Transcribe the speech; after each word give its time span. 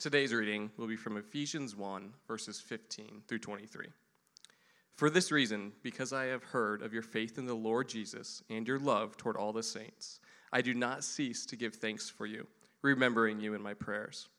Today's 0.00 0.32
reading 0.32 0.70
will 0.78 0.86
be 0.86 0.96
from 0.96 1.18
Ephesians 1.18 1.76
1, 1.76 2.14
verses 2.26 2.58
15 2.58 3.20
through 3.28 3.40
23. 3.40 3.88
For 4.94 5.10
this 5.10 5.30
reason, 5.30 5.72
because 5.82 6.14
I 6.14 6.24
have 6.24 6.42
heard 6.42 6.80
of 6.80 6.94
your 6.94 7.02
faith 7.02 7.36
in 7.36 7.44
the 7.44 7.52
Lord 7.52 7.86
Jesus 7.86 8.42
and 8.48 8.66
your 8.66 8.78
love 8.78 9.18
toward 9.18 9.36
all 9.36 9.52
the 9.52 9.62
saints, 9.62 10.20
I 10.54 10.62
do 10.62 10.72
not 10.72 11.04
cease 11.04 11.44
to 11.44 11.54
give 11.54 11.74
thanks 11.74 12.08
for 12.08 12.24
you, 12.24 12.46
remembering 12.80 13.40
you 13.40 13.52
in 13.52 13.60
my 13.60 13.74
prayers. 13.74 14.30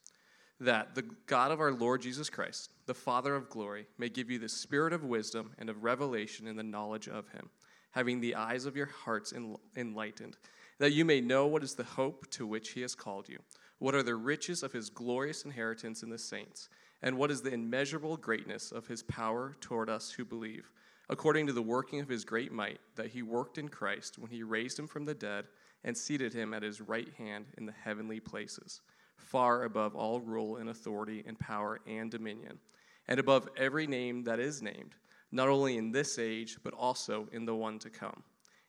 That 0.59 0.95
the 0.95 1.05
God 1.27 1.51
of 1.51 1.59
our 1.59 1.71
Lord 1.71 2.01
Jesus 2.01 2.27
Christ, 2.27 2.73
the 2.87 2.95
Father 2.95 3.35
of 3.35 3.47
glory, 3.47 3.85
may 3.99 4.09
give 4.09 4.31
you 4.31 4.39
the 4.39 4.49
spirit 4.49 4.93
of 4.93 5.03
wisdom 5.03 5.51
and 5.59 5.69
of 5.69 5.83
revelation 5.83 6.47
in 6.47 6.55
the 6.55 6.63
knowledge 6.63 7.07
of 7.07 7.29
him, 7.29 7.51
having 7.91 8.19
the 8.19 8.33
eyes 8.33 8.65
of 8.65 8.75
your 8.75 8.89
hearts 9.05 9.31
enlightened, 9.77 10.37
that 10.79 10.93
you 10.93 11.05
may 11.05 11.21
know 11.21 11.45
what 11.45 11.63
is 11.63 11.75
the 11.75 11.83
hope 11.83 12.27
to 12.31 12.47
which 12.47 12.71
he 12.71 12.81
has 12.81 12.95
called 12.95 13.29
you 13.29 13.37
what 13.81 13.95
are 13.95 14.03
the 14.03 14.13
riches 14.13 14.61
of 14.61 14.71
his 14.71 14.91
glorious 14.91 15.43
inheritance 15.43 16.03
in 16.03 16.09
the 16.11 16.17
saints? 16.17 16.69
And 17.01 17.17
what 17.17 17.31
is 17.31 17.41
the 17.41 17.51
immeasurable 17.51 18.15
greatness 18.15 18.71
of 18.71 18.85
his 18.85 19.01
power 19.01 19.55
toward 19.59 19.89
us 19.89 20.11
who 20.11 20.23
believe, 20.23 20.71
according 21.09 21.47
to 21.47 21.53
the 21.53 21.63
working 21.63 21.99
of 21.99 22.07
his 22.07 22.23
great 22.23 22.51
might 22.51 22.79
that 22.95 23.07
he 23.07 23.23
worked 23.23 23.57
in 23.57 23.67
Christ 23.67 24.19
when 24.19 24.29
he 24.29 24.43
raised 24.43 24.77
him 24.77 24.85
from 24.85 25.05
the 25.05 25.15
dead 25.15 25.45
and 25.83 25.97
seated 25.97 26.31
him 26.31 26.53
at 26.53 26.61
his 26.61 26.79
right 26.79 27.09
hand 27.17 27.47
in 27.57 27.65
the 27.65 27.71
heavenly 27.71 28.19
places, 28.19 28.81
far 29.17 29.63
above 29.63 29.95
all 29.95 30.21
rule 30.21 30.57
and 30.57 30.69
authority 30.69 31.23
and 31.25 31.39
power 31.39 31.79
and 31.87 32.11
dominion, 32.11 32.59
and 33.07 33.19
above 33.19 33.49
every 33.57 33.87
name 33.87 34.23
that 34.25 34.39
is 34.39 34.61
named, 34.61 34.93
not 35.31 35.49
only 35.49 35.77
in 35.77 35.91
this 35.91 36.19
age, 36.19 36.59
but 36.63 36.75
also 36.75 37.27
in 37.31 37.45
the 37.45 37.55
one 37.55 37.79
to 37.79 37.89
come. 37.89 38.21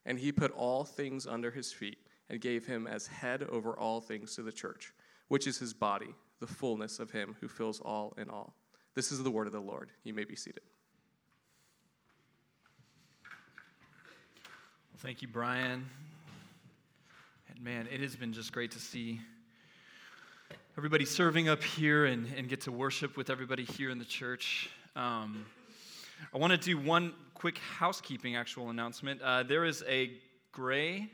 And 0.07 0.19
he 0.19 0.33
put 0.33 0.53
all 0.53 0.85
things 0.85 1.27
under 1.27 1.51
his 1.51 1.71
feet 1.71 1.99
and 2.31 2.41
gave 2.41 2.67
him 2.67 2.87
as 2.87 3.07
head 3.07 3.43
over 3.43 3.79
all 3.79 4.01
things 4.01 4.35
to 4.37 4.43
the 4.43 4.51
church 4.51 4.95
which 5.33 5.47
is 5.47 5.57
his 5.57 5.73
body, 5.73 6.15
the 6.41 6.47
fullness 6.47 6.99
of 6.99 7.11
him 7.11 7.35
who 7.41 7.49
fills 7.49 7.81
all 7.81 8.13
in 8.19 8.29
all. 8.29 8.53
This 8.95 9.11
is 9.11 9.23
the 9.23 9.31
word 9.31 9.47
of 9.47 9.55
the 9.55 9.61
Lord. 9.61 9.89
You 10.05 10.13
may 10.13 10.25
be 10.25 10.37
seated. 10.37 10.61
Thank 14.99 15.23
you, 15.23 15.29
Brian. 15.29 15.89
And 17.49 17.65
man, 17.65 17.89
it 17.91 18.01
has 18.01 18.15
been 18.15 18.35
just 18.35 18.53
great 18.53 18.73
to 18.73 18.79
see 18.79 19.23
everybody 20.77 21.07
serving 21.07 21.49
up 21.49 21.63
here 21.63 22.05
and, 22.05 22.27
and 22.37 22.47
get 22.47 22.61
to 22.63 22.71
worship 22.71 23.17
with 23.17 23.31
everybody 23.31 23.65
here 23.65 23.89
in 23.89 23.99
the 23.99 24.05
church. 24.05 24.69
Um, 24.97 25.47
I 26.35 26.37
want 26.37 26.51
to 26.51 26.59
do 26.59 26.77
one 26.77 27.15
quick 27.33 27.57
housekeeping 27.57 28.37
actual 28.37 28.69
announcement. 28.69 29.23
Uh, 29.23 29.45
there 29.45 29.65
is 29.65 29.83
a 29.89 30.11
gray 30.53 31.09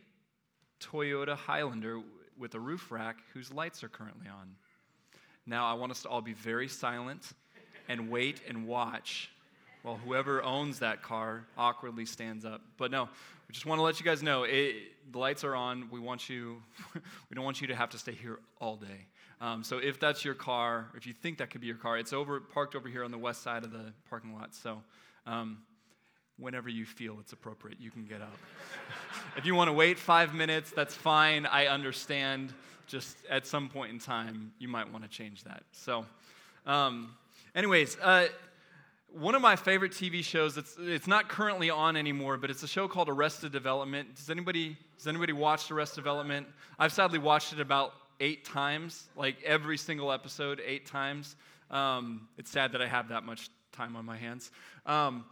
Toyota 0.81 1.37
Highlander 1.37 2.01
with 2.39 2.55
a 2.55 2.61
roof 2.61 2.91
rack 2.91 3.19
whose 3.35 3.53
lights 3.53 3.83
are 3.83 3.89
currently 3.89 4.29
on. 4.29 4.55
Now, 5.47 5.67
I 5.67 5.75
want 5.75 5.93
us 5.93 6.03
to 6.03 6.09
all 6.09 6.21
be 6.21 6.35
very 6.35 6.69
silent 6.69 7.33
and 7.89 8.11
wait 8.11 8.41
and 8.47 8.67
watch 8.67 9.31
while 9.83 9.97
whoever 9.97 10.43
owns 10.43 10.81
that 10.81 11.03
car 11.03 11.45
awkwardly 11.57 12.05
stands 12.05 12.45
up. 12.45 12.61
But 12.77 12.91
no, 12.91 13.09
we 13.49 13.53
just 13.53 13.65
want 13.65 13.79
to 13.79 13.83
let 13.83 13.99
you 13.99 14.05
guys 14.05 14.23
know 14.23 14.43
it, 14.43 14.75
the 15.11 15.19
lights 15.19 15.45
are 15.45 15.55
on. 15.55 15.89
We 15.91 16.01
want 16.01 16.29
you, 16.29 16.63
we 16.95 17.35
don't 17.35 17.45
want 17.45 17.61
you 17.61 17.69
to 17.69 17.75
have 17.75 17.91
to 17.91 17.99
stay 17.99 18.13
here 18.13 18.39
all 18.61 18.77
day. 18.77 19.07
Um, 19.41 19.63
so 19.63 19.79
if 19.79 20.01
that's 20.01 20.25
your 20.25 20.35
car, 20.35 20.89
if 20.97 21.07
you 21.07 21.13
think 21.13 21.39
that 21.39 21.51
could 21.51 21.61
be 21.61 21.69
your 21.69 21.77
car, 21.77 21.97
it's 21.97 22.13
over 22.13 22.41
parked 22.41 22.75
over 22.75 22.89
here 22.89 23.05
on 23.05 23.11
the 23.11 23.19
west 23.19 23.43
side 23.43 23.65
of 23.65 23.73
the 23.73 23.93
parking 24.11 24.35
lot. 24.35 24.55
So 24.55 24.83
um, 25.27 25.59
whenever 26.39 26.69
you 26.69 26.85
feel 26.85 27.17
it's 27.21 27.33
appropriate, 27.33 27.79
you 27.81 27.91
can 27.91 28.05
get 28.05 28.21
up. 28.23 28.37
if 29.37 29.45
you 29.45 29.55
want 29.55 29.69
to 29.69 29.73
wait 29.73 29.99
five 29.99 30.35
minutes, 30.35 30.71
that's 30.71 30.95
fine. 30.95 31.47
I 31.47 31.67
understand. 31.67 32.53
Just 32.87 33.19
at 33.29 33.47
some 33.47 33.69
point 33.69 33.93
in 33.93 33.99
time, 33.99 34.53
you 34.59 34.67
might 34.67 34.91
want 34.91 35.05
to 35.05 35.11
change 35.11 35.45
that. 35.45 35.63
So, 35.73 36.07
um, 36.65 37.15
anyways, 37.55 37.99
uh, 37.99 38.29
one 39.13 39.35
of 39.35 39.43
my 39.43 39.57
favorite 39.57 39.93
TV 39.93 40.23
shows. 40.23 40.57
It's 40.57 40.77
it's 40.79 41.07
not 41.07 41.29
currently 41.29 41.71
on 41.71 41.97
anymore, 41.97 42.37
but 42.37 42.51
it's 42.51 42.63
a 42.63 42.69
show 42.69 42.89
called 42.89 43.09
Arrested 43.09 43.53
Development. 43.53 44.15
Does 44.15 44.31
anybody 44.31 44.77
does 44.97 45.07
anybody 45.07 45.33
watch 45.33 45.71
Arrested 45.71 45.97
Development? 45.97 46.47
I've 46.79 46.93
sadly 46.93 47.19
watched 47.19 47.53
it 47.53 47.61
about 47.61 47.95
eight 48.21 48.45
times, 48.45 49.09
like 49.17 49.37
every 49.45 49.79
single 49.79 50.13
episode, 50.13 50.61
eight 50.65 50.87
times. 50.87 51.37
Um, 51.71 52.29
it's 52.37 52.51
sad 52.51 52.73
that 52.73 52.83
I 52.83 52.87
have 52.87 53.09
that 53.09 53.25
much 53.25 53.51
time 53.73 53.97
on 53.97 54.05
my 54.05 54.17
hands. 54.17 54.51
Um, 54.87 55.25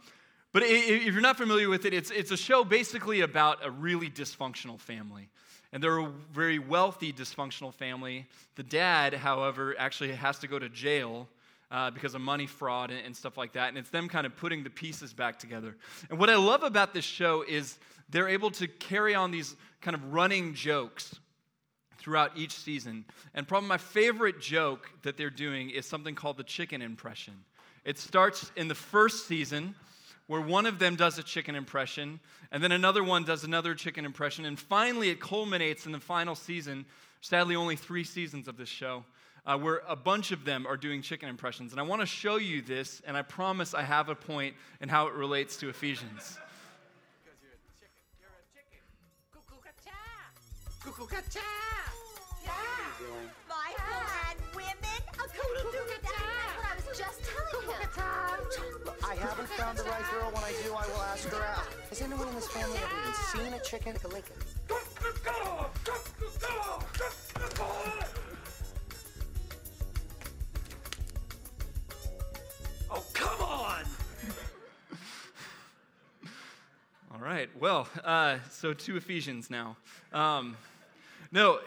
but 0.57 0.65
if 0.65 1.13
you're 1.13 1.21
not 1.21 1.37
familiar 1.37 1.69
with 1.69 1.85
it, 1.85 1.93
it's, 1.93 2.09
it's 2.09 2.31
a 2.31 2.35
show 2.35 2.63
basically 2.63 3.21
about 3.21 3.63
a 3.63 3.69
really 3.69 4.09
dysfunctional 4.09 4.79
family. 4.79 5.29
And 5.71 5.83
they're 5.83 5.99
a 5.99 6.11
very 6.33 6.57
wealthy, 6.57 7.13
dysfunctional 7.13 7.71
family. 7.71 8.25
The 8.55 8.63
dad, 8.63 9.13
however, 9.13 9.75
actually 9.77 10.13
has 10.13 10.39
to 10.39 10.47
go 10.47 10.57
to 10.57 10.67
jail 10.67 11.27
uh, 11.69 11.91
because 11.91 12.15
of 12.15 12.21
money 12.21 12.47
fraud 12.47 12.89
and, 12.89 13.05
and, 13.05 13.15
stuff 13.15 13.37
like 13.37 13.53
that. 13.53 13.69
And 13.69 13.77
it's 13.77 13.91
them 13.91 14.09
kind 14.09 14.25
of 14.25 14.35
putting 14.35 14.63
the 14.63 14.71
pieces 14.71 15.13
back 15.13 15.37
together. 15.37 15.77
And 16.09 16.17
what 16.17 16.31
I 16.31 16.37
love 16.37 16.63
about 16.63 16.91
this 16.91 17.05
show 17.05 17.43
is 17.47 17.77
they're 18.09 18.27
able 18.27 18.49
to 18.49 18.67
carry 18.67 19.13
on 19.13 19.29
these 19.29 19.55
kind 19.81 19.93
of 19.93 20.11
running 20.11 20.55
jokes 20.55 21.19
throughout 21.99 22.31
each 22.35 22.55
season. 22.55 23.05
And 23.35 23.47
probably 23.47 23.69
my 23.69 23.77
favorite 23.77 24.41
joke 24.41 24.89
that 25.03 25.17
they're 25.17 25.29
doing 25.29 25.69
is 25.69 25.85
something 25.85 26.15
called 26.15 26.37
the 26.37 26.43
chicken 26.43 26.81
impression. 26.81 27.35
It 27.85 27.99
starts 27.99 28.51
in 28.55 28.67
the 28.67 28.73
first 28.73 29.27
season 29.27 29.75
where 30.27 30.41
one 30.41 30.65
of 30.65 30.77
them 30.79 30.95
does 30.95 31.17
a 31.17 31.23
chicken 31.23 31.55
impression, 31.55 32.19
and 32.51 32.63
then 32.63 32.71
another 32.71 33.03
one 33.03 33.23
does 33.23 33.43
another 33.43 33.73
chicken 33.73 34.05
impression, 34.05 34.45
and 34.45 34.59
finally 34.59 35.09
it 35.09 35.19
culminates 35.19 35.85
in 35.85 35.91
the 35.91 35.99
final 35.99 36.35
season. 36.35 36.85
Sadly, 37.21 37.55
only 37.55 37.75
three 37.75 38.03
seasons 38.03 38.47
of 38.47 38.57
this 38.57 38.69
show, 38.69 39.03
uh, 39.45 39.57
where 39.57 39.81
a 39.87 39.95
bunch 39.95 40.31
of 40.31 40.45
them 40.45 40.67
are 40.67 40.77
doing 40.77 41.01
chicken 41.01 41.29
impressions. 41.29 41.71
And 41.71 41.79
I 41.79 41.83
want 41.83 42.01
to 42.01 42.05
show 42.05 42.35
you 42.35 42.61
this, 42.61 43.01
and 43.07 43.17
I 43.17 43.21
promise 43.23 43.73
I 43.73 43.81
have 43.81 44.09
a 44.09 44.15
point 44.15 44.55
in 44.81 44.89
how 44.89 45.07
it 45.07 45.13
relates 45.13 45.57
to 45.57 45.69
Ephesians. 45.69 46.37
Yeah. 52.43 52.53
Michael 53.49 54.03
and 54.29 54.39
women. 54.55 55.01
That's 55.17 55.33
what 55.37 55.67
I 56.63 56.75
was 56.75 56.97
just 56.97 57.19
telling 57.23 57.67
him. 57.67 58.86
I 59.09 59.15
haven't 59.15 59.47
found 59.49 59.77
the 59.77 59.83
right 59.83 60.03
girl. 60.11 60.31
When 60.33 60.43
I 60.43 60.51
do, 60.63 60.73
I 60.73 60.85
will 60.87 61.01
ask 61.03 61.29
her 61.29 61.41
out. 61.41 61.65
Has 61.89 62.01
anyone 62.01 62.27
in 62.27 62.35
this 62.35 62.49
family 62.49 62.77
ever 62.77 62.95
even 63.01 63.13
seen 63.13 63.53
a 63.53 63.59
chicken? 63.63 63.93
Like 63.93 64.03
a 64.03 64.07
Lincoln. 64.09 64.35
Oh, 72.89 73.03
come 73.13 73.41
on! 73.41 73.85
All 77.13 77.19
right, 77.19 77.49
well, 77.59 77.87
uh, 78.03 78.39
so 78.49 78.73
to 78.73 78.97
Ephesians 78.97 79.49
now. 79.49 79.77
Um, 80.11 80.57
no, 81.31 81.59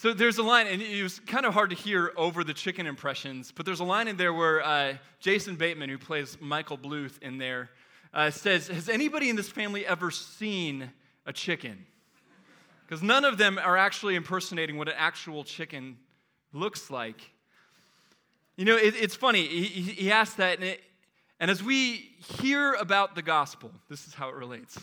so 0.00 0.14
there's 0.14 0.38
a 0.38 0.42
line, 0.42 0.66
and 0.66 0.80
it 0.80 1.02
was 1.02 1.20
kind 1.20 1.44
of 1.44 1.52
hard 1.52 1.68
to 1.68 1.76
hear 1.76 2.14
over 2.16 2.42
the 2.42 2.54
chicken 2.54 2.86
impressions, 2.86 3.52
but 3.54 3.66
there's 3.66 3.80
a 3.80 3.84
line 3.84 4.08
in 4.08 4.16
there 4.16 4.32
where 4.32 4.64
uh, 4.64 4.94
Jason 5.18 5.56
Bateman, 5.56 5.90
who 5.90 5.98
plays 5.98 6.38
Michael 6.40 6.78
Bluth 6.78 7.20
in 7.20 7.36
there, 7.36 7.68
uh, 8.14 8.30
says, 8.30 8.68
Has 8.68 8.88
anybody 8.88 9.28
in 9.28 9.36
this 9.36 9.50
family 9.50 9.84
ever 9.84 10.10
seen 10.10 10.90
a 11.26 11.34
chicken? 11.34 11.84
Because 12.86 13.02
none 13.02 13.26
of 13.26 13.36
them 13.36 13.60
are 13.62 13.76
actually 13.76 14.14
impersonating 14.14 14.78
what 14.78 14.88
an 14.88 14.94
actual 14.96 15.44
chicken 15.44 15.98
looks 16.54 16.88
like. 16.90 17.20
You 18.56 18.64
know, 18.64 18.78
it, 18.78 18.94
it's 18.96 19.14
funny. 19.14 19.46
He, 19.46 19.82
he 19.82 20.10
asked 20.10 20.38
that, 20.38 20.60
and, 20.60 20.64
it, 20.64 20.80
and 21.38 21.50
as 21.50 21.62
we 21.62 22.08
hear 22.40 22.72
about 22.72 23.16
the 23.16 23.22
gospel, 23.22 23.70
this 23.90 24.06
is 24.06 24.14
how 24.14 24.30
it 24.30 24.34
relates. 24.34 24.78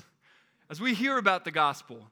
As 0.70 0.80
we 0.80 0.94
hear 0.94 1.18
about 1.18 1.44
the 1.44 1.50
gospel, 1.50 2.06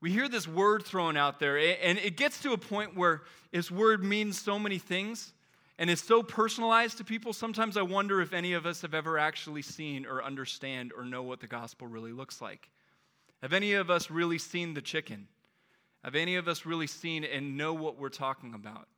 we 0.00 0.12
hear 0.12 0.28
this 0.28 0.46
word 0.46 0.84
thrown 0.84 1.16
out 1.16 1.40
there, 1.40 1.56
and 1.58 1.98
it 1.98 2.16
gets 2.16 2.40
to 2.42 2.52
a 2.52 2.58
point 2.58 2.96
where 2.96 3.22
this 3.50 3.70
word 3.70 4.04
means 4.04 4.40
so 4.40 4.58
many 4.58 4.78
things 4.78 5.32
and 5.78 5.90
is 5.90 6.00
so 6.00 6.22
personalized 6.22 6.98
to 6.98 7.04
people. 7.04 7.32
Sometimes 7.32 7.76
I 7.76 7.82
wonder 7.82 8.20
if 8.20 8.32
any 8.32 8.52
of 8.52 8.66
us 8.66 8.82
have 8.82 8.94
ever 8.94 9.18
actually 9.18 9.62
seen 9.62 10.06
or 10.06 10.22
understand 10.22 10.92
or 10.96 11.04
know 11.04 11.22
what 11.22 11.40
the 11.40 11.46
gospel 11.46 11.86
really 11.86 12.12
looks 12.12 12.40
like. 12.40 12.68
Have 13.42 13.52
any 13.52 13.74
of 13.74 13.90
us 13.90 14.10
really 14.10 14.38
seen 14.38 14.74
the 14.74 14.82
chicken? 14.82 15.28
Have 16.04 16.14
any 16.14 16.36
of 16.36 16.48
us 16.48 16.64
really 16.66 16.86
seen 16.86 17.24
and 17.24 17.56
know 17.56 17.74
what 17.74 17.98
we're 17.98 18.08
talking 18.08 18.54
about? 18.54 18.88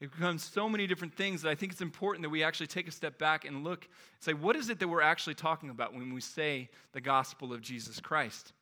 It 0.00 0.10
becomes 0.12 0.44
so 0.44 0.68
many 0.68 0.86
different 0.86 1.14
things 1.14 1.42
that 1.42 1.50
I 1.50 1.54
think 1.54 1.72
it's 1.72 1.80
important 1.80 2.22
that 2.22 2.30
we 2.30 2.42
actually 2.42 2.66
take 2.66 2.88
a 2.88 2.90
step 2.90 3.18
back 3.18 3.46
and 3.46 3.64
look 3.64 3.84
and 3.84 4.22
say, 4.22 4.34
what 4.34 4.56
is 4.56 4.68
it 4.68 4.78
that 4.80 4.88
we're 4.88 5.00
actually 5.00 5.34
talking 5.34 5.70
about 5.70 5.94
when 5.94 6.12
we 6.12 6.20
say 6.20 6.68
the 6.92 7.00
gospel 7.00 7.52
of 7.52 7.62
Jesus 7.62 8.00
Christ? 8.00 8.52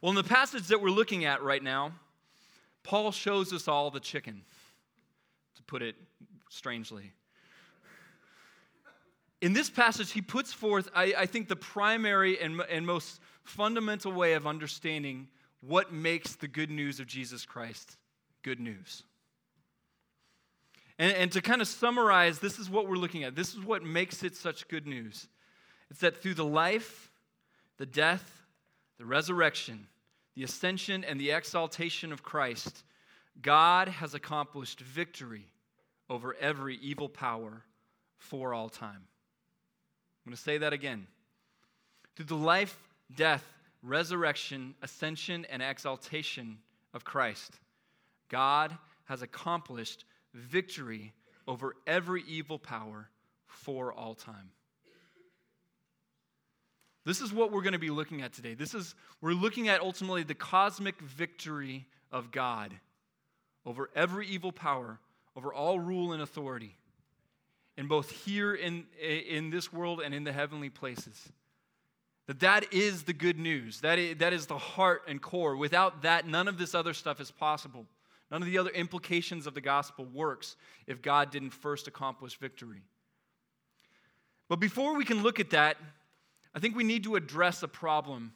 Well, 0.00 0.10
in 0.10 0.16
the 0.16 0.24
passage 0.24 0.68
that 0.68 0.80
we're 0.80 0.90
looking 0.90 1.24
at 1.24 1.42
right 1.42 1.62
now, 1.62 1.92
Paul 2.82 3.12
shows 3.12 3.52
us 3.52 3.66
all 3.66 3.90
the 3.90 4.00
chicken, 4.00 4.42
to 5.56 5.62
put 5.62 5.82
it 5.82 5.96
strangely. 6.50 7.12
In 9.40 9.52
this 9.52 9.68
passage, 9.68 10.12
he 10.12 10.22
puts 10.22 10.52
forth, 10.52 10.88
I, 10.94 11.14
I 11.18 11.26
think, 11.26 11.48
the 11.48 11.56
primary 11.56 12.40
and, 12.40 12.60
and 12.70 12.86
most 12.86 13.20
fundamental 13.44 14.12
way 14.12 14.34
of 14.34 14.46
understanding 14.46 15.28
what 15.60 15.92
makes 15.92 16.36
the 16.36 16.48
good 16.48 16.70
news 16.70 17.00
of 17.00 17.06
Jesus 17.06 17.44
Christ 17.44 17.96
good 18.42 18.60
news. 18.60 19.02
And, 20.98 21.12
and 21.12 21.32
to 21.32 21.42
kind 21.42 21.60
of 21.60 21.68
summarize, 21.68 22.38
this 22.38 22.58
is 22.58 22.70
what 22.70 22.88
we're 22.88 22.96
looking 22.96 23.24
at. 23.24 23.34
This 23.34 23.54
is 23.54 23.60
what 23.60 23.82
makes 23.82 24.22
it 24.22 24.36
such 24.36 24.68
good 24.68 24.86
news. 24.86 25.26
It's 25.90 26.00
that 26.00 26.22
through 26.22 26.34
the 26.34 26.44
life, 26.44 27.10
the 27.78 27.86
death, 27.86 28.45
the 28.98 29.04
resurrection, 29.04 29.86
the 30.34 30.44
ascension, 30.44 31.04
and 31.04 31.20
the 31.20 31.30
exaltation 31.30 32.12
of 32.12 32.22
Christ, 32.22 32.84
God 33.42 33.88
has 33.88 34.14
accomplished 34.14 34.80
victory 34.80 35.46
over 36.08 36.34
every 36.40 36.76
evil 36.76 37.08
power 37.08 37.62
for 38.18 38.54
all 38.54 38.68
time. 38.68 39.02
I'm 40.24 40.30
going 40.30 40.36
to 40.36 40.42
say 40.42 40.58
that 40.58 40.72
again. 40.72 41.06
Through 42.16 42.26
the 42.26 42.36
life, 42.36 42.78
death, 43.14 43.44
resurrection, 43.82 44.74
ascension, 44.82 45.46
and 45.50 45.62
exaltation 45.62 46.58
of 46.94 47.04
Christ, 47.04 47.52
God 48.28 48.76
has 49.04 49.22
accomplished 49.22 50.04
victory 50.34 51.12
over 51.46 51.74
every 51.86 52.24
evil 52.26 52.58
power 52.58 53.08
for 53.46 53.92
all 53.92 54.14
time. 54.14 54.50
This 57.06 57.20
is 57.20 57.32
what 57.32 57.52
we're 57.52 57.62
going 57.62 57.72
to 57.72 57.78
be 57.78 57.90
looking 57.90 58.20
at 58.20 58.32
today. 58.32 58.54
This 58.54 58.74
is 58.74 58.96
we're 59.20 59.32
looking 59.32 59.68
at 59.68 59.80
ultimately 59.80 60.24
the 60.24 60.34
cosmic 60.34 61.00
victory 61.00 61.86
of 62.10 62.32
God 62.32 62.74
over 63.64 63.88
every 63.94 64.26
evil 64.26 64.50
power, 64.50 64.98
over 65.36 65.54
all 65.54 65.78
rule 65.78 66.12
and 66.12 66.20
authority, 66.20 66.76
in 67.76 67.86
both 67.86 68.10
here 68.10 68.54
in, 68.54 68.86
in 69.00 69.50
this 69.50 69.72
world 69.72 70.02
and 70.04 70.12
in 70.12 70.24
the 70.24 70.32
heavenly 70.32 70.68
places. 70.68 71.28
That 72.26 72.40
that 72.40 72.74
is 72.74 73.04
the 73.04 73.12
good 73.12 73.38
news. 73.38 73.82
That 73.82 74.00
is, 74.00 74.16
that 74.18 74.32
is 74.32 74.46
the 74.46 74.58
heart 74.58 75.02
and 75.06 75.22
core. 75.22 75.56
Without 75.56 76.02
that, 76.02 76.26
none 76.26 76.48
of 76.48 76.58
this 76.58 76.74
other 76.74 76.92
stuff 76.92 77.20
is 77.20 77.30
possible. 77.30 77.86
None 78.32 78.42
of 78.42 78.48
the 78.48 78.58
other 78.58 78.70
implications 78.70 79.46
of 79.46 79.54
the 79.54 79.60
gospel 79.60 80.06
works 80.06 80.56
if 80.88 81.02
God 81.02 81.30
didn't 81.30 81.50
first 81.50 81.86
accomplish 81.86 82.36
victory. 82.36 82.82
But 84.48 84.58
before 84.58 84.96
we 84.96 85.04
can 85.04 85.22
look 85.22 85.38
at 85.38 85.50
that, 85.50 85.76
I 86.56 86.58
think 86.58 86.74
we 86.74 86.84
need 86.84 87.04
to 87.04 87.16
address 87.16 87.62
a 87.62 87.68
problem 87.68 88.32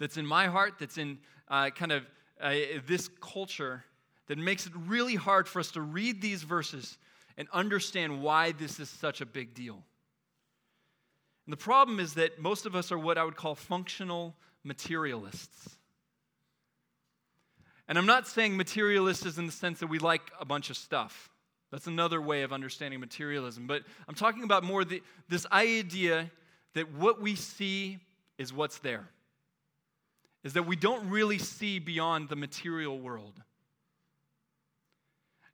that's 0.00 0.16
in 0.16 0.26
my 0.26 0.48
heart, 0.48 0.74
that's 0.80 0.98
in 0.98 1.18
uh, 1.46 1.70
kind 1.70 1.92
of 1.92 2.04
uh, 2.40 2.54
this 2.88 3.08
culture, 3.20 3.84
that 4.26 4.38
makes 4.38 4.66
it 4.66 4.72
really 4.74 5.14
hard 5.14 5.46
for 5.46 5.60
us 5.60 5.70
to 5.72 5.80
read 5.80 6.20
these 6.20 6.42
verses 6.42 6.98
and 7.36 7.46
understand 7.52 8.22
why 8.22 8.50
this 8.50 8.80
is 8.80 8.90
such 8.90 9.20
a 9.20 9.26
big 9.26 9.54
deal. 9.54 9.84
And 11.46 11.52
the 11.52 11.56
problem 11.56 12.00
is 12.00 12.14
that 12.14 12.40
most 12.40 12.66
of 12.66 12.74
us 12.74 12.90
are 12.90 12.98
what 12.98 13.16
I 13.16 13.24
would 13.24 13.36
call 13.36 13.54
functional 13.54 14.34
materialists. 14.64 15.76
And 17.86 17.98
I'm 17.98 18.06
not 18.06 18.26
saying 18.26 18.56
materialists 18.56 19.26
is 19.26 19.38
in 19.38 19.46
the 19.46 19.52
sense 19.52 19.78
that 19.78 19.86
we 19.86 20.00
like 20.00 20.22
a 20.40 20.44
bunch 20.44 20.70
of 20.70 20.76
stuff. 20.76 21.30
That's 21.70 21.86
another 21.86 22.20
way 22.20 22.42
of 22.42 22.52
understanding 22.52 22.98
materialism. 22.98 23.68
But 23.68 23.82
I'm 24.08 24.14
talking 24.14 24.42
about 24.42 24.64
more 24.64 24.84
the, 24.84 25.02
this 25.28 25.46
idea 25.52 26.30
that 26.74 26.92
what 26.92 27.20
we 27.20 27.34
see 27.34 27.98
is 28.38 28.52
what's 28.52 28.78
there, 28.78 29.08
is 30.44 30.54
that 30.54 30.66
we 30.66 30.76
don't 30.76 31.08
really 31.10 31.38
see 31.38 31.78
beyond 31.78 32.28
the 32.28 32.36
material 32.36 32.98
world. 32.98 33.42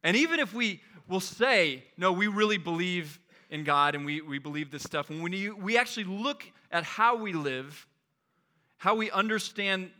And 0.03 0.17
even 0.17 0.41
if 0.41 0.55
we 0.55 0.81
will 1.09 1.20
say, 1.20 1.85
no, 1.97 2.12
we 2.12 2.26
really 2.26 2.59
believe 2.59 3.19
in 3.50 3.65
God 3.65 3.94
and 3.94 4.05
we, 4.05 4.20
we 4.20 4.38
believe 4.38 4.70
this 4.70 4.82
stuff, 4.82 5.11
and 5.11 5.23
when 5.23 5.32
you, 5.32 5.56
we 5.56 5.76
actually 5.76 6.05
look 6.05 6.44
at 6.70 6.85
how 6.85 7.17
we 7.17 7.32
live, 7.32 7.87
how 8.76 8.94
we 8.94 9.11
understand 9.11 9.91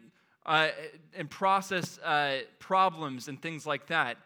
uh, 0.47 0.69
and 1.15 1.29
process 1.29 1.99
uh, 1.99 2.39
problems 2.59 3.29
and 3.29 3.41
things 3.43 3.67
like 3.67 3.87
that, 3.89 4.17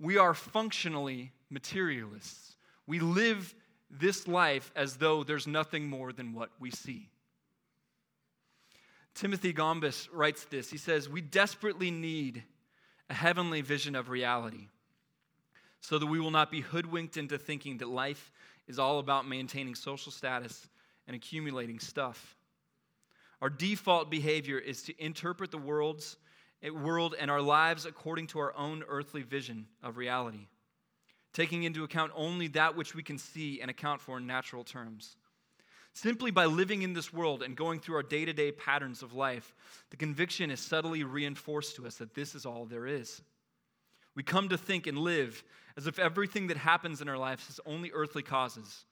we 0.00 0.16
are 0.16 0.34
functionally 0.34 1.32
materialists. 1.50 2.56
We 2.86 2.98
live 2.98 3.54
this 3.90 4.28
life 4.28 4.70
as 4.76 4.96
though 4.96 5.24
there's 5.24 5.46
nothing 5.46 5.88
more 5.88 6.12
than 6.12 6.32
what 6.32 6.50
we 6.58 6.70
see. 6.70 7.08
Timothy 9.14 9.52
Gombis 9.52 10.08
writes 10.12 10.44
this. 10.44 10.70
He 10.70 10.78
says, 10.78 11.08
We 11.08 11.20
desperately 11.20 11.90
need 11.90 12.44
a 13.08 13.14
heavenly 13.14 13.60
vision 13.60 13.96
of 13.96 14.08
reality 14.08 14.68
so 15.80 15.98
that 15.98 16.06
we 16.06 16.20
will 16.20 16.30
not 16.30 16.50
be 16.50 16.60
hoodwinked 16.60 17.16
into 17.16 17.38
thinking 17.38 17.78
that 17.78 17.88
life 17.88 18.30
is 18.68 18.78
all 18.78 18.98
about 18.98 19.26
maintaining 19.26 19.74
social 19.74 20.12
status 20.12 20.68
and 21.06 21.16
accumulating 21.16 21.80
stuff. 21.80 22.36
Our 23.40 23.50
default 23.50 24.10
behavior 24.10 24.58
is 24.58 24.82
to 24.84 25.04
interpret 25.04 25.50
the 25.50 25.58
world's 25.58 26.16
world 26.72 27.14
and 27.18 27.30
our 27.30 27.40
lives 27.40 27.86
according 27.86 28.26
to 28.28 28.38
our 28.38 28.54
own 28.54 28.84
earthly 28.86 29.22
vision 29.22 29.66
of 29.82 29.96
reality, 29.96 30.46
taking 31.32 31.62
into 31.64 31.84
account 31.84 32.12
only 32.14 32.48
that 32.48 32.76
which 32.76 32.94
we 32.94 33.02
can 33.02 33.18
see 33.18 33.60
and 33.60 33.70
account 33.70 34.00
for 34.00 34.18
in 34.18 34.26
natural 34.26 34.64
terms. 34.64 35.16
Simply 35.92 36.30
by 36.30 36.46
living 36.46 36.82
in 36.82 36.92
this 36.92 37.12
world 37.12 37.42
and 37.42 37.56
going 37.56 37.80
through 37.80 37.96
our 37.96 38.02
day 38.02 38.24
to 38.24 38.32
day 38.32 38.52
patterns 38.52 39.02
of 39.02 39.12
life, 39.12 39.54
the 39.90 39.96
conviction 39.96 40.50
is 40.50 40.60
subtly 40.60 41.02
reinforced 41.02 41.76
to 41.76 41.86
us 41.86 41.96
that 41.96 42.14
this 42.14 42.34
is 42.34 42.46
all 42.46 42.64
there 42.64 42.86
is. 42.86 43.22
We 44.14 44.22
come 44.22 44.48
to 44.48 44.58
think 44.58 44.86
and 44.86 44.98
live 44.98 45.42
as 45.76 45.86
if 45.86 45.98
everything 45.98 46.48
that 46.48 46.56
happens 46.56 47.00
in 47.00 47.08
our 47.08 47.18
lives 47.18 47.46
has 47.46 47.60
only 47.66 47.90
earthly 47.92 48.22
causes 48.22 48.84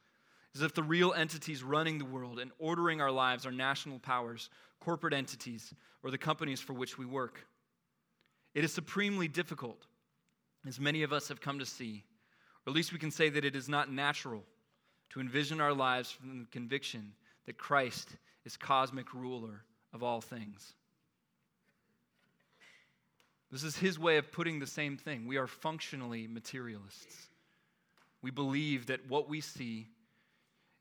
as 0.54 0.62
if 0.62 0.74
the 0.74 0.82
real 0.82 1.12
entities 1.12 1.62
running 1.62 1.98
the 1.98 2.04
world 2.04 2.38
and 2.38 2.50
ordering 2.58 3.00
our 3.00 3.10
lives 3.10 3.46
are 3.46 3.52
national 3.52 3.98
powers, 3.98 4.50
corporate 4.80 5.14
entities, 5.14 5.72
or 6.02 6.10
the 6.10 6.18
companies 6.18 6.60
for 6.60 6.72
which 6.72 6.98
we 6.98 7.06
work. 7.06 7.46
It 8.54 8.64
is 8.64 8.72
supremely 8.72 9.28
difficult, 9.28 9.86
as 10.66 10.80
many 10.80 11.02
of 11.02 11.12
us 11.12 11.28
have 11.28 11.40
come 11.40 11.58
to 11.58 11.66
see, 11.66 12.04
or 12.68 12.70
at 12.70 12.74
least 12.74 12.92
we 12.92 12.98
can 12.98 13.10
say 13.10 13.30
that 13.30 13.46
it 13.46 13.56
is 13.56 13.66
not 13.66 13.90
natural 13.90 14.42
to 15.08 15.20
envision 15.20 15.58
our 15.58 15.72
lives 15.72 16.10
from 16.10 16.40
the 16.40 16.46
conviction 16.50 17.14
that 17.46 17.56
Christ 17.56 18.10
is 18.44 18.58
cosmic 18.58 19.14
ruler 19.14 19.62
of 19.94 20.02
all 20.02 20.20
things. 20.20 20.74
This 23.50 23.64
is 23.64 23.74
his 23.74 23.98
way 23.98 24.18
of 24.18 24.30
putting 24.30 24.58
the 24.58 24.66
same 24.66 24.98
thing. 24.98 25.26
We 25.26 25.38
are 25.38 25.46
functionally 25.46 26.26
materialists. 26.26 27.28
We 28.20 28.30
believe 28.30 28.84
that 28.88 29.08
what 29.08 29.30
we 29.30 29.40
see 29.40 29.86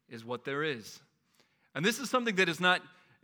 is 0.10 0.26
what 0.26 0.44
there 0.44 0.64
is. 0.64 1.00
And 1.74 1.86
this 1.86 2.00
is 2.00 2.10
something 2.10 2.36
that 2.36 2.50
is 2.50 2.60
not, 2.60 2.82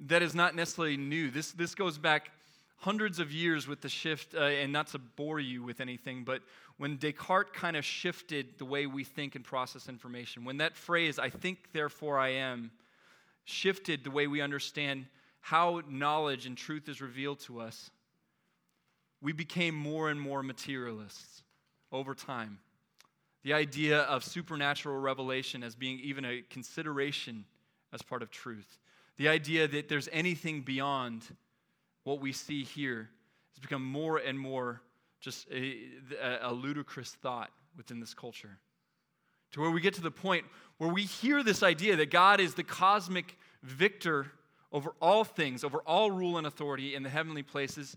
that 0.08 0.22
is 0.22 0.34
not 0.34 0.56
necessarily 0.56 0.96
new. 0.96 1.30
This, 1.30 1.52
this 1.52 1.76
goes 1.76 1.98
back 1.98 2.32
hundreds 2.78 3.20
of 3.20 3.32
years 3.32 3.68
with 3.68 3.82
the 3.82 3.90
shift, 3.90 4.36
uh, 4.36 4.42
and 4.42 4.74
not 4.74 4.88
to 4.88 5.00
bore 5.00 5.40
you 5.40 5.64
with 5.64 5.80
anything, 5.80 6.24
but 6.24 6.42
when 6.78 6.98
Descartes 6.98 7.52
kind 7.54 7.78
of 7.78 7.86
shifted 7.86 8.58
the 8.58 8.66
way 8.66 8.86
we 8.86 9.04
think 9.04 9.36
and 9.36 9.46
process 9.46 9.88
information, 9.88 10.44
when 10.44 10.58
that 10.58 10.76
phrase, 10.76 11.20
I 11.20 11.30
think, 11.30 11.72
therefore 11.72 12.18
I 12.20 12.30
am, 12.30 12.72
shifted 13.46 14.04
the 14.04 14.12
way 14.12 14.28
we 14.28 14.42
understand 14.42 15.06
how 15.40 15.82
knowledge 15.88 16.46
and 16.46 16.58
truth 16.58 16.90
is 16.90 17.02
revealed 17.02 17.40
to 17.42 17.60
us, 17.60 17.90
we 19.22 19.34
became 19.34 19.76
more 19.76 20.10
and 20.10 20.20
more 20.20 20.44
materialists 20.44 21.44
over 21.92 22.14
time 22.14 22.60
the 23.44 23.54
idea 23.54 24.00
of 24.02 24.24
supernatural 24.24 24.98
revelation 24.98 25.64
as 25.64 25.76
being 25.76 26.00
even 26.00 26.26
a 26.26 26.42
consideration 26.50 27.46
as 27.92 28.02
part 28.02 28.22
of 28.22 28.32
truth. 28.32 28.80
The 29.18 29.28
idea 29.28 29.68
that 29.68 29.90
there's 29.90 30.10
anything 30.12 30.62
beyond 30.62 31.24
what 32.04 32.20
we 32.20 32.32
see 32.32 32.64
here 32.64 33.10
has 33.54 33.60
become 33.60 33.84
more 33.84 34.18
and 34.18 34.38
more 34.38 34.82
just 35.20 35.48
a, 35.52 35.78
a, 36.42 36.54
ludicrous 36.54 37.12
thought 37.22 37.50
within 37.78 38.00
this 38.00 38.14
culture. 38.14 38.58
To 39.54 39.62
where 39.62 39.72
we 39.72 39.80
get 39.80 39.94
to 39.94 40.02
the 40.02 40.12
point 40.12 40.46
where 40.78 40.92
we 40.92 41.04
hear 41.04 41.44
this 41.44 41.64
idea 41.64 41.96
that 41.96 42.12
God 42.12 42.42
is 42.42 42.56
the 42.56 42.64
cosmic 42.64 43.38
victor 43.62 44.28
over 44.72 44.94
all 45.02 45.24
things, 45.24 45.64
over 45.64 45.80
all 45.86 46.12
rule 46.12 46.38
and 46.38 46.46
authority 46.46 46.96
in 46.96 47.04
the 47.04 47.10
heavenly 47.10 47.44
places, 47.44 47.96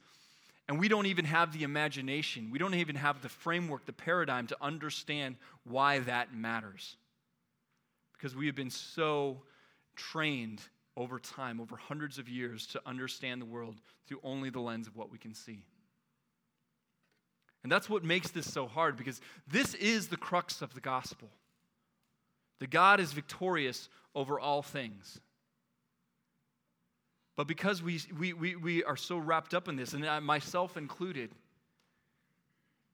and 0.69 0.79
we 0.79 0.89
don't 0.89 1.07
even 1.07 1.25
have 1.25 1.53
the 1.53 1.63
imagination, 1.63 2.51
we 2.51 2.59
don't 2.59 2.75
even 2.75 2.97
have 2.97 3.23
the 3.23 3.29
framework, 3.29 3.87
the 3.87 3.93
paradigm 3.93 4.47
to 4.49 4.57
understand 4.61 5.37
why 5.65 6.01
that 6.01 6.35
matters. 6.35 6.97
Because 8.13 8.35
we 8.37 8.47
have 8.47 8.55
been 8.55 8.71
so 8.71 9.43
trained 9.95 10.61
over 10.97 11.19
time, 11.19 11.61
over 11.61 11.77
hundreds 11.77 12.19
of 12.19 12.29
years, 12.29 12.67
to 12.69 12.81
understand 12.87 13.41
the 13.41 13.47
world 13.47 13.81
through 14.07 14.21
only 14.23 14.51
the 14.51 14.61
lens 14.61 14.87
of 14.87 14.97
what 14.97 15.11
we 15.11 15.19
can 15.19 15.35
see. 15.35 15.65
And 17.63 17.73
that's 17.73 17.91
what 17.91 18.05
makes 18.05 18.31
this 18.31 18.51
so 18.51 18.67
hard 18.67 18.97
because 18.97 19.21
this 19.49 19.75
is 19.75 20.09
the 20.09 20.17
crux 20.17 20.63
of 20.63 20.73
the 20.75 20.81
gospel. 20.81 21.29
The 22.61 22.67
God 22.67 23.01
is 23.01 23.13
victorious 23.13 23.89
over 24.15 24.39
all 24.39 24.63
things. 24.63 25.21
But 27.37 27.47
because 27.47 27.83
we, 27.83 28.01
we, 28.19 28.33
we, 28.33 28.57
we 28.57 28.85
are 28.85 28.97
so 28.97 29.19
wrapped 29.19 29.53
up 29.53 29.69
in 29.69 29.77
this, 29.77 29.93
and 29.93 30.25
myself 30.25 30.77
included, 30.77 31.31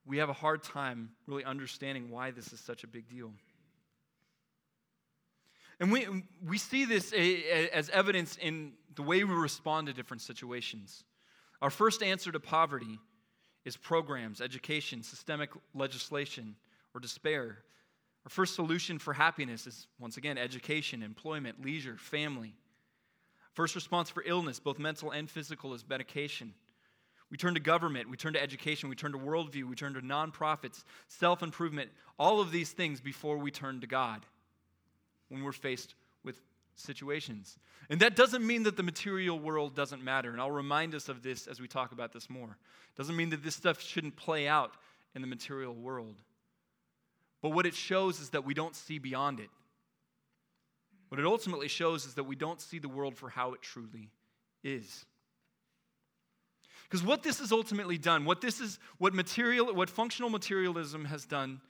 we 0.04 0.18
have 0.18 0.28
a 0.28 0.34
hard 0.34 0.64
time 0.64 1.10
really 1.26 1.44
understanding 1.44 2.10
why 2.10 2.32
this 2.32 2.52
is 2.52 2.58
such 2.58 2.82
a 2.82 2.88
big 2.88 3.08
deal. 3.08 3.30
And 5.82 5.90
we, 5.90 6.06
we 6.46 6.58
see 6.58 6.84
this 6.84 7.12
as 7.72 7.90
evidence 7.90 8.38
in 8.40 8.74
the 8.94 9.02
way 9.02 9.24
we 9.24 9.34
respond 9.34 9.88
to 9.88 9.92
different 9.92 10.20
situations. 10.20 11.02
Our 11.60 11.70
first 11.70 12.04
answer 12.04 12.30
to 12.30 12.38
poverty 12.38 13.00
is 13.64 13.76
programs, 13.76 14.40
education, 14.40 15.02
systemic 15.02 15.50
legislation, 15.74 16.54
or 16.94 17.00
despair. 17.00 17.64
Our 18.24 18.30
first 18.30 18.54
solution 18.54 19.00
for 19.00 19.12
happiness 19.12 19.66
is, 19.66 19.88
once 19.98 20.18
again, 20.18 20.38
education, 20.38 21.02
employment, 21.02 21.64
leisure, 21.64 21.96
family. 21.96 22.54
First 23.52 23.74
response 23.74 24.08
for 24.08 24.22
illness, 24.24 24.60
both 24.60 24.78
mental 24.78 25.10
and 25.10 25.28
physical, 25.28 25.74
is 25.74 25.84
medication. 25.88 26.54
We 27.28 27.36
turn 27.36 27.54
to 27.54 27.60
government, 27.60 28.08
we 28.08 28.16
turn 28.16 28.34
to 28.34 28.42
education, 28.42 28.88
we 28.88 28.94
turn 28.94 29.10
to 29.12 29.18
worldview, 29.18 29.64
we 29.64 29.74
turn 29.74 29.94
to 29.94 30.00
nonprofits, 30.00 30.84
self 31.08 31.42
improvement, 31.42 31.90
all 32.20 32.40
of 32.40 32.52
these 32.52 32.70
things 32.70 33.00
before 33.00 33.36
we 33.36 33.50
turn 33.50 33.80
to 33.80 33.88
God 33.88 34.24
when 35.32 35.42
we're 35.42 35.52
faced 35.52 35.94
with 36.22 36.40
situations. 36.76 37.58
And 37.88 38.00
that 38.00 38.14
doesn't 38.14 38.46
mean 38.46 38.64
that 38.64 38.76
the 38.76 38.82
material 38.82 39.38
world 39.38 39.74
doesn't 39.74 40.04
matter. 40.04 40.30
And 40.30 40.40
I'll 40.40 40.50
remind 40.50 40.94
us 40.94 41.08
of 41.08 41.22
this 41.22 41.46
as 41.46 41.60
we 41.60 41.66
talk 41.66 41.92
about 41.92 42.12
this 42.12 42.28
more. 42.28 42.50
It 42.50 42.98
doesn't 42.98 43.16
mean 43.16 43.30
that 43.30 43.42
this 43.42 43.56
stuff 43.56 43.80
shouldn't 43.80 44.16
play 44.16 44.46
out 44.46 44.72
in 45.14 45.22
the 45.22 45.26
material 45.26 45.74
world. 45.74 46.16
But 47.40 47.50
what 47.50 47.66
it 47.66 47.74
shows 47.74 48.20
is 48.20 48.30
that 48.30 48.44
we 48.44 48.54
don't 48.54 48.76
see 48.76 48.98
beyond 48.98 49.40
it. 49.40 49.50
What 51.08 51.18
it 51.18 51.26
ultimately 51.26 51.68
shows 51.68 52.06
is 52.06 52.14
that 52.14 52.24
we 52.24 52.36
don't 52.36 52.60
see 52.60 52.78
the 52.78 52.88
world 52.88 53.16
for 53.16 53.28
how 53.28 53.52
it 53.54 53.62
truly 53.62 54.10
is. 54.62 55.04
Because 56.84 57.04
what 57.04 57.22
this 57.22 57.38
has 57.38 57.52
ultimately 57.52 57.98
done, 57.98 58.24
what 58.24 58.40
this 58.40 58.60
is, 58.60 58.78
what 58.98 59.14
material, 59.14 59.74
what 59.74 59.90
functional 59.90 60.30
materialism 60.30 61.06
has 61.06 61.24
done 61.24 61.60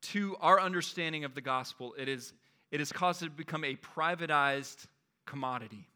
to 0.00 0.36
our 0.40 0.60
understanding 0.60 1.24
of 1.24 1.34
the 1.34 1.40
gospel, 1.40 1.94
it 1.98 2.08
is 2.08 2.32
it 2.70 2.80
has 2.80 2.92
caused 2.92 3.22
it 3.22 3.26
to 3.26 3.30
become 3.30 3.64
a 3.64 3.76
privatized 3.76 4.86
commodity. 5.26 5.86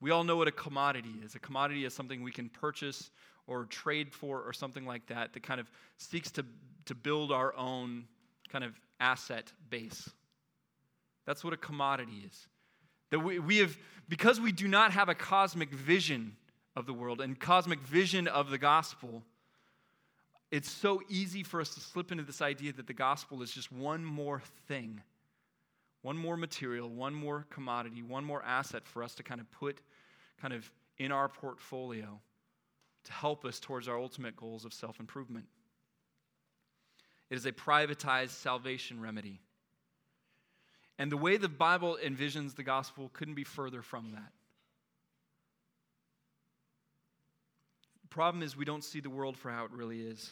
We 0.00 0.10
all 0.10 0.24
know 0.24 0.36
what 0.36 0.48
a 0.48 0.52
commodity 0.52 1.14
is. 1.24 1.34
A 1.34 1.38
commodity 1.38 1.84
is 1.84 1.94
something 1.94 2.22
we 2.22 2.32
can 2.32 2.48
purchase 2.48 3.10
or 3.46 3.66
trade 3.66 4.12
for 4.12 4.40
or 4.40 4.52
something 4.52 4.84
like 4.84 5.06
that 5.06 5.32
that 5.32 5.42
kind 5.42 5.60
of 5.60 5.70
seeks 5.96 6.30
to, 6.32 6.44
to 6.86 6.94
build 6.94 7.30
our 7.30 7.54
own 7.56 8.04
kind 8.50 8.64
of 8.64 8.72
asset 8.98 9.52
base. 9.70 10.10
That's 11.24 11.44
what 11.44 11.52
a 11.52 11.56
commodity 11.56 12.24
is. 12.26 12.48
That 13.10 13.20
we, 13.20 13.38
we 13.38 13.58
have, 13.58 13.76
because 14.08 14.40
we 14.40 14.52
do 14.52 14.66
not 14.66 14.92
have 14.92 15.08
a 15.08 15.14
cosmic 15.14 15.70
vision 15.70 16.36
of 16.74 16.86
the 16.86 16.92
world 16.92 17.20
and 17.20 17.38
cosmic 17.38 17.80
vision 17.80 18.26
of 18.26 18.50
the 18.50 18.58
gospel, 18.58 19.22
it's 20.52 20.70
so 20.70 21.00
easy 21.08 21.42
for 21.42 21.62
us 21.62 21.74
to 21.74 21.80
slip 21.80 22.12
into 22.12 22.24
this 22.24 22.42
idea 22.42 22.74
that 22.74 22.86
the 22.86 22.92
gospel 22.92 23.40
is 23.40 23.50
just 23.50 23.72
one 23.72 24.04
more 24.04 24.42
thing, 24.68 25.00
one 26.02 26.16
more 26.16 26.36
material, 26.36 26.90
one 26.90 27.14
more 27.14 27.46
commodity, 27.48 28.02
one 28.02 28.22
more 28.22 28.42
asset 28.44 28.86
for 28.86 29.02
us 29.02 29.14
to 29.14 29.22
kind 29.22 29.40
of 29.40 29.50
put 29.50 29.80
kind 30.42 30.52
of 30.52 30.70
in 30.98 31.10
our 31.10 31.26
portfolio 31.26 32.20
to 33.04 33.12
help 33.12 33.46
us 33.46 33.58
towards 33.60 33.88
our 33.88 33.98
ultimate 33.98 34.36
goals 34.36 34.66
of 34.66 34.74
self 34.74 35.00
improvement. 35.00 35.46
It 37.30 37.36
is 37.36 37.46
a 37.46 37.52
privatized 37.52 38.30
salvation 38.30 39.00
remedy. 39.00 39.40
And 40.98 41.10
the 41.10 41.16
way 41.16 41.38
the 41.38 41.48
Bible 41.48 41.96
envisions 42.04 42.54
the 42.54 42.62
gospel 42.62 43.10
couldn't 43.14 43.34
be 43.34 43.44
further 43.44 43.80
from 43.80 44.10
that. 44.10 44.32
The 48.02 48.08
problem 48.08 48.42
is 48.42 48.54
we 48.54 48.66
don't 48.66 48.84
see 48.84 49.00
the 49.00 49.08
world 49.08 49.38
for 49.38 49.50
how 49.50 49.64
it 49.64 49.70
really 49.70 50.02
is. 50.02 50.30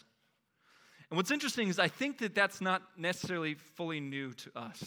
And 1.11 1.17
what's 1.17 1.31
interesting 1.31 1.69
is 1.69 1.79
I 1.79 1.89
think 1.89 2.19
that 2.19 2.35
that's 2.35 2.61
not 2.61 2.83
necessarily 2.97 3.55
fully 3.55 4.01
new 4.01 4.33
to 4.33 4.59
us. 4.59 4.85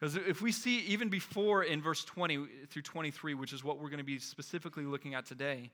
Because 0.00 0.16
if 0.16 0.42
we 0.42 0.50
see 0.50 0.80
even 0.80 1.08
before 1.08 1.62
in 1.62 1.80
verse 1.80 2.04
20 2.04 2.46
through 2.68 2.82
23, 2.82 3.34
which 3.34 3.52
is 3.52 3.62
what 3.62 3.78
we're 3.78 3.88
going 3.88 3.98
to 3.98 4.04
be 4.04 4.18
specifically 4.18 4.84
looking 4.84 5.14
at 5.14 5.26
today, 5.26 5.70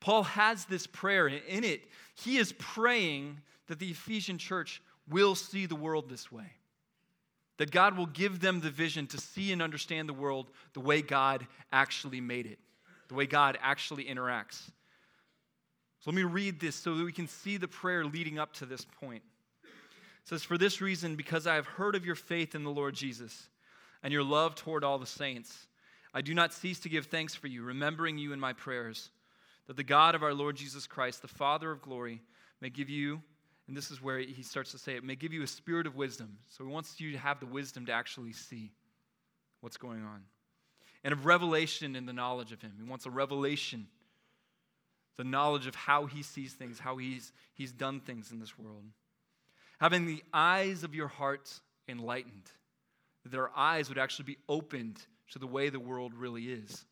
Paul 0.00 0.22
has 0.24 0.64
this 0.64 0.86
prayer. 0.86 1.26
And 1.26 1.40
in 1.46 1.64
it, 1.64 1.82
he 2.14 2.38
is 2.38 2.52
praying 2.58 3.38
that 3.66 3.78
the 3.78 3.90
Ephesian 3.90 4.38
church 4.38 4.80
will 5.08 5.34
see 5.34 5.66
the 5.66 5.76
world 5.76 6.08
this 6.08 6.30
way 6.32 6.52
that 7.58 7.72
God 7.72 7.96
will 7.96 8.06
give 8.06 8.38
them 8.38 8.60
the 8.60 8.70
vision 8.70 9.08
to 9.08 9.18
see 9.18 9.52
and 9.52 9.60
understand 9.60 10.08
the 10.08 10.14
world 10.14 10.48
the 10.74 10.80
way 10.80 11.02
God 11.02 11.44
actually 11.72 12.20
made 12.20 12.46
it, 12.46 12.58
the 13.08 13.14
way 13.14 13.26
God 13.26 13.58
actually 13.60 14.04
interacts. 14.04 14.70
Let 16.08 16.14
me 16.14 16.22
read 16.22 16.58
this 16.58 16.74
so 16.74 16.94
that 16.94 17.04
we 17.04 17.12
can 17.12 17.28
see 17.28 17.58
the 17.58 17.68
prayer 17.68 18.02
leading 18.06 18.38
up 18.38 18.54
to 18.54 18.64
this 18.64 18.86
point. 18.98 19.22
It 19.62 20.28
says, 20.28 20.42
For 20.42 20.56
this 20.56 20.80
reason, 20.80 21.16
because 21.16 21.46
I 21.46 21.56
have 21.56 21.66
heard 21.66 21.94
of 21.94 22.06
your 22.06 22.14
faith 22.14 22.54
in 22.54 22.64
the 22.64 22.70
Lord 22.70 22.94
Jesus 22.94 23.50
and 24.02 24.10
your 24.10 24.22
love 24.22 24.54
toward 24.54 24.84
all 24.84 24.98
the 24.98 25.04
saints, 25.04 25.66
I 26.14 26.22
do 26.22 26.32
not 26.32 26.54
cease 26.54 26.80
to 26.80 26.88
give 26.88 27.06
thanks 27.06 27.34
for 27.34 27.46
you, 27.46 27.62
remembering 27.62 28.16
you 28.16 28.32
in 28.32 28.40
my 28.40 28.54
prayers, 28.54 29.10
that 29.66 29.76
the 29.76 29.84
God 29.84 30.14
of 30.14 30.22
our 30.22 30.32
Lord 30.32 30.56
Jesus 30.56 30.86
Christ, 30.86 31.20
the 31.20 31.28
Father 31.28 31.70
of 31.70 31.82
glory, 31.82 32.22
may 32.62 32.70
give 32.70 32.88
you 32.88 33.20
and 33.68 33.76
this 33.76 33.90
is 33.90 34.02
where 34.02 34.18
he 34.18 34.42
starts 34.42 34.72
to 34.72 34.78
say 34.78 34.96
it 34.96 35.04
may 35.04 35.14
give 35.14 35.34
you 35.34 35.42
a 35.42 35.46
spirit 35.46 35.86
of 35.86 35.94
wisdom. 35.94 36.38
So 36.48 36.64
he 36.64 36.72
wants 36.72 36.98
you 36.98 37.12
to 37.12 37.18
have 37.18 37.38
the 37.38 37.44
wisdom 37.44 37.84
to 37.86 37.92
actually 37.92 38.32
see 38.32 38.72
what's 39.60 39.76
going 39.76 40.02
on. 40.02 40.22
And 41.04 41.12
of 41.12 41.26
revelation 41.26 41.94
in 41.94 42.06
the 42.06 42.14
knowledge 42.14 42.50
of 42.50 42.62
him. 42.62 42.72
He 42.82 42.88
wants 42.88 43.04
a 43.04 43.10
revelation, 43.10 43.86
the 45.18 45.24
knowledge 45.24 45.66
of 45.66 45.74
how 45.74 46.06
he 46.06 46.22
sees 46.22 46.54
things, 46.54 46.78
how 46.78 46.96
he's, 46.96 47.32
he's 47.52 47.72
done 47.72 48.00
things 48.00 48.32
in 48.32 48.40
this 48.40 48.58
world. 48.58 48.84
Having 49.78 50.06
the 50.06 50.24
eyes 50.32 50.82
of 50.82 50.94
your 50.94 51.08
heart 51.08 51.60
enlightened, 51.86 52.50
that 53.26 53.38
our 53.38 53.50
eyes 53.54 53.90
would 53.90 53.98
actually 53.98 54.24
be 54.24 54.38
opened 54.48 54.98
to 55.32 55.38
the 55.38 55.46
way 55.46 55.68
the 55.68 55.78
world 55.78 56.14
really 56.14 56.44
is 56.44 56.86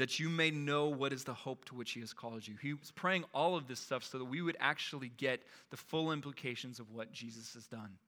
that 0.00 0.18
you 0.18 0.30
may 0.30 0.50
know 0.50 0.86
what 0.86 1.12
is 1.12 1.24
the 1.24 1.34
hope 1.34 1.64
to 1.66 1.74
which 1.74 1.92
he 1.92 2.00
has 2.00 2.14
called 2.14 2.48
you. 2.48 2.54
He 2.62 2.72
was 2.72 2.90
praying 2.90 3.24
all 3.34 3.56
of 3.56 3.66
this 3.66 3.80
stuff 3.80 4.02
so 4.04 4.16
that 4.16 4.24
we 4.24 4.40
would 4.40 4.56
actually 4.58 5.10
get 5.16 5.42
the 5.70 5.76
full 5.76 6.10
implications 6.10 6.80
of 6.80 6.90
what 6.90 7.12
Jesus 7.12 7.52
has 7.52 7.66
done. 7.66 7.98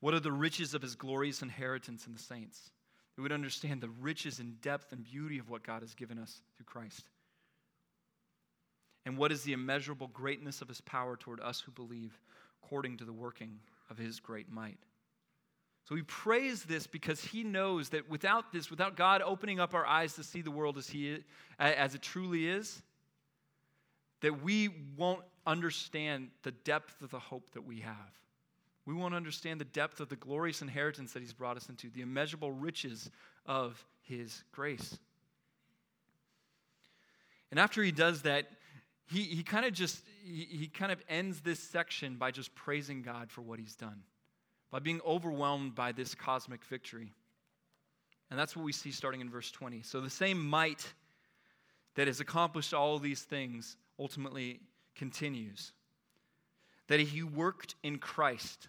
What 0.00 0.14
are 0.14 0.20
the 0.20 0.32
riches 0.32 0.72
of 0.72 0.80
his 0.80 0.94
glorious 0.94 1.42
inheritance 1.42 2.06
in 2.06 2.14
the 2.14 2.18
saints? 2.18 2.70
That 3.14 3.22
we 3.22 3.24
would 3.24 3.32
understand 3.32 3.80
the 3.80 3.90
riches 4.00 4.38
and 4.38 4.60
depth 4.60 4.92
and 4.92 5.04
beauty 5.04 5.38
of 5.38 5.50
what 5.50 5.62
God 5.62 5.82
has 5.82 5.94
given 5.94 6.18
us 6.18 6.40
through 6.56 6.66
Christ. 6.66 7.08
And 9.04 9.18
what 9.18 9.32
is 9.32 9.42
the 9.42 9.52
immeasurable 9.52 10.08
greatness 10.08 10.62
of 10.62 10.68
his 10.68 10.80
power 10.80 11.16
toward 11.16 11.40
us 11.40 11.60
who 11.60 11.72
believe, 11.72 12.18
according 12.62 12.98
to 12.98 13.04
the 13.04 13.12
working 13.12 13.58
of 13.90 13.98
his 13.98 14.20
great 14.20 14.50
might? 14.50 14.78
So 15.88 15.96
he 15.96 16.02
prays 16.02 16.62
this 16.62 16.86
because 16.86 17.22
he 17.22 17.42
knows 17.42 17.88
that 17.88 18.08
without 18.08 18.52
this, 18.52 18.70
without 18.70 18.96
God 18.96 19.20
opening 19.20 19.58
up 19.58 19.74
our 19.74 19.84
eyes 19.84 20.14
to 20.14 20.22
see 20.22 20.40
the 20.40 20.50
world 20.50 20.78
as, 20.78 20.88
he, 20.88 21.18
as 21.58 21.94
it 21.96 22.02
truly 22.02 22.46
is, 22.46 22.82
that 24.20 24.42
we 24.42 24.68
won't 24.96 25.24
understand 25.44 26.28
the 26.44 26.52
depth 26.52 27.02
of 27.02 27.10
the 27.10 27.18
hope 27.18 27.52
that 27.54 27.66
we 27.66 27.80
have. 27.80 28.21
We 28.84 28.94
won't 28.94 29.14
understand 29.14 29.60
the 29.60 29.64
depth 29.64 30.00
of 30.00 30.08
the 30.08 30.16
glorious 30.16 30.62
inheritance 30.62 31.12
that 31.12 31.20
he's 31.20 31.32
brought 31.32 31.56
us 31.56 31.68
into, 31.68 31.88
the 31.90 32.02
immeasurable 32.02 32.52
riches 32.52 33.10
of 33.46 33.84
his 34.02 34.42
grace. 34.52 34.98
And 37.50 37.60
after 37.60 37.82
he 37.82 37.92
does 37.92 38.22
that, 38.22 38.48
he, 39.06 39.22
he 39.22 39.42
kind 39.42 39.66
of 39.66 39.72
just 39.72 40.02
he, 40.24 40.46
he 40.50 40.66
kind 40.66 40.90
of 40.90 41.02
ends 41.08 41.40
this 41.40 41.60
section 41.60 42.16
by 42.16 42.30
just 42.30 42.54
praising 42.54 43.02
God 43.02 43.30
for 43.30 43.42
what 43.42 43.58
he's 43.58 43.74
done 43.76 44.02
by 44.72 44.78
being 44.78 45.00
overwhelmed 45.06 45.74
by 45.76 45.92
this 45.92 46.14
cosmic 46.14 46.64
victory. 46.64 47.12
And 48.30 48.38
that's 48.40 48.56
what 48.56 48.64
we 48.64 48.72
see 48.72 48.90
starting 48.90 49.20
in 49.20 49.30
verse 49.30 49.50
20. 49.52 49.82
So 49.82 50.00
the 50.00 50.10
same 50.10 50.44
might 50.44 50.94
that 51.94 52.06
has 52.06 52.20
accomplished 52.20 52.72
all 52.72 52.98
these 52.98 53.20
things 53.20 53.76
ultimately 53.98 54.60
continues. 54.96 55.72
That 56.88 57.00
he 57.00 57.22
worked 57.22 57.74
in 57.82 57.98
Christ 57.98 58.68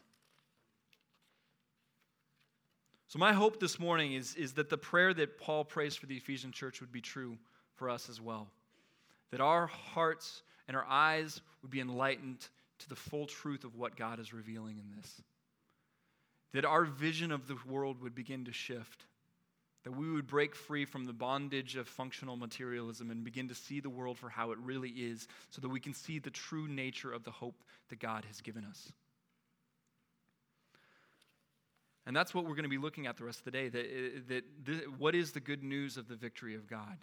So, 3.11 3.19
my 3.19 3.33
hope 3.33 3.59
this 3.59 3.77
morning 3.77 4.13
is, 4.13 4.35
is 4.35 4.53
that 4.53 4.69
the 4.69 4.77
prayer 4.77 5.13
that 5.13 5.37
Paul 5.37 5.65
prays 5.65 5.97
for 5.97 6.05
the 6.05 6.15
Ephesian 6.15 6.53
church 6.53 6.79
would 6.79 6.93
be 6.93 7.01
true 7.01 7.37
for 7.75 7.89
us 7.89 8.07
as 8.07 8.21
well. 8.21 8.47
That 9.31 9.41
our 9.41 9.67
hearts 9.67 10.43
and 10.69 10.77
our 10.77 10.85
eyes 10.87 11.41
would 11.61 11.71
be 11.71 11.81
enlightened 11.81 12.47
to 12.79 12.87
the 12.87 12.95
full 12.95 13.25
truth 13.25 13.65
of 13.65 13.75
what 13.75 13.97
God 13.97 14.21
is 14.21 14.33
revealing 14.33 14.77
in 14.77 14.95
this 14.95 15.21
that 16.53 16.63
our 16.63 16.85
vision 16.85 17.33
of 17.33 17.47
the 17.47 17.57
world 17.67 18.01
would 18.01 18.15
begin 18.15 18.45
to 18.45 18.53
shift, 18.53 19.05
that 19.83 19.91
we 19.91 20.09
would 20.09 20.27
break 20.27 20.55
free 20.55 20.85
from 20.85 21.05
the 21.05 21.13
bondage 21.13 21.75
of 21.75 21.89
functional 21.89 22.37
materialism 22.37 23.11
and 23.11 23.25
begin 23.25 23.49
to 23.49 23.55
see 23.55 23.81
the 23.81 23.89
world 23.89 24.17
for 24.17 24.29
how 24.29 24.51
it 24.51 24.57
really 24.59 24.89
is, 24.89 25.27
so 25.49 25.61
that 25.61 25.69
we 25.69 25.79
can 25.81 25.93
see 25.93 26.19
the 26.19 26.29
true 26.29 26.67
nature 26.67 27.11
of 27.11 27.23
the 27.25 27.31
hope 27.31 27.55
that 27.89 27.99
God 27.99 28.23
has 28.25 28.39
given 28.39 28.63
us. 28.65 28.91
And 32.05 32.15
that's 32.15 32.33
what 32.33 32.45
we're 32.45 32.55
going 32.55 32.63
to 32.63 32.69
be 32.69 32.77
looking 32.77 33.05
at 33.05 33.17
the 33.17 33.23
rest 33.23 33.39
of 33.39 33.45
the 33.45 33.51
day. 33.51 33.69
That, 33.69 33.85
uh, 33.85 34.39
that, 34.65 34.99
what 34.99 35.13
is 35.13 35.31
the 35.31 35.39
good 35.39 35.63
news 35.63 35.97
of 35.97 36.07
the 36.07 36.15
victory 36.15 36.55
of 36.55 36.67
God? 36.67 36.97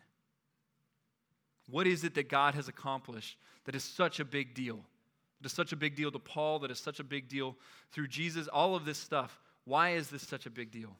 What 1.70 1.86
is 1.86 2.02
it 2.02 2.14
that 2.14 2.28
God 2.28 2.54
has 2.54 2.68
accomplished 2.68 3.38
that 3.64 3.74
is 3.74 3.84
such 3.84 4.20
a 4.20 4.24
big 4.24 4.54
deal? 4.54 4.80
That 5.40 5.46
is 5.46 5.52
such 5.52 5.72
a 5.72 5.76
big 5.76 5.94
deal 5.94 6.10
to 6.10 6.18
Paul, 6.18 6.58
that 6.60 6.70
is 6.70 6.80
such 6.80 6.98
a 6.98 7.04
big 7.04 7.28
deal 7.28 7.56
through 7.92 8.08
Jesus, 8.08 8.48
all 8.48 8.74
of 8.74 8.84
this 8.84 8.98
stuff. 8.98 9.38
Why 9.64 9.90
is 9.90 10.08
this 10.08 10.26
such 10.26 10.46
a 10.46 10.50
big 10.50 10.70
deal? 10.70 10.96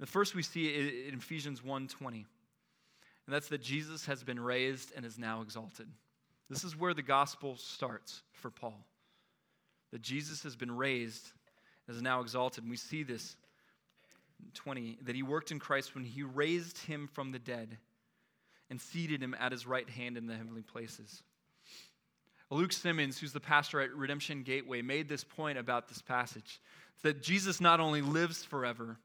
The 0.00 0.06
first 0.06 0.34
we 0.34 0.42
see 0.42 1.06
in 1.08 1.14
Ephesians 1.14 1.62
1:20. 1.62 2.26
And 3.26 3.34
that's 3.34 3.48
that 3.48 3.62
Jesus 3.62 4.06
has 4.06 4.24
been 4.24 4.40
raised 4.40 4.92
and 4.96 5.04
is 5.04 5.18
now 5.18 5.42
exalted. 5.42 5.88
This 6.48 6.64
is 6.64 6.74
where 6.74 6.94
the 6.94 7.02
gospel 7.02 7.56
starts 7.56 8.22
for 8.32 8.50
Paul. 8.50 8.84
That 9.92 10.02
Jesus 10.02 10.42
has 10.42 10.56
been 10.56 10.74
raised 10.74 11.30
is 11.94 12.02
now 12.02 12.20
exalted. 12.20 12.64
And 12.64 12.70
we 12.70 12.76
see 12.76 13.02
this 13.02 13.36
20 14.54 14.98
that 15.02 15.14
he 15.14 15.22
worked 15.22 15.50
in 15.50 15.58
Christ 15.58 15.94
when 15.94 16.04
he 16.04 16.22
raised 16.22 16.78
him 16.78 17.08
from 17.12 17.32
the 17.32 17.38
dead 17.38 17.78
and 18.70 18.80
seated 18.80 19.22
him 19.22 19.34
at 19.38 19.52
his 19.52 19.66
right 19.66 19.88
hand 19.88 20.16
in 20.16 20.26
the 20.26 20.36
heavenly 20.36 20.62
places. 20.62 21.22
Luke 22.50 22.72
Simmons, 22.72 23.18
who's 23.18 23.32
the 23.32 23.40
pastor 23.40 23.80
at 23.80 23.94
Redemption 23.94 24.42
Gateway, 24.42 24.82
made 24.82 25.08
this 25.08 25.22
point 25.22 25.56
about 25.58 25.88
this 25.88 26.02
passage 26.02 26.60
that 27.02 27.22
Jesus 27.22 27.60
not 27.60 27.80
only 27.80 28.02
lives 28.02 28.44
forever, 28.44 28.98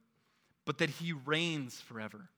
but 0.65 0.79
that 0.79 0.89
he 0.89 1.13
reigns 1.13 1.79
forever. 1.79 2.29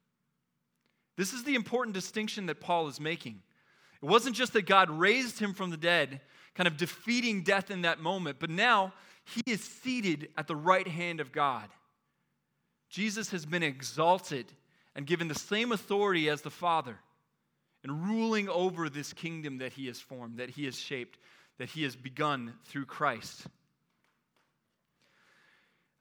This 1.16 1.34
is 1.34 1.44
the 1.44 1.56
important 1.56 1.94
distinction 1.94 2.46
that 2.48 2.60
Paul 2.60 2.88
is 2.88 3.00
making. 3.00 3.42
It 4.02 4.06
wasn't 4.06 4.36
just 4.36 4.54
that 4.54 4.68
God 4.68 4.90
raised 4.90 5.40
him 5.40 5.54
from 5.54 5.72
the 5.72 5.78
dead, 5.78 6.22
kind 6.56 6.68
of 6.68 6.78
defeating 6.78 7.42
death 7.42 7.72
in 7.72 7.82
that 7.82 8.00
moment, 8.00 8.38
but 8.40 8.50
now 8.50 8.94
he 9.36 9.44
is 9.46 9.62
seated 9.62 10.30
at 10.38 10.48
the 10.48 10.56
right 10.56 10.88
hand 10.88 11.20
of 11.20 11.32
God. 11.32 11.68
Jesus 12.90 13.32
has 13.32 13.46
been 13.46 13.64
exalted 13.64 14.46
and 14.96 15.06
given 15.06 15.28
the 15.28 15.36
same 15.36 15.72
authority 15.72 16.30
as 16.30 16.42
the 16.42 16.50
Father 16.50 16.98
and 17.84 18.06
ruling 18.06 18.48
over 18.50 18.90
this 18.90 19.14
kingdom 19.14 19.58
that 19.58 19.74
he 19.74 19.88
has 19.88 20.00
formed, 20.00 20.38
that 20.38 20.52
he 20.52 20.66
has 20.66 20.78
shaped, 20.78 21.20
that 21.58 21.70
he 21.70 21.84
has 21.84 21.96
begun 21.96 22.54
through 22.66 22.86
Christ. 22.86 23.48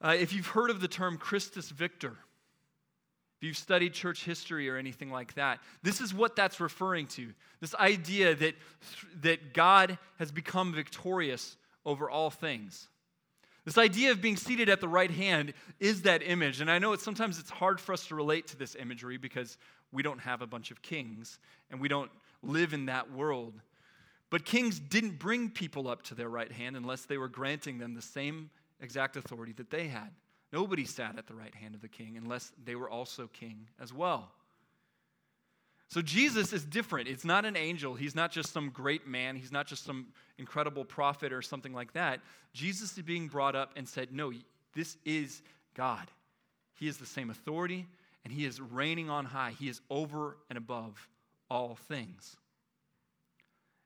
Uh, 0.01 0.15
if 0.19 0.33
you've 0.33 0.47
heard 0.47 0.71
of 0.71 0.81
the 0.81 0.89
term 0.89 1.19
Christus 1.19 1.71
Victor, 1.71 2.17
if 3.39 3.47
you've 3.47 3.57
studied 3.57 3.93
church 3.93 4.25
history 4.25 4.71
or 4.71 4.77
anything 4.77 5.11
like 5.11 5.35
that, 5.35 5.59
this 5.83 6.01
is 6.01 6.15
what 6.15 6.37
that's 6.37 6.61
referring 6.61 7.07
to. 7.09 7.33
This 7.61 7.75
idea 7.75 8.35
that, 8.37 8.55
that 9.23 9.53
God 9.53 9.99
has 10.19 10.31
become 10.31 10.73
victorious 10.73 11.57
over 11.85 12.09
all 12.09 12.31
things. 12.31 12.89
This 13.67 13.79
idea 13.79 14.13
of 14.13 14.23
being 14.23 14.37
seated 14.37 14.69
at 14.69 14.81
the 14.81 14.87
right 14.89 15.11
hand 15.11 15.53
is 15.81 16.03
that 16.03 16.23
image. 16.23 16.61
And 16.61 16.71
I 16.71 16.79
know 16.79 16.93
it's, 16.93 17.03
sometimes 17.03 17.41
it's 17.41 17.51
hard 17.51 17.81
for 17.81 17.93
us 17.93 18.07
to 18.07 18.15
relate 18.15 18.47
to 18.49 18.57
this 18.57 18.77
imagery 18.77 19.19
because 19.19 19.59
we 19.91 20.05
don't 20.05 20.21
have 20.21 20.41
a 20.41 20.47
bunch 20.47 20.71
of 20.71 20.81
kings 20.83 21.41
and 21.71 21.81
we 21.81 21.89
don't 21.89 22.11
live 22.45 22.73
in 22.73 22.87
that 22.87 23.13
world. 23.13 23.55
But 24.31 24.45
kings 24.45 24.79
didn't 24.79 25.19
bring 25.19 25.51
people 25.51 25.89
up 25.89 26.03
to 26.05 26.15
their 26.15 26.29
right 26.29 26.51
hand 26.51 26.77
unless 26.77 27.07
they 27.07 27.19
were 27.19 27.29
granting 27.29 27.79
them 27.79 27.95
the 27.95 28.03
same 28.03 28.51
exact 28.81 29.17
authority 29.17 29.53
that 29.55 29.71
they 29.71 29.89
had. 29.89 30.11
Nobody 30.53 30.85
sat 30.85 31.19
at 31.19 31.27
the 31.27 31.35
right 31.35 31.55
hand 31.55 31.75
of 31.75 31.81
the 31.81 31.89
king 31.89 32.17
unless 32.17 32.53
they 32.65 32.77
were 32.77 32.89
also 32.89 33.27
king 33.33 33.67
as 33.81 33.93
well. 33.93 34.31
So 35.89 36.03
Jesus 36.03 36.53
is 36.53 36.65
different. 36.65 37.09
It's 37.09 37.25
not 37.25 37.45
an 37.45 37.57
angel. 37.57 37.95
He's 37.95 38.15
not 38.15 38.33
just 38.33 38.53
some 38.53 38.71
great 38.71 39.07
man. 39.07 39.37
He's 39.37 39.53
not 39.53 39.67
just 39.67 39.85
some 39.85 40.07
incredible 40.39 40.85
prophet 40.85 41.33
or 41.33 41.43
something 41.43 41.73
like 41.73 41.93
that. 41.93 42.21
Jesus 42.53 42.97
is 42.97 43.03
being 43.03 43.29
brought 43.29 43.55
up 43.55 43.73
and 43.77 43.89
said, 43.89 44.13
No, 44.13 44.33
this 44.75 44.97
is 45.05 45.43
God. 45.75 46.11
He 46.75 46.89
is 46.89 46.99
the 46.99 47.07
same 47.07 47.31
authority, 47.31 47.87
and 48.25 48.33
he 48.33 48.45
is 48.45 48.61
reigning 48.61 49.09
on 49.09 49.25
high. 49.25 49.55
He 49.59 49.69
is 49.69 49.81
over 49.89 50.37
and 50.51 50.59
above 50.59 51.09
all 51.49 51.77
things. 51.89 52.37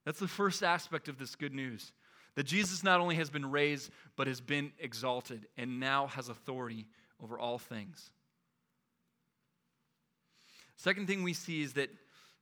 That's 0.05 0.19
the 0.19 0.27
first 0.27 0.63
aspect 0.63 1.09
of 1.09 1.19
this 1.19 1.37
good 1.37 1.55
news 1.55 1.93
that 2.37 2.45
Jesus 2.45 2.83
not 2.83 3.01
only 3.01 3.17
has 3.17 3.29
been 3.29 3.51
raised, 3.51 3.91
but 4.17 4.27
has 4.27 4.41
been 4.41 4.73
exalted 4.79 5.47
and 5.59 5.81
now 5.81 6.07
has 6.07 6.29
authority 6.29 6.87
over 7.23 7.39
all 7.39 7.59
things. 7.59 8.11
Second 10.81 11.07
thing 11.07 11.23
we 11.23 11.35
see 11.35 11.61
is 11.61 11.75
that 11.75 11.91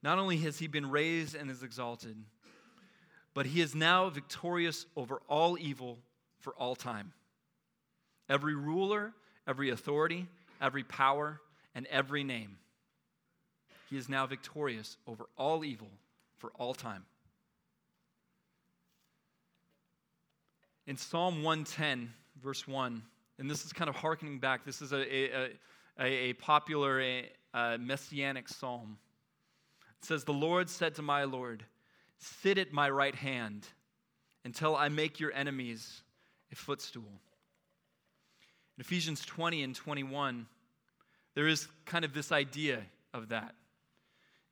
not 0.01 0.20
only 0.20 0.37
has 0.37 0.61
he 0.61 0.68
been 0.68 0.88
raised 0.88 1.35
and 1.35 1.51
is 1.51 1.64
exalted, 1.64 2.16
but 3.35 3.46
he 3.46 3.61
is 3.61 3.74
now 3.74 4.09
victorious 4.11 4.87
over 4.96 5.20
all 5.29 5.59
evil 5.59 5.98
for 6.38 6.55
all 6.55 6.77
time. 6.77 7.12
Every 8.29 8.55
ruler, 8.55 9.12
every 9.48 9.70
authority, 9.70 10.29
every 10.62 10.85
power, 10.85 11.40
and 11.74 11.85
every 11.87 12.22
name. 12.22 12.59
He 13.90 13.96
is 13.96 14.09
now 14.09 14.24
victorious 14.24 14.98
over 15.09 15.27
all 15.37 15.64
evil 15.64 15.90
for 16.37 16.53
all 16.61 16.74
time. 16.74 17.07
In 20.87 20.96
Psalm 20.96 21.42
110, 21.42 22.12
verse 22.40 22.68
1, 22.68 23.03
and 23.40 23.51
this 23.51 23.64
is 23.64 23.72
kind 23.72 23.90
of 23.90 23.96
harkening 23.96 24.38
back, 24.38 24.64
this 24.64 24.81
is 24.81 24.92
a, 24.92 24.98
a, 24.98 25.51
a, 25.98 26.05
a 26.05 26.33
popular 26.35 27.01
a, 27.54 27.58
a 27.74 27.78
messianic 27.78 28.48
psalm. 28.48 28.98
It 30.00 30.04
says, 30.04 30.24
The 30.24 30.32
Lord 30.32 30.68
said 30.68 30.94
to 30.96 31.02
my 31.02 31.24
Lord, 31.24 31.64
Sit 32.18 32.58
at 32.58 32.72
my 32.72 32.90
right 32.90 33.14
hand 33.14 33.66
until 34.44 34.74
I 34.74 34.88
make 34.88 35.20
your 35.20 35.32
enemies 35.32 36.02
a 36.50 36.56
footstool. 36.56 37.20
In 38.76 38.80
Ephesians 38.80 39.24
20 39.24 39.62
and 39.62 39.74
21, 39.74 40.46
there 41.34 41.48
is 41.48 41.68
kind 41.84 42.04
of 42.04 42.14
this 42.14 42.32
idea 42.32 42.82
of 43.12 43.28
that. 43.28 43.54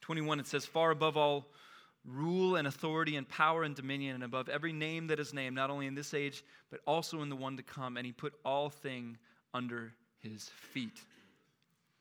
21, 0.03 0.41
it 0.41 0.47
says, 0.47 0.65
Far 0.65 0.91
above 0.91 1.17
all 1.17 1.47
rule 2.05 2.57
and 2.57 2.69
authority 2.69 3.17
and 3.17 3.29
power 3.29 3.65
and 3.65 3.75
dominion, 3.75 4.15
and 4.15 4.25
above 4.25 4.49
every 4.49 4.73
name 4.73 5.09
that 5.09 5.19
is 5.19 5.35
named, 5.35 5.57
not 5.57 5.71
only 5.71 5.87
in 5.87 5.95
this 5.95 6.15
age, 6.15 6.45
but 6.71 6.81
also 6.87 7.23
in 7.23 7.29
the 7.29 7.37
one 7.37 7.57
to 7.57 7.63
come. 7.63 7.97
And 7.97 8.07
he 8.07 8.13
put 8.13 8.35
all 8.45 8.71
thing 8.71 9.19
under 9.53 9.93
his 10.21 10.49
feet. 10.73 11.01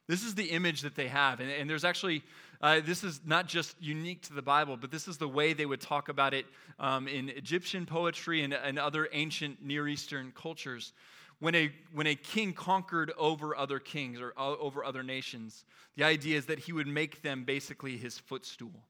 This 0.08 0.24
is 0.24 0.36
the 0.36 0.46
image 0.52 0.82
that 0.82 0.96
they 0.96 1.08
have. 1.08 1.40
And, 1.40 1.50
and 1.50 1.70
there's 1.70 1.84
actually, 1.84 2.24
uh, 2.62 2.82
this 2.86 3.04
is 3.04 3.22
not 3.26 3.48
just 3.48 3.76
unique 3.82 4.22
to 4.24 4.34
the 4.34 4.42
Bible, 4.42 4.78
but 4.78 4.92
this 4.92 5.08
is 5.08 5.18
the 5.18 5.28
way 5.28 5.54
they 5.54 5.66
would 5.66 5.82
talk 5.82 6.10
about 6.10 6.34
it 6.34 6.46
um, 6.80 7.08
in 7.08 7.30
Egyptian 7.30 7.86
poetry 7.86 8.44
and, 8.44 8.54
and 8.54 8.78
other 8.78 9.10
ancient 9.12 9.64
Near 9.64 9.88
Eastern 9.88 10.32
cultures 10.36 10.94
when 11.40 11.56
a, 11.56 11.72
when 11.94 12.08
a 12.08 12.16
king 12.16 12.54
conquered 12.54 13.12
over 13.18 13.56
other 13.56 13.80
kings 13.80 14.20
or 14.22 14.34
uh, 14.38 14.56
over 14.56 14.86
other 14.86 15.04
nations, 15.04 15.66
the 15.96 16.04
idea 16.04 16.38
is 16.38 16.46
that 16.46 16.60
he 16.60 16.74
would 16.74 16.88
make 16.88 17.22
them 17.22 17.44
basically 17.44 17.98
his 17.98 18.18
footstool. 18.18 18.84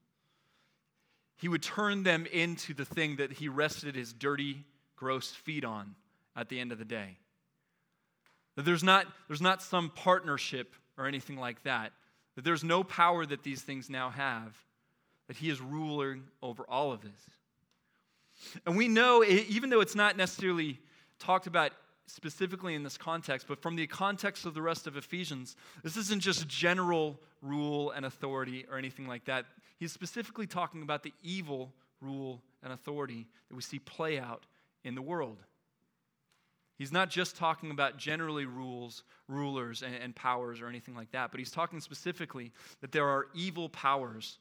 He 1.37 1.47
would 1.47 1.63
turn 1.63 2.03
them 2.03 2.25
into 2.31 2.73
the 2.73 2.85
thing 2.85 3.17
that 3.17 3.33
he 3.33 3.49
rested 3.49 3.95
his 3.95 4.13
dirty, 4.13 4.63
gross 4.95 5.31
feet 5.31 5.65
on 5.65 5.95
at 6.35 6.49
the 6.49 6.59
end 6.59 6.71
of 6.71 6.77
the 6.77 6.85
day. 6.85 7.17
That 8.55 8.63
there's 8.63 8.83
not, 8.83 9.05
there's 9.27 9.41
not 9.41 9.61
some 9.61 9.89
partnership 9.89 10.75
or 10.97 11.07
anything 11.07 11.37
like 11.37 11.63
that. 11.63 11.91
That 12.35 12.43
there's 12.43 12.63
no 12.63 12.83
power 12.83 13.25
that 13.25 13.43
these 13.43 13.61
things 13.61 13.89
now 13.89 14.09
have. 14.09 14.55
That 15.27 15.37
he 15.37 15.49
is 15.49 15.61
ruling 15.61 16.23
over 16.41 16.63
all 16.69 16.91
of 16.91 17.01
this. 17.01 17.11
And 18.65 18.75
we 18.75 18.87
know, 18.87 19.23
even 19.23 19.69
though 19.69 19.81
it's 19.81 19.95
not 19.95 20.17
necessarily 20.17 20.79
talked 21.19 21.47
about 21.47 21.71
specifically 22.05 22.75
in 22.75 22.83
this 22.83 22.97
context, 22.97 23.47
but 23.47 23.61
from 23.61 23.75
the 23.75 23.87
context 23.87 24.45
of 24.45 24.53
the 24.53 24.61
rest 24.61 24.85
of 24.87 24.97
Ephesians, 24.97 25.55
this 25.83 25.97
isn't 25.97 26.21
just 26.21 26.47
general 26.47 27.19
rule 27.41 27.91
and 27.91 28.05
authority 28.05 28.65
or 28.69 28.77
anything 28.77 29.07
like 29.07 29.25
that. 29.25 29.45
He's 29.79 29.91
specifically 29.91 30.47
talking 30.47 30.81
about 30.81 31.03
the 31.03 31.13
evil 31.23 31.73
rule 32.01 32.41
and 32.61 32.71
authority 32.71 33.25
that 33.49 33.55
we 33.55 33.61
see 33.61 33.79
play 33.79 34.19
out 34.19 34.43
in 34.83 34.95
the 34.95 35.01
world. 35.01 35.37
He's 36.77 36.91
not 36.91 37.09
just 37.09 37.37
talking 37.37 37.71
about 37.71 37.97
generally 37.97 38.45
rules, 38.45 39.03
rulers, 39.27 39.81
and, 39.81 39.95
and 39.95 40.15
powers 40.15 40.59
or 40.61 40.67
anything 40.67 40.95
like 40.95 41.11
that, 41.11 41.31
but 41.31 41.39
he's 41.39 41.51
talking 41.51 41.79
specifically 41.79 42.51
that 42.81 42.91
there 42.91 43.07
are 43.07 43.27
evil 43.33 43.69
powers, 43.69 44.39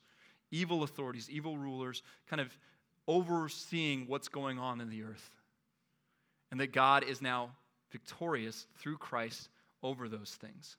evil 0.51 0.83
authorities, 0.83 1.31
evil 1.31 1.57
rulers 1.57 2.03
kind 2.29 2.41
of 2.41 2.57
overseeing 3.07 4.07
what's 4.09 4.29
going 4.29 4.59
on 4.59 4.81
in 4.81 4.91
the 4.91 5.03
earth 5.03 5.31
and 6.51 6.61
that 6.61 6.73
God 6.73 7.05
is 7.05 7.23
now 7.23 7.51
victorious 7.91 8.67
through 8.79 8.99
Christ 8.99 9.49
over 9.83 10.09
those 10.09 10.37
things. 10.41 10.77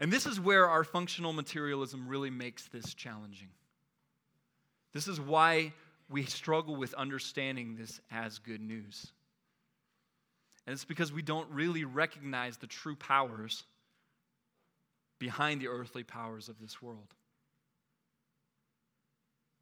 And 0.00 0.12
this 0.12 0.26
is 0.26 0.38
where 0.40 0.68
our 0.68 0.84
functional 0.84 1.32
materialism 1.32 2.06
really 2.06 2.30
makes 2.30 2.68
this 2.68 2.94
challenging. 2.94 3.48
This 4.92 5.08
is 5.08 5.20
why 5.20 5.72
we 6.08 6.24
struggle 6.24 6.76
with 6.76 6.94
understanding 6.94 7.76
this 7.76 8.00
as 8.10 8.38
good 8.38 8.60
news. 8.60 9.12
And 10.66 10.72
it's 10.72 10.84
because 10.84 11.12
we 11.12 11.22
don't 11.22 11.48
really 11.50 11.84
recognize 11.84 12.56
the 12.56 12.66
true 12.66 12.96
powers 12.96 13.64
behind 15.18 15.60
the 15.60 15.68
earthly 15.68 16.02
powers 16.02 16.48
of 16.48 16.58
this 16.60 16.80
world. 16.80 17.14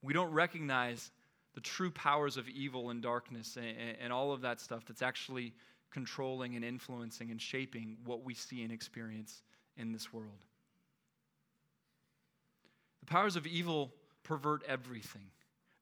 We 0.02 0.12
don't 0.12 0.32
recognize 0.32 1.10
the 1.54 1.60
true 1.60 1.90
powers 1.90 2.36
of 2.36 2.48
evil 2.48 2.90
and 2.90 3.02
darkness 3.02 3.56
and, 3.56 3.96
and 4.00 4.12
all 4.12 4.32
of 4.32 4.40
that 4.42 4.60
stuff 4.60 4.84
that's 4.86 5.02
actually 5.02 5.52
controlling 5.90 6.56
and 6.56 6.64
influencing 6.64 7.30
and 7.30 7.40
shaping 7.40 7.96
what 8.04 8.24
we 8.24 8.34
see 8.34 8.62
and 8.62 8.72
experience 8.72 9.42
in 9.76 9.92
this 9.92 10.12
world. 10.12 10.46
The 13.00 13.06
powers 13.06 13.36
of 13.36 13.46
evil 13.46 13.92
pervert 14.22 14.62
everything, 14.66 15.26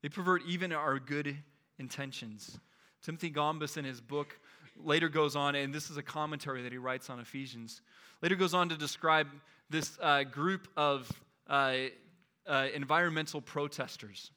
they 0.03 0.09
pervert 0.09 0.43
even 0.47 0.73
our 0.73 0.99
good 0.99 1.37
intentions. 1.79 2.59
Timothy 3.03 3.31
Gombis, 3.31 3.77
in 3.77 3.85
his 3.85 4.01
book, 4.01 4.39
later 4.85 5.09
goes 5.09 5.37
on, 5.37 5.55
and 5.55 5.75
this 5.75 5.90
is 5.90 5.97
a 5.97 6.03
commentary 6.03 6.62
that 6.62 6.73
he 6.73 6.79
writes 6.79 7.11
on 7.11 7.21
Ephesians, 7.21 7.83
later 8.23 8.37
goes 8.37 8.55
on 8.55 8.69
to 8.69 8.77
describe 8.77 9.29
this 9.69 9.99
uh, 10.01 10.25
group 10.25 10.69
of 10.77 11.11
uh, 11.49 11.75
uh, 12.47 12.66
environmental 12.75 13.40
protesters 13.40 14.31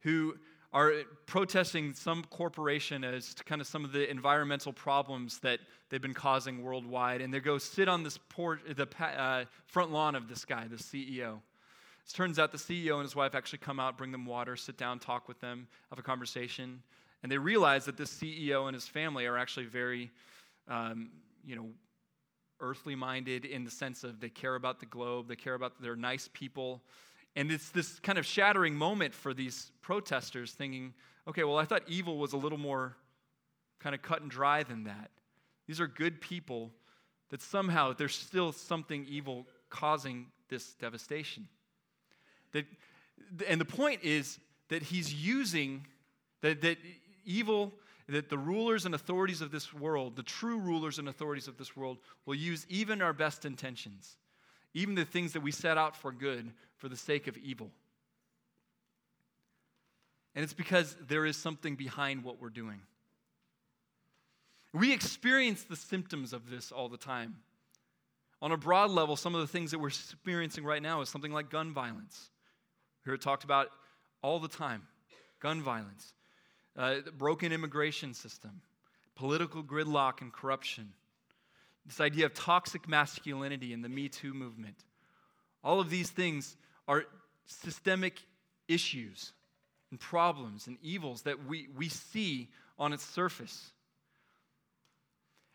who 0.00 0.34
are 0.72 0.92
protesting 1.26 1.94
some 1.94 2.24
corporation 2.24 3.04
as 3.04 3.32
to 3.34 3.44
kind 3.44 3.60
of 3.60 3.66
some 3.66 3.84
of 3.84 3.92
the 3.92 4.10
environmental 4.10 4.72
problems 4.72 5.38
that 5.38 5.60
they've 5.88 6.02
been 6.02 6.12
causing 6.12 6.62
worldwide. 6.62 7.20
And 7.20 7.32
they 7.32 7.38
go 7.38 7.58
sit 7.58 7.88
on 7.88 8.02
this 8.02 8.18
port, 8.28 8.60
the 8.76 8.88
uh, 9.00 9.44
front 9.66 9.92
lawn 9.92 10.16
of 10.16 10.28
this 10.28 10.44
guy, 10.44 10.66
the 10.68 10.76
CEO. 10.76 11.36
It 12.04 12.12
turns 12.12 12.40
out 12.40 12.50
the 12.50 12.58
CEO 12.58 12.94
and 12.94 13.02
his 13.02 13.14
wife 13.14 13.36
actually 13.36 13.60
come 13.60 13.78
out, 13.78 13.96
bring 13.96 14.10
them 14.10 14.26
water, 14.26 14.56
sit 14.56 14.76
down, 14.76 14.98
talk 14.98 15.28
with 15.28 15.40
them, 15.40 15.68
have 15.90 15.98
a 15.98 16.02
conversation. 16.02 16.82
And 17.24 17.32
they 17.32 17.38
realize 17.38 17.86
that 17.86 17.96
this 17.96 18.12
CEO 18.12 18.66
and 18.66 18.74
his 18.74 18.86
family 18.86 19.24
are 19.24 19.38
actually 19.38 19.64
very, 19.64 20.10
um, 20.68 21.08
you 21.42 21.56
know, 21.56 21.70
earthly 22.60 22.94
minded 22.94 23.46
in 23.46 23.64
the 23.64 23.70
sense 23.70 24.04
of 24.04 24.20
they 24.20 24.28
care 24.28 24.56
about 24.56 24.78
the 24.78 24.84
globe, 24.84 25.26
they 25.26 25.34
care 25.34 25.54
about, 25.54 25.80
they're 25.80 25.96
nice 25.96 26.28
people. 26.34 26.82
And 27.34 27.50
it's 27.50 27.70
this 27.70 27.98
kind 27.98 28.18
of 28.18 28.26
shattering 28.26 28.74
moment 28.74 29.14
for 29.14 29.32
these 29.32 29.72
protesters 29.80 30.52
thinking, 30.52 30.92
okay, 31.26 31.44
well, 31.44 31.56
I 31.56 31.64
thought 31.64 31.84
evil 31.86 32.18
was 32.18 32.34
a 32.34 32.36
little 32.36 32.58
more 32.58 32.94
kind 33.80 33.94
of 33.94 34.02
cut 34.02 34.20
and 34.20 34.30
dry 34.30 34.62
than 34.62 34.84
that. 34.84 35.10
These 35.66 35.80
are 35.80 35.86
good 35.86 36.20
people 36.20 36.72
that 37.30 37.40
somehow 37.40 37.94
there's 37.94 38.14
still 38.14 38.52
something 38.52 39.06
evil 39.08 39.46
causing 39.70 40.26
this 40.50 40.74
devastation. 40.74 41.48
That, 42.52 42.66
and 43.48 43.58
the 43.58 43.64
point 43.64 44.00
is 44.02 44.38
that 44.68 44.82
he's 44.82 45.14
using 45.14 45.86
that, 46.44 46.60
that 46.60 46.76
evil, 47.24 47.72
that 48.08 48.28
the 48.28 48.38
rulers 48.38 48.84
and 48.84 48.94
authorities 48.94 49.40
of 49.40 49.50
this 49.50 49.72
world, 49.72 50.16
the 50.16 50.22
true 50.22 50.58
rulers 50.58 50.98
and 50.98 51.08
authorities 51.08 51.48
of 51.48 51.56
this 51.56 51.76
world, 51.76 51.98
will 52.26 52.34
use 52.34 52.66
even 52.68 53.00
our 53.00 53.12
best 53.12 53.44
intentions, 53.44 54.16
even 54.74 54.94
the 54.94 55.04
things 55.04 55.32
that 55.32 55.40
we 55.40 55.50
set 55.50 55.78
out 55.78 55.96
for 55.96 56.12
good, 56.12 56.52
for 56.76 56.88
the 56.88 56.96
sake 56.96 57.26
of 57.26 57.36
evil. 57.38 57.70
And 60.34 60.42
it's 60.42 60.52
because 60.52 60.96
there 61.08 61.24
is 61.24 61.36
something 61.36 61.76
behind 61.76 62.24
what 62.24 62.40
we're 62.40 62.50
doing. 62.50 62.80
We 64.72 64.92
experience 64.92 65.62
the 65.62 65.76
symptoms 65.76 66.32
of 66.32 66.50
this 66.50 66.72
all 66.72 66.88
the 66.88 66.96
time. 66.96 67.36
On 68.42 68.50
a 68.50 68.56
broad 68.56 68.90
level, 68.90 69.16
some 69.16 69.34
of 69.34 69.40
the 69.40 69.46
things 69.46 69.70
that 69.70 69.78
we're 69.78 69.88
experiencing 69.88 70.64
right 70.64 70.82
now 70.82 71.00
is 71.00 71.08
something 71.08 71.32
like 71.32 71.48
gun 71.48 71.72
violence. 71.72 72.30
We 73.04 73.10
hear 73.10 73.14
it 73.14 73.22
talked 73.22 73.44
about 73.44 73.68
all 74.22 74.38
the 74.40 74.48
time 74.48 74.82
gun 75.40 75.62
violence, 75.62 76.14
uh, 76.76 76.96
broken 77.16 77.52
immigration 77.52 78.14
system, 78.14 78.60
political 79.14 79.62
gridlock 79.62 80.20
and 80.20 80.32
corruption, 80.32 80.92
this 81.86 82.00
idea 82.00 82.26
of 82.26 82.34
toxic 82.34 82.88
masculinity 82.88 83.72
in 83.72 83.82
the 83.82 83.88
Me 83.88 84.08
Too 84.08 84.34
movement. 84.34 84.76
All 85.62 85.80
of 85.80 85.90
these 85.90 86.10
things 86.10 86.56
are 86.88 87.04
systemic 87.46 88.20
issues 88.68 89.32
and 89.90 90.00
problems 90.00 90.66
and 90.66 90.78
evils 90.82 91.22
that 91.22 91.46
we, 91.46 91.68
we 91.76 91.88
see 91.88 92.48
on 92.78 92.92
its 92.92 93.04
surface. 93.04 93.70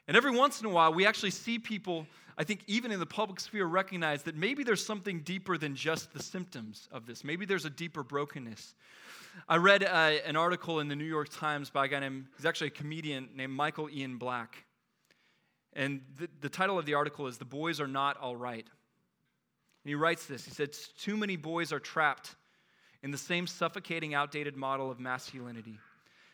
And 0.07 0.15
every 0.15 0.31
once 0.31 0.59
in 0.59 0.65
a 0.65 0.69
while, 0.69 0.93
we 0.93 1.05
actually 1.05 1.31
see 1.31 1.59
people, 1.59 2.07
I 2.37 2.43
think, 2.43 2.61
even 2.67 2.91
in 2.91 2.99
the 2.99 3.05
public 3.05 3.39
sphere, 3.39 3.65
recognize 3.65 4.23
that 4.23 4.35
maybe 4.35 4.63
there's 4.63 4.83
something 4.83 5.19
deeper 5.21 5.57
than 5.57 5.75
just 5.75 6.13
the 6.13 6.23
symptoms 6.23 6.87
of 6.91 7.05
this. 7.05 7.23
Maybe 7.23 7.45
there's 7.45 7.65
a 7.65 7.69
deeper 7.69 8.01
brokenness. 8.01 8.73
I 9.47 9.57
read 9.57 9.83
uh, 9.83 9.87
an 10.25 10.35
article 10.35 10.79
in 10.79 10.87
the 10.87 10.95
New 10.95 11.05
York 11.05 11.29
Times 11.29 11.69
by 11.69 11.85
a 11.85 11.87
guy 11.87 11.99
named, 11.99 12.25
he's 12.37 12.45
actually 12.45 12.67
a 12.67 12.71
comedian 12.71 13.29
named 13.35 13.53
Michael 13.53 13.89
Ian 13.89 14.17
Black. 14.17 14.65
And 15.73 16.01
the, 16.17 16.29
the 16.41 16.49
title 16.49 16.77
of 16.77 16.85
the 16.85 16.95
article 16.95 17.27
is 17.27 17.37
The 17.37 17.45
Boys 17.45 17.79
Are 17.79 17.87
Not 17.87 18.17
All 18.17 18.35
Right. 18.35 18.65
And 19.83 19.89
he 19.89 19.95
writes 19.95 20.25
this 20.25 20.45
He 20.45 20.51
said, 20.51 20.75
Too 20.97 21.17
many 21.17 21.35
boys 21.35 21.71
are 21.71 21.79
trapped 21.79 22.35
in 23.01 23.11
the 23.11 23.17
same 23.17 23.47
suffocating, 23.47 24.13
outdated 24.13 24.57
model 24.57 24.91
of 24.91 24.99
masculinity, 24.99 25.79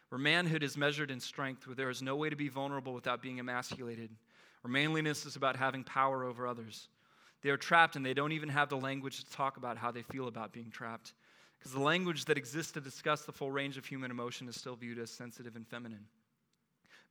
where 0.09 0.19
manhood 0.19 0.63
is 0.63 0.77
measured 0.77 1.11
in 1.11 1.19
strength, 1.19 1.67
where 1.67 1.75
there 1.75 1.89
is 1.89 2.01
no 2.01 2.15
way 2.15 2.29
to 2.29 2.35
be 2.35 2.49
vulnerable 2.49 2.93
without 2.93 3.21
being 3.21 3.39
emasculated, 3.39 4.09
where 4.61 4.71
manliness 4.71 5.25
is 5.25 5.35
about 5.35 5.55
having 5.55 5.83
power 5.83 6.23
over 6.23 6.47
others. 6.47 6.87
They 7.43 7.51
are 7.51 7.57
trapped 7.57 7.95
and 7.95 8.03
they 8.03 8.15
don't 8.15 8.31
even 8.31 8.49
have 8.49 8.69
the 8.69 8.77
language 8.77 9.23
to 9.23 9.31
talk 9.31 9.57
about 9.57 9.77
how 9.77 9.91
they 9.91 10.01
feel 10.01 10.27
about 10.27 10.51
being 10.51 10.71
trapped. 10.71 11.13
Because 11.65 11.79
the 11.79 11.83
language 11.83 12.25
that 12.25 12.37
exists 12.37 12.73
to 12.73 12.79
discuss 12.79 13.23
the 13.23 13.31
full 13.31 13.49
range 13.49 13.75
of 13.75 13.87
human 13.87 14.11
emotion 14.11 14.47
is 14.47 14.55
still 14.55 14.75
viewed 14.75 14.99
as 14.99 15.09
sensitive 15.09 15.55
and 15.55 15.67
feminine. 15.67 16.05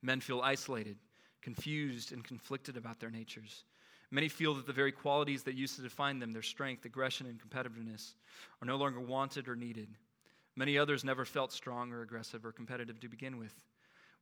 Men 0.01 0.21
feel 0.21 0.39
isolated, 0.39 0.95
confused, 1.41 2.13
and 2.13 2.23
conflicted 2.23 2.77
about 2.77 3.01
their 3.01 3.11
natures. 3.11 3.65
Many 4.11 4.29
feel 4.29 4.53
that 4.53 4.65
the 4.65 4.71
very 4.71 4.93
qualities 4.93 5.43
that 5.43 5.55
used 5.55 5.75
to 5.75 5.81
define 5.81 6.19
them, 6.19 6.31
their 6.31 6.41
strength, 6.41 6.85
aggression, 6.85 7.27
and 7.27 7.37
competitiveness, 7.37 8.13
are 8.61 8.65
no 8.65 8.77
longer 8.77 9.01
wanted 9.01 9.49
or 9.49 9.57
needed. 9.57 9.89
Many 10.55 10.77
others 10.77 11.03
never 11.03 11.25
felt 11.25 11.51
strong 11.51 11.91
or 11.91 12.01
aggressive 12.01 12.45
or 12.45 12.53
competitive 12.53 13.01
to 13.01 13.09
begin 13.09 13.37
with. 13.37 13.53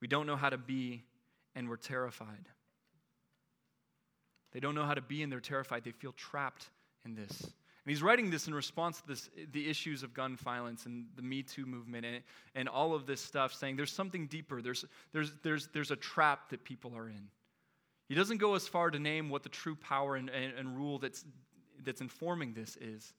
We 0.01 0.07
don't 0.07 0.25
know 0.25 0.35
how 0.35 0.49
to 0.49 0.57
be, 0.57 1.03
and 1.53 1.69
we're 1.69 1.75
terrified. 1.75 2.49
They 4.51 4.59
don't 4.59 4.73
know 4.73 4.85
how 4.85 4.95
to 4.95 5.01
be, 5.01 5.21
and 5.21 5.31
they're 5.31 5.39
terrified. 5.39 5.83
They 5.83 5.91
feel 5.91 6.13
trapped 6.13 6.71
in 7.05 7.13
this. 7.13 7.53
And 7.85 7.91
he's 7.91 8.01
writing 8.01 8.29
this 8.29 8.47
in 8.47 8.53
response 8.53 9.01
to 9.01 9.07
this, 9.07 9.29
the 9.51 9.69
issues 9.69 10.03
of 10.03 10.13
gun 10.13 10.37
violence 10.37 10.85
and 10.85 11.05
the 11.17 11.21
Me 11.21 11.43
Too 11.43 11.65
movement 11.65 12.05
and, 12.05 12.23
and 12.55 12.69
all 12.69 12.93
of 12.93 13.05
this 13.05 13.19
stuff, 13.19 13.53
saying 13.53 13.75
there's 13.75 13.91
something 13.91 14.27
deeper. 14.27 14.61
There's, 14.61 14.85
there's, 15.11 15.33
there's, 15.43 15.67
there's 15.73 15.91
a 15.91 15.97
trap 15.97 16.49
that 16.51 16.63
people 16.63 16.93
are 16.95 17.09
in. 17.09 17.27
He 18.07 18.15
doesn't 18.15 18.37
go 18.37 18.55
as 18.55 18.67
far 18.67 18.89
to 18.89 18.99
name 18.99 19.29
what 19.29 19.43
the 19.43 19.49
true 19.49 19.75
power 19.75 20.15
and, 20.15 20.29
and, 20.29 20.53
and 20.57 20.77
rule 20.77 20.97
that's, 20.97 21.25
that's 21.83 21.99
informing 21.99 22.53
this 22.53 22.77
is. 22.77 23.13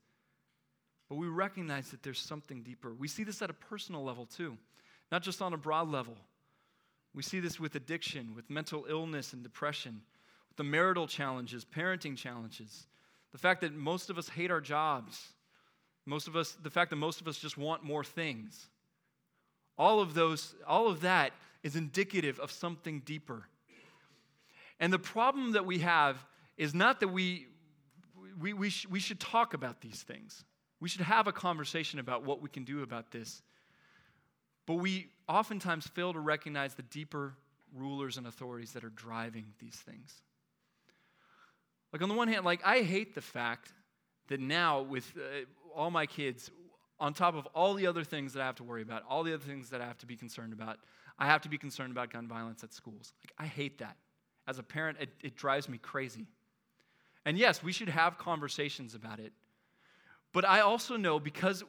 But 1.10 1.16
we 1.16 1.26
recognize 1.26 1.90
that 1.90 2.02
there's 2.02 2.18
something 2.18 2.62
deeper. 2.62 2.94
We 2.94 3.08
see 3.08 3.24
this 3.24 3.42
at 3.42 3.50
a 3.50 3.54
personal 3.54 4.02
level 4.02 4.24
too, 4.24 4.56
not 5.12 5.22
just 5.22 5.42
on 5.42 5.52
a 5.52 5.58
broad 5.58 5.90
level. 5.90 6.16
We 7.14 7.22
see 7.22 7.40
this 7.40 7.60
with 7.60 7.74
addiction, 7.74 8.34
with 8.34 8.48
mental 8.48 8.86
illness 8.88 9.34
and 9.34 9.42
depression, 9.42 10.00
with 10.48 10.56
the 10.56 10.64
marital 10.64 11.06
challenges, 11.06 11.64
parenting 11.64 12.16
challenges, 12.16 12.86
the 13.34 13.38
fact 13.38 13.62
that 13.62 13.74
most 13.74 14.10
of 14.10 14.16
us 14.16 14.28
hate 14.28 14.52
our 14.52 14.60
jobs, 14.60 15.20
most 16.06 16.28
of 16.28 16.36
us, 16.36 16.56
the 16.62 16.70
fact 16.70 16.90
that 16.90 16.96
most 16.96 17.20
of 17.20 17.26
us 17.26 17.36
just 17.36 17.58
want 17.58 17.82
more 17.82 18.04
things. 18.04 18.68
All 19.76 19.98
of 19.98 20.14
those, 20.14 20.54
all 20.68 20.86
of 20.86 21.00
that 21.00 21.32
is 21.64 21.74
indicative 21.74 22.38
of 22.38 22.52
something 22.52 23.00
deeper. 23.00 23.48
And 24.78 24.92
the 24.92 25.00
problem 25.00 25.50
that 25.52 25.66
we 25.66 25.80
have 25.80 26.24
is 26.56 26.74
not 26.74 27.00
that 27.00 27.08
we, 27.08 27.48
we, 28.40 28.52
we, 28.52 28.70
sh- 28.70 28.86
we 28.88 29.00
should 29.00 29.18
talk 29.18 29.52
about 29.52 29.80
these 29.80 30.00
things. 30.04 30.44
We 30.78 30.88
should 30.88 31.00
have 31.00 31.26
a 31.26 31.32
conversation 31.32 31.98
about 31.98 32.24
what 32.24 32.40
we 32.40 32.48
can 32.48 32.62
do 32.62 32.84
about 32.84 33.10
this. 33.10 33.42
But 34.64 34.74
we 34.74 35.08
oftentimes 35.28 35.88
fail 35.88 36.12
to 36.12 36.20
recognize 36.20 36.74
the 36.74 36.82
deeper 36.82 37.34
rulers 37.74 38.16
and 38.16 38.28
authorities 38.28 38.74
that 38.74 38.84
are 38.84 38.90
driving 38.90 39.46
these 39.58 39.74
things. 39.74 40.22
Like, 41.94 42.02
on 42.02 42.08
the 42.08 42.16
one 42.16 42.26
hand, 42.26 42.44
like, 42.44 42.60
I 42.64 42.80
hate 42.80 43.14
the 43.14 43.20
fact 43.20 43.72
that 44.26 44.40
now, 44.40 44.82
with 44.82 45.12
uh, 45.16 45.44
all 45.72 45.92
my 45.92 46.06
kids, 46.06 46.50
on 46.98 47.14
top 47.14 47.36
of 47.36 47.46
all 47.54 47.74
the 47.74 47.86
other 47.86 48.02
things 48.02 48.32
that 48.32 48.42
I 48.42 48.46
have 48.46 48.56
to 48.56 48.64
worry 48.64 48.82
about, 48.82 49.04
all 49.08 49.22
the 49.22 49.32
other 49.32 49.44
things 49.44 49.70
that 49.70 49.80
I 49.80 49.86
have 49.86 49.98
to 49.98 50.06
be 50.06 50.16
concerned 50.16 50.52
about, 50.52 50.78
I 51.20 51.26
have 51.26 51.40
to 51.42 51.48
be 51.48 51.56
concerned 51.56 51.92
about 51.92 52.12
gun 52.12 52.26
violence 52.26 52.64
at 52.64 52.72
schools. 52.72 53.12
Like, 53.22 53.32
I 53.38 53.46
hate 53.46 53.78
that. 53.78 53.96
As 54.48 54.58
a 54.58 54.64
parent, 54.64 54.98
it, 55.00 55.10
it 55.22 55.36
drives 55.36 55.68
me 55.68 55.78
crazy. 55.78 56.26
And 57.24 57.38
yes, 57.38 57.62
we 57.62 57.70
should 57.70 57.90
have 57.90 58.18
conversations 58.18 58.96
about 58.96 59.20
it. 59.20 59.32
But 60.32 60.44
I 60.44 60.62
also 60.62 60.96
know 60.96 61.20
because 61.20 61.62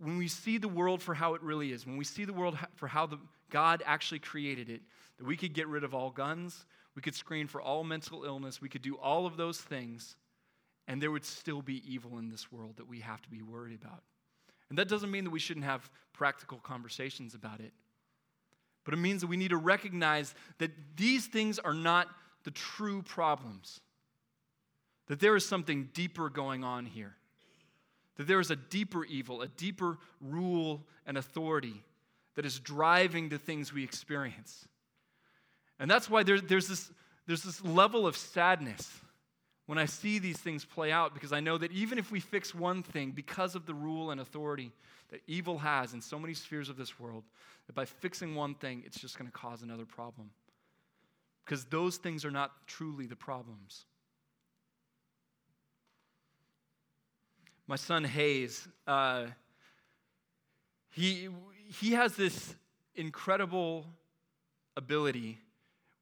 when 0.00 0.16
we 0.16 0.28
see 0.28 0.56
the 0.56 0.68
world 0.68 1.02
for 1.02 1.12
how 1.12 1.34
it 1.34 1.42
really 1.42 1.70
is, 1.72 1.86
when 1.86 1.98
we 1.98 2.04
see 2.04 2.24
the 2.24 2.32
world 2.32 2.56
for 2.76 2.86
how 2.86 3.04
the, 3.04 3.18
God 3.50 3.82
actually 3.84 4.20
created 4.20 4.70
it, 4.70 4.80
that 5.18 5.26
we 5.26 5.36
could 5.36 5.52
get 5.52 5.68
rid 5.68 5.84
of 5.84 5.94
all 5.94 6.08
guns, 6.08 6.64
we 6.96 7.02
could 7.02 7.14
screen 7.14 7.46
for 7.46 7.60
all 7.60 7.84
mental 7.84 8.24
illness, 8.24 8.60
we 8.60 8.70
could 8.70 8.82
do 8.82 8.96
all 8.96 9.26
of 9.26 9.36
those 9.36 9.60
things, 9.60 10.16
and 10.88 11.00
there 11.00 11.10
would 11.10 11.26
still 11.26 11.60
be 11.60 11.82
evil 11.86 12.18
in 12.18 12.30
this 12.30 12.50
world 12.50 12.78
that 12.78 12.88
we 12.88 13.00
have 13.00 13.20
to 13.22 13.28
be 13.28 13.42
worried 13.42 13.78
about. 13.80 14.02
And 14.70 14.78
that 14.78 14.88
doesn't 14.88 15.10
mean 15.10 15.24
that 15.24 15.30
we 15.30 15.38
shouldn't 15.38 15.66
have 15.66 15.88
practical 16.14 16.58
conversations 16.58 17.34
about 17.34 17.60
it. 17.60 17.72
But 18.82 18.94
it 18.94 18.96
means 18.96 19.20
that 19.20 19.26
we 19.26 19.36
need 19.36 19.50
to 19.50 19.58
recognize 19.58 20.34
that 20.58 20.70
these 20.96 21.26
things 21.26 21.58
are 21.58 21.74
not 21.74 22.08
the 22.44 22.50
true 22.50 23.02
problems, 23.02 23.80
that 25.08 25.20
there 25.20 25.36
is 25.36 25.46
something 25.46 25.90
deeper 25.92 26.30
going 26.30 26.64
on 26.64 26.86
here, 26.86 27.14
that 28.16 28.26
there 28.26 28.40
is 28.40 28.50
a 28.50 28.56
deeper 28.56 29.04
evil, 29.04 29.42
a 29.42 29.48
deeper 29.48 29.98
rule 30.20 30.86
and 31.04 31.18
authority 31.18 31.84
that 32.36 32.46
is 32.46 32.58
driving 32.58 33.28
the 33.28 33.38
things 33.38 33.72
we 33.72 33.84
experience. 33.84 34.66
And 35.78 35.90
that's 35.90 36.08
why 36.08 36.22
there, 36.22 36.40
there's, 36.40 36.68
this, 36.68 36.90
there's 37.26 37.42
this 37.42 37.62
level 37.64 38.06
of 38.06 38.16
sadness 38.16 38.90
when 39.66 39.78
I 39.78 39.84
see 39.84 40.18
these 40.18 40.38
things 40.38 40.64
play 40.64 40.92
out 40.92 41.12
because 41.12 41.32
I 41.32 41.40
know 41.40 41.58
that 41.58 41.72
even 41.72 41.98
if 41.98 42.10
we 42.10 42.20
fix 42.20 42.54
one 42.54 42.82
thing 42.82 43.10
because 43.10 43.54
of 43.54 43.66
the 43.66 43.74
rule 43.74 44.10
and 44.10 44.20
authority 44.20 44.72
that 45.10 45.20
evil 45.26 45.58
has 45.58 45.92
in 45.92 46.00
so 46.00 46.18
many 46.18 46.34
spheres 46.34 46.68
of 46.68 46.76
this 46.76 46.98
world, 46.98 47.24
that 47.66 47.74
by 47.74 47.84
fixing 47.84 48.34
one 48.34 48.54
thing, 48.54 48.82
it's 48.86 49.00
just 49.00 49.18
going 49.18 49.30
to 49.30 49.36
cause 49.36 49.62
another 49.62 49.84
problem. 49.84 50.30
Because 51.44 51.64
those 51.64 51.96
things 51.96 52.24
are 52.24 52.30
not 52.30 52.52
truly 52.66 53.06
the 53.06 53.16
problems. 53.16 53.84
My 57.68 57.76
son 57.76 58.04
Hayes, 58.04 58.66
uh, 58.86 59.26
he, 60.90 61.28
he 61.80 61.92
has 61.92 62.16
this 62.16 62.54
incredible 62.94 63.86
ability 64.76 65.38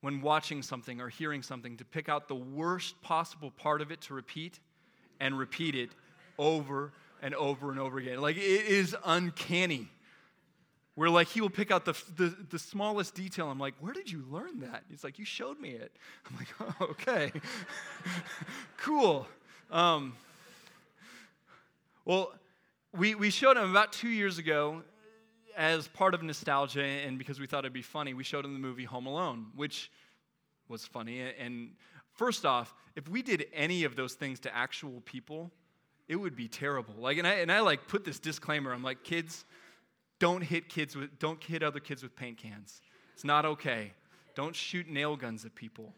when 0.05 0.21
watching 0.21 0.61
something 0.61 1.01
or 1.01 1.09
hearing 1.09 1.43
something 1.43 1.79
to 1.79 1.85
pick 1.87 2.11
out 2.11 2.29
the 2.29 2.35
worst 2.35 3.01
possible 3.01 3.51
part 3.51 3.81
of 3.81 3.91
it 3.91 4.03
to 4.03 4.13
repeat 4.13 4.61
and 5.19 5.39
repeat 5.39 5.75
it 5.75 5.89
over 6.39 6.93
and 7.23 7.35
over 7.35 7.71
and 7.71 7.81
over 7.81 7.97
again. 7.97 8.21
Like 8.21 8.37
it 8.37 8.67
is 8.67 8.95
uncanny. 9.07 9.89
Where 10.95 11.09
like 11.09 11.29
he 11.29 11.41
will 11.41 11.49
pick 11.49 11.71
out 11.71 11.87
the, 11.87 11.95
the, 12.17 12.37
the 12.51 12.59
smallest 12.59 13.15
detail. 13.15 13.51
I'm 13.51 13.59
like, 13.59 13.73
where 13.81 13.95
did 13.95 14.13
you 14.13 14.27
learn 14.31 14.61
that? 14.61 14.83
He's 14.91 15.03
like, 15.03 15.19
you 15.19 15.25
showed 15.25 15.59
me 15.59 15.71
it. 15.71 15.91
I'm 16.29 16.37
like, 16.37 16.49
oh, 16.61 16.87
okay, 16.91 17.33
cool. 18.77 19.27
Um, 19.71 20.15
well, 22.05 22.35
we, 22.95 23.15
we 23.15 23.31
showed 23.31 23.57
him 23.57 23.71
about 23.71 23.95
two 23.95 24.11
years 24.11 24.37
ago 24.37 24.83
as 25.57 25.89
part 25.89 26.15
of 26.15 26.23
nostalgia 26.23 26.83
and 26.83 27.19
because 27.19 27.41
we 27.41 27.47
thought 27.47 27.61
it'd 27.61 27.73
be 27.73 27.83
funny, 27.83 28.15
we 28.15 28.25
showed 28.25 28.45
him 28.45 28.53
the 28.53 28.59
movie 28.59 28.85
Home 28.85 29.07
Alone, 29.07 29.47
which 29.55 29.91
was 30.69 30.85
funny. 30.85 31.21
And 31.21 31.71
first 32.15 32.45
off, 32.45 32.75
if 32.97 33.09
we 33.09 33.23
did 33.23 33.47
any 33.53 33.85
of 33.85 33.97
those 33.97 34.15
things 34.15 34.41
to 34.41 34.55
actual 34.55 35.03
people, 35.05 35.51
it 36.09 36.17
would 36.17 36.37
be 36.37 36.49
terrible. 36.49 36.95
Like, 36.99 37.19
and 37.19 37.27
I, 37.27 37.35
and 37.35 37.51
I 37.51 37.61
like 37.61 37.89
put 37.89 38.05
this 38.05 38.19
disclaimer. 38.19 38.73
I'm 38.73 38.83
like, 38.83 39.05
kids, 39.05 39.45
don't 40.19 40.43
hit 40.43 40.69
kids 40.69 40.97
with, 40.97 41.19
don't 41.19 41.43
hit 41.43 41.63
other 41.63 41.81
kids 41.81 42.03
with 42.03 42.15
paint 42.15 42.39
cans. 42.39 42.81
It's 43.15 43.25
not 43.25 43.45
okay. 43.45 43.93
Don't 44.35 44.55
shoot 44.55 44.89
nail 44.89 45.17
guns 45.17 45.45
at 45.45 45.55
people. 45.55 45.95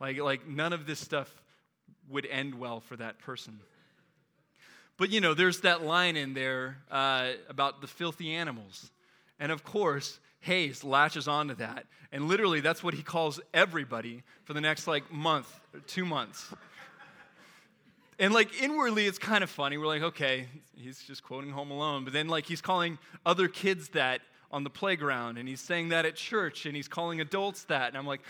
Like, 0.00 0.18
like 0.18 0.46
none 0.46 0.72
of 0.72 0.86
this 0.86 0.98
stuff 0.98 1.42
would 2.08 2.26
end 2.26 2.54
well 2.54 2.80
for 2.80 2.96
that 2.96 3.18
person. 3.18 3.60
But 4.96 5.10
you 5.10 5.20
know, 5.20 5.34
there's 5.34 5.60
that 5.60 5.82
line 5.82 6.16
in 6.16 6.34
there 6.34 6.78
uh, 6.90 7.32
about 7.48 7.80
the 7.80 7.86
filthy 7.86 8.32
animals. 8.32 8.90
And 9.38 9.50
of 9.52 9.64
course, 9.64 10.20
Hayes 10.40 10.84
latches 10.84 11.26
onto 11.26 11.54
that. 11.56 11.86
And 12.12 12.28
literally, 12.28 12.60
that's 12.60 12.82
what 12.82 12.94
he 12.94 13.02
calls 13.02 13.40
everybody 13.52 14.22
for 14.44 14.52
the 14.52 14.60
next 14.60 14.86
like 14.86 15.10
month, 15.12 15.60
two 15.86 16.04
months. 16.04 16.52
And 18.18 18.32
like 18.32 18.62
inwardly, 18.62 19.06
it's 19.06 19.18
kind 19.18 19.42
of 19.42 19.50
funny. 19.50 19.76
We're 19.76 19.86
like, 19.86 20.02
okay, 20.02 20.46
he's 20.76 21.02
just 21.02 21.22
quoting 21.22 21.50
Home 21.50 21.70
Alone. 21.70 22.04
But 22.04 22.12
then, 22.12 22.28
like, 22.28 22.46
he's 22.46 22.60
calling 22.60 22.98
other 23.26 23.48
kids 23.48 23.88
that 23.90 24.20
on 24.52 24.62
the 24.62 24.70
playground, 24.70 25.36
and 25.36 25.48
he's 25.48 25.60
saying 25.60 25.88
that 25.88 26.06
at 26.06 26.14
church, 26.14 26.64
and 26.64 26.76
he's 26.76 26.86
calling 26.86 27.20
adults 27.20 27.64
that. 27.64 27.88
And 27.88 27.96
I'm 27.96 28.06
like, 28.06 28.20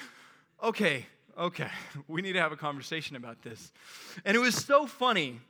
okay, 0.63 1.05
okay, 1.37 1.69
we 2.09 2.23
need 2.23 2.33
to 2.33 2.41
have 2.41 2.53
a 2.53 2.57
conversation 2.57 3.17
about 3.17 3.43
this. 3.43 3.73
And 4.25 4.35
it 4.35 4.41
was 4.41 4.55
so 4.55 4.87
funny 4.87 5.41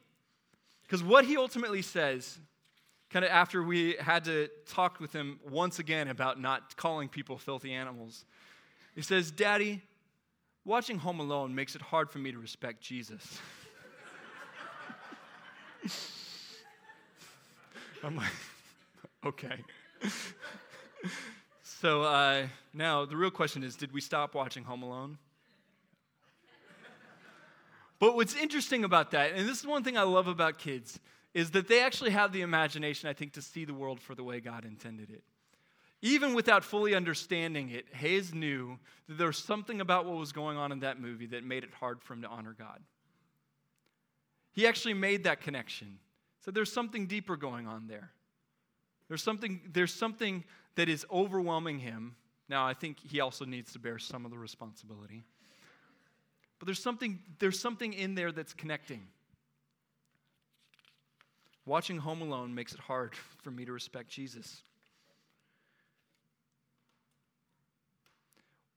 because 0.82 1.02
what 1.02 1.24
he 1.24 1.36
ultimately 1.36 1.82
says, 1.82 2.38
kind 3.14 3.24
of 3.24 3.30
after 3.30 3.62
we 3.62 3.94
had 4.00 4.24
to 4.24 4.50
talk 4.66 4.98
with 4.98 5.12
him 5.12 5.38
once 5.48 5.78
again 5.78 6.08
about 6.08 6.40
not 6.40 6.76
calling 6.76 7.08
people 7.08 7.38
filthy 7.38 7.72
animals, 7.72 8.24
he 8.96 9.02
says, 9.02 9.30
Daddy, 9.30 9.82
watching 10.64 10.98
Home 10.98 11.20
Alone 11.20 11.54
makes 11.54 11.76
it 11.76 11.80
hard 11.80 12.10
for 12.10 12.18
me 12.18 12.32
to 12.32 12.38
respect 12.38 12.80
Jesus. 12.80 13.38
I'm 18.02 18.16
like, 18.16 18.32
okay. 19.24 19.62
so 21.62 22.02
uh, 22.02 22.48
now 22.72 23.04
the 23.04 23.16
real 23.16 23.30
question 23.30 23.62
is 23.62 23.76
did 23.76 23.92
we 23.92 24.00
stop 24.00 24.34
watching 24.34 24.64
Home 24.64 24.82
Alone? 24.82 25.18
But 28.00 28.16
what's 28.16 28.34
interesting 28.34 28.82
about 28.82 29.12
that, 29.12 29.34
and 29.34 29.48
this 29.48 29.60
is 29.60 29.66
one 29.66 29.84
thing 29.84 29.96
I 29.96 30.02
love 30.02 30.26
about 30.26 30.58
kids, 30.58 30.98
is 31.34 31.50
that 31.50 31.68
they 31.68 31.82
actually 31.82 32.12
have 32.12 32.32
the 32.32 32.42
imagination, 32.42 33.08
I 33.08 33.12
think, 33.12 33.32
to 33.32 33.42
see 33.42 33.64
the 33.64 33.74
world 33.74 34.00
for 34.00 34.14
the 34.14 34.22
way 34.22 34.40
God 34.40 34.64
intended 34.64 35.10
it. 35.10 35.24
Even 36.00 36.34
without 36.34 36.62
fully 36.62 36.94
understanding 36.94 37.70
it, 37.70 37.86
Hayes 37.94 38.32
knew 38.32 38.78
that 39.08 39.18
there 39.18 39.26
was 39.26 39.38
something 39.38 39.80
about 39.80 40.06
what 40.06 40.16
was 40.16 40.32
going 40.32 40.56
on 40.56 40.70
in 40.70 40.80
that 40.80 41.00
movie 41.00 41.26
that 41.26 41.44
made 41.44 41.64
it 41.64 41.70
hard 41.80 42.02
for 42.02 42.14
him 42.14 42.22
to 42.22 42.28
honor 42.28 42.54
God. 42.56 42.80
He 44.52 44.66
actually 44.66 44.94
made 44.94 45.24
that 45.24 45.40
connection. 45.40 45.98
So 46.44 46.50
there's 46.50 46.70
something 46.70 47.06
deeper 47.06 47.36
going 47.36 47.66
on 47.66 47.88
there. 47.88 48.10
There's 49.08 49.22
something, 49.22 49.60
there's 49.72 49.94
something 49.94 50.44
that 50.76 50.88
is 50.88 51.04
overwhelming 51.10 51.78
him. 51.80 52.14
Now, 52.48 52.66
I 52.66 52.74
think 52.74 52.98
he 53.00 53.20
also 53.20 53.44
needs 53.44 53.72
to 53.72 53.78
bear 53.78 53.98
some 53.98 54.24
of 54.24 54.30
the 54.30 54.38
responsibility. 54.38 55.24
But 56.58 56.66
there's 56.66 56.82
something, 56.82 57.18
there's 57.38 57.58
something 57.58 57.92
in 57.92 58.14
there 58.14 58.30
that's 58.30 58.52
connecting. 58.52 59.08
Watching 61.66 61.98
Home 61.98 62.20
Alone 62.20 62.54
makes 62.54 62.74
it 62.74 62.80
hard 62.80 63.14
for 63.42 63.50
me 63.50 63.64
to 63.64 63.72
respect 63.72 64.08
Jesus. 64.08 64.62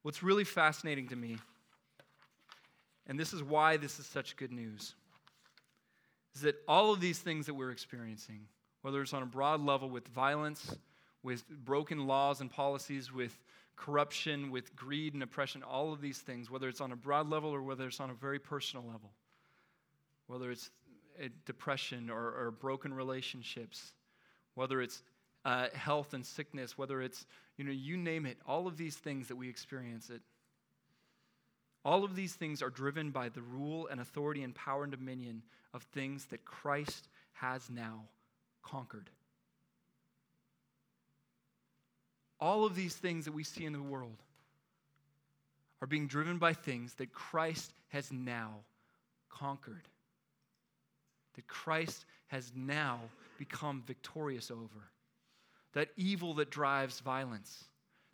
What's 0.02 0.22
really 0.22 0.44
fascinating 0.44 1.08
to 1.08 1.16
me, 1.16 1.38
and 3.06 3.18
this 3.18 3.32
is 3.32 3.42
why 3.42 3.76
this 3.76 3.98
is 3.98 4.06
such 4.06 4.36
good 4.36 4.52
news, 4.52 4.94
is 6.34 6.42
that 6.42 6.56
all 6.66 6.92
of 6.92 7.00
these 7.00 7.18
things 7.18 7.46
that 7.46 7.54
we're 7.54 7.72
experiencing, 7.72 8.40
whether 8.82 9.02
it's 9.02 9.12
on 9.12 9.22
a 9.22 9.26
broad 9.26 9.60
level 9.60 9.90
with 9.90 10.06
violence, 10.08 10.76
with 11.22 11.46
broken 11.48 12.06
laws 12.06 12.40
and 12.40 12.50
policies, 12.50 13.12
with 13.12 13.36
corruption, 13.76 14.50
with 14.50 14.74
greed 14.74 15.14
and 15.14 15.22
oppression, 15.22 15.62
all 15.62 15.92
of 15.92 16.00
these 16.00 16.18
things, 16.18 16.50
whether 16.50 16.68
it's 16.68 16.80
on 16.80 16.92
a 16.92 16.96
broad 16.96 17.28
level 17.28 17.50
or 17.50 17.62
whether 17.62 17.86
it's 17.86 18.00
on 18.00 18.10
a 18.10 18.14
very 18.14 18.38
personal 18.38 18.84
level, 18.86 19.10
whether 20.26 20.50
it's 20.50 20.70
depression 21.44 22.10
or, 22.10 22.46
or, 22.46 22.50
broken 22.50 22.92
relationships, 22.94 23.92
whether 24.54 24.80
it's 24.80 25.02
uh, 25.44 25.68
health 25.74 26.14
and 26.14 26.24
sickness, 26.24 26.76
whether 26.76 27.00
it's, 27.00 27.26
you 27.56 27.64
know, 27.64 27.72
you 27.72 27.96
name 27.96 28.26
it, 28.26 28.38
all 28.46 28.66
of 28.66 28.76
these 28.76 28.96
things 28.96 29.28
that 29.28 29.36
we 29.36 29.48
experience 29.48 30.10
it. 30.10 30.20
All 31.84 32.04
of 32.04 32.14
these 32.14 32.34
things 32.34 32.62
are 32.62 32.70
driven 32.70 33.10
by 33.10 33.28
the 33.28 33.42
rule 33.42 33.88
and 33.90 34.00
authority 34.00 34.42
and 34.42 34.54
power 34.54 34.82
and 34.82 34.92
dominion 34.92 35.42
of 35.72 35.82
things 35.84 36.26
that 36.26 36.44
Christ 36.44 37.08
has 37.32 37.70
now 37.70 38.02
conquered. 38.62 39.10
All 42.40 42.64
of 42.64 42.74
these 42.74 42.94
things 42.94 43.24
that 43.24 43.32
we 43.32 43.44
see 43.44 43.64
in 43.64 43.72
the 43.72 43.82
world 43.82 44.22
are 45.80 45.86
being 45.86 46.06
driven 46.06 46.38
by 46.38 46.52
things 46.52 46.94
that 46.94 47.12
Christ 47.12 47.72
has 47.88 48.12
now 48.12 48.56
conquered. 49.28 49.88
That 51.34 51.46
Christ 51.46 52.04
has 52.28 52.52
now 52.54 53.00
become 53.38 53.82
victorious 53.86 54.50
over. 54.50 54.90
That 55.74 55.90
evil 55.96 56.34
that 56.34 56.50
drives 56.50 57.00
violence, 57.00 57.64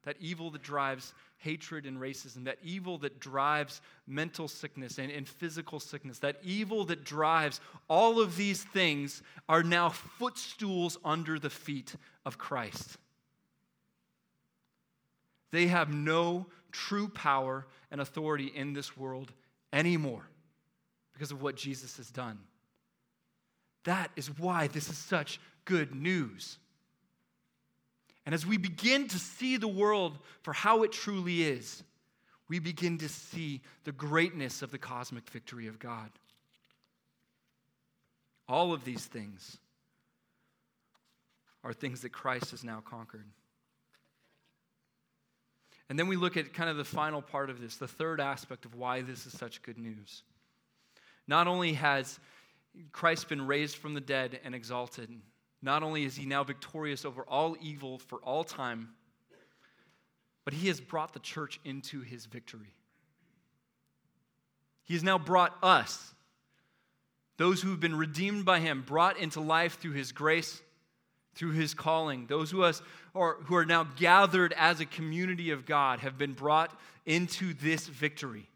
that 0.05 0.17
evil 0.21 0.51
that 0.51 0.63
drives 0.63 1.15
hatred 1.39 1.87
and 1.87 1.99
racism, 1.99 2.45
that 2.45 2.59
evil 2.63 2.99
that 2.99 3.21
drives 3.21 3.81
mental 4.07 4.49
sickness 4.49 4.99
and, 4.99 5.11
and 5.11 5.29
physical 5.29 5.79
sickness, 5.79 6.19
that 6.19 6.37
evil 6.43 6.85
that 6.87 7.05
drives 7.05 7.61
all 7.89 8.21
of 8.21 8.37
these 8.37 8.63
things 8.63 9.23
are 9.49 9.63
now 9.63 9.91
footstools 9.91 10.99
under 11.05 11.39
the 11.39 11.51
feet 11.51 11.95
of 12.25 12.39
Christ. 12.39 12.97
They 15.51 15.69
have 15.69 15.93
no 15.93 16.47
true 16.73 17.09
power 17.09 17.67
and 17.91 18.01
authority 18.01 18.51
in 18.55 18.73
this 18.73 18.97
world 18.97 19.33
anymore 19.73 20.27
because 21.13 21.31
of 21.31 21.43
what 21.43 21.57
Jesus 21.57 21.97
has 21.99 22.11
done. 22.11 22.39
That 23.85 24.11
is 24.17 24.37
why 24.39 24.67
this 24.67 24.89
is 24.89 24.99
such 24.99 25.41
good 25.65 25.95
news. 25.95 26.59
And 28.27 28.35
as 28.35 28.47
we 28.47 28.57
begin 28.57 29.09
to 29.09 29.19
see 29.19 29.57
the 29.57 29.69
world 29.69 30.19
for 30.43 30.53
how 30.53 30.83
it 30.83 30.93
truly 30.93 31.43
is, 31.43 31.83
we 32.49 32.59
begin 32.59 32.99
to 32.99 33.09
see 33.09 33.61
the 33.85 33.93
greatness 33.93 34.63
of 34.63 34.71
the 34.71 34.79
cosmic 34.79 35.29
victory 35.29 35.67
of 35.67 35.79
God. 35.79 36.11
All 38.49 38.73
of 38.73 38.85
these 38.85 39.05
things 39.05 39.59
are 41.63 41.73
things 41.73 42.03
that 42.03 42.11
Christ 42.11 42.51
has 42.51 42.63
now 42.63 42.83
conquered. 42.85 43.25
And 45.89 45.99
then 45.99 46.09
we 46.09 46.17
look 46.17 46.37
at 46.37 46.53
kind 46.55 46.71
of 46.71 46.77
the 46.77 46.85
final 46.85 47.23
part 47.23 47.51
of 47.51 47.61
this, 47.61 47.77
the 47.77 47.89
third 47.89 48.21
aspect 48.21 48.65
of 48.65 48.75
why 48.75 49.03
this 49.03 49.27
is 49.27 49.37
such 49.37 49.63
good 49.63 49.79
news. 49.79 50.23
Not 51.27 51.47
only 51.47 51.75
has 51.75 52.19
Christ 52.93 53.29
been 53.29 53.47
raised 53.47 53.77
from 53.77 53.95
the 53.95 54.01
dead 54.01 54.41
and 54.45 54.55
exalted, 54.55 55.11
not 55.63 55.83
only 55.83 56.05
is 56.05 56.17
he 56.17 56.27
now 56.27 56.45
victorious 56.45 57.05
over 57.05 57.23
all 57.23 57.57
evil 57.61 57.99
for 57.99 58.19
all 58.19 58.45
time, 58.45 58.91
but 60.45 60.55
he 60.55 60.69
has 60.69 60.81
brought 60.81 61.13
the 61.13 61.21
church 61.21 61.61
into 61.65 62.01
his 62.01 62.27
victory. 62.27 62.75
He 64.85 64.95
has 64.95 65.03
now 65.03 65.19
brought 65.19 65.57
us, 65.63 66.15
those 67.37 67.63
who 67.63 67.71
have 67.71 67.81
been 67.81 67.97
redeemed 67.97 68.45
by 68.45 68.61
him, 68.61 68.83
brought 68.83 69.19
into 69.19 69.41
life 69.41 69.81
through 69.81 69.93
his 69.93 70.13
grace, 70.13 70.61
through 71.35 71.53
his 71.53 71.75
calling. 71.75 72.27
Those 72.27 72.51
who, 72.51 72.63
us, 72.63 72.83
or, 73.13 73.39
who 73.45 73.57
are 73.57 73.65
now 73.65 73.85
gathered 73.97 74.53
as 74.57 74.81
a 74.81 74.87
community 74.87 75.51
of 75.51 75.67
God 75.67 76.01
have 76.01 76.19
been 76.19 76.35
brought 76.35 76.79
into 77.07 77.55
this 77.55 77.87
victory. 77.87 78.49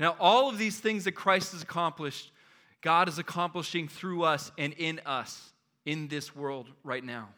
Now, 0.00 0.16
all 0.18 0.48
of 0.48 0.56
these 0.56 0.80
things 0.80 1.04
that 1.04 1.12
Christ 1.12 1.52
has 1.52 1.62
accomplished, 1.62 2.32
God 2.80 3.06
is 3.06 3.18
accomplishing 3.18 3.86
through 3.86 4.22
us 4.22 4.50
and 4.56 4.72
in 4.72 4.98
us 5.04 5.52
in 5.84 6.08
this 6.08 6.34
world 6.34 6.68
right 6.82 7.04
now. 7.04 7.28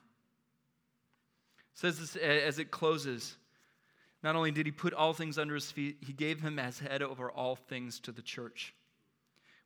It 1.74 1.78
says 1.80 1.98
this 1.98 2.14
as 2.14 2.60
it 2.60 2.70
closes. 2.70 3.34
Not 4.22 4.36
only 4.36 4.52
did 4.52 4.66
he 4.66 4.72
put 4.72 4.94
all 4.94 5.12
things 5.12 5.38
under 5.38 5.54
his 5.56 5.72
feet, 5.72 5.96
he 6.06 6.12
gave 6.12 6.40
him 6.40 6.60
as 6.60 6.78
head 6.78 7.02
over 7.02 7.28
all 7.32 7.56
things 7.56 7.98
to 8.00 8.12
the 8.12 8.22
church, 8.22 8.72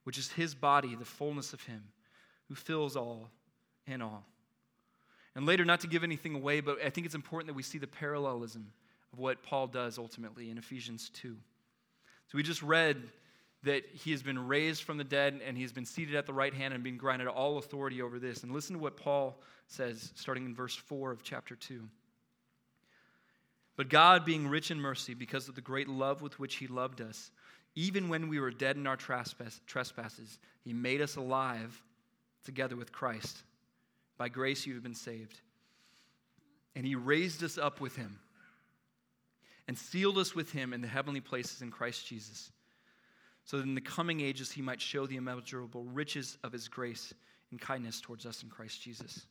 which 0.05 0.17
is 0.17 0.33
his 0.33 0.55
body, 0.55 0.95
the 0.95 1.05
fullness 1.05 1.53
of 1.53 1.63
him, 1.65 1.83
who 2.49 2.55
fills 2.55 2.97
all 2.97 3.29
in 3.87 4.01
all. 4.01 4.25
And 5.35 5.45
later, 5.45 5.67
not 5.67 5.81
to 5.81 5.87
give 5.87 6.03
anything 6.03 6.35
away, 6.35 6.61
but 6.61 6.79
I 6.83 6.89
think 6.89 7.05
it's 7.05 7.15
important 7.15 7.49
that 7.49 7.55
we 7.55 7.63
see 7.63 7.77
the 7.77 7.87
parallelism 7.87 8.73
of 9.13 9.19
what 9.19 9.43
Paul 9.43 9.67
does 9.67 9.99
ultimately 9.99 10.49
in 10.49 10.57
Ephesians 10.57 11.11
2. 11.11 11.37
So 12.29 12.37
we 12.37 12.43
just 12.43 12.63
read 12.63 13.03
that 13.63 13.85
he 13.93 14.13
has 14.13 14.23
been 14.23 14.47
raised 14.47 14.83
from 14.83 14.97
the 14.97 15.05
dead 15.05 15.41
and 15.45 15.57
he 15.57 15.63
has 15.63 15.73
been 15.73 15.85
seated 15.85 16.15
at 16.15 16.27
the 16.27 16.33
right 16.33 16.55
hand 16.55 16.73
and 16.73 16.83
being 16.83 16.97
granted 16.97 17.29
all 17.29 17.59
authority 17.59 18.03
over 18.03 18.19
this. 18.19 18.43
And 18.43 18.53
listen 18.53 18.75
to 18.75 18.83
what 18.83 18.97
Paul 18.97 19.41
says, 19.67 20.13
starting 20.15 20.45
in 20.45 20.55
verse 20.55 20.75
4 20.75 21.11
of 21.11 21.23
chapter 21.23 21.57
2. 21.57 21.83
But 23.77 23.89
God, 23.89 24.25
being 24.25 24.49
rich 24.49 24.71
in 24.71 24.81
mercy, 24.81 25.15
because 25.15 25.49
of 25.49 25.55
the 25.55 25.61
great 25.61 25.89
love 25.89 26.23
with 26.23 26.39
which 26.39 26.57
he 26.57 26.67
loved 26.67 27.01
us, 27.01 27.31
even 27.75 28.09
when 28.09 28.29
we 28.29 28.41
were 28.41 28.51
dead 28.51 28.77
in 28.77 28.87
our 28.87 28.97
trespass, 28.97 29.61
trespasses, 29.67 30.39
he 30.65 30.73
made 30.73 31.03
us 31.03 31.17
alive 31.17 31.83
together 32.45 32.75
with 32.75 32.93
Christ. 32.93 33.43
By 34.17 34.31
grace 34.31 34.67
you 34.67 34.75
have 34.75 34.83
been 34.83 34.95
saved. 34.95 35.41
And 36.75 36.87
he 36.87 36.95
raised 36.95 37.43
us 37.45 37.59
up 37.59 37.81
with 37.81 37.97
him 37.97 38.19
and 39.69 39.77
sealed 39.77 40.19
us 40.19 40.35
with 40.35 40.53
him 40.53 40.73
in 40.73 40.81
the 40.81 40.89
heavenly 40.89 41.21
places 41.21 41.63
in 41.63 41.71
Christ 41.71 42.07
Jesus, 42.07 42.51
so 43.45 43.57
that 43.57 43.67
in 43.67 43.75
the 43.75 43.81
coming 43.81 44.21
ages 44.21 44.53
he 44.53 44.63
might 44.63 44.81
show 44.81 45.07
the 45.07 45.17
immeasurable 45.17 45.85
riches 45.85 46.39
of 46.45 46.53
his 46.53 46.69
grace 46.69 47.13
and 47.51 47.61
kindness 47.61 48.01
towards 48.01 48.27
us 48.27 48.43
in 48.43 48.49
Christ 48.49 48.83
Jesus. 48.83 49.27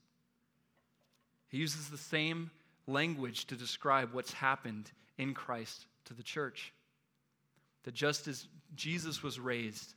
He 1.49 1.57
uses 1.57 1.89
the 1.89 1.97
same 1.97 2.51
language 2.87 3.45
to 3.45 3.55
describe 3.55 4.13
what's 4.13 4.33
happened 4.33 4.91
in 5.17 5.33
Christ 5.33 5.85
to 6.05 6.13
the 6.13 6.23
church. 6.23 6.73
That 7.83 7.93
just 7.93 8.27
as 8.27 8.47
Jesus 8.75 9.21
was 9.21 9.39
raised, 9.39 9.93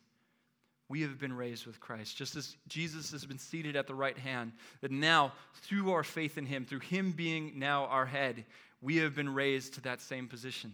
we 0.88 1.03
have 1.03 1.18
been 1.18 1.33
raised 1.33 1.66
with 1.66 1.81
Christ. 1.81 2.16
Just 2.16 2.37
as 2.37 2.57
Jesus 2.66 3.11
has 3.12 3.24
been 3.27 3.38
seated 3.38 3.77
at 3.77 3.87
the 3.87 3.94
right 3.94 4.16
hand, 4.16 4.53
that 4.81 4.90
now, 4.90 5.33
through 5.62 5.92
our 5.92 6.03
faith 6.03 6.38
in 6.38 6.46
him, 6.46 6.64
through 6.64 6.81
him 6.81 7.12
being 7.12 7.59
now 7.59 7.87
our 7.87 8.07
head, 8.07 8.44
we 8.81 8.97
have 8.99 9.14
been 9.14 9.33
raised 9.33 9.75
to 9.75 9.81
that 9.83 10.01
same 10.01 10.29
position. 10.29 10.73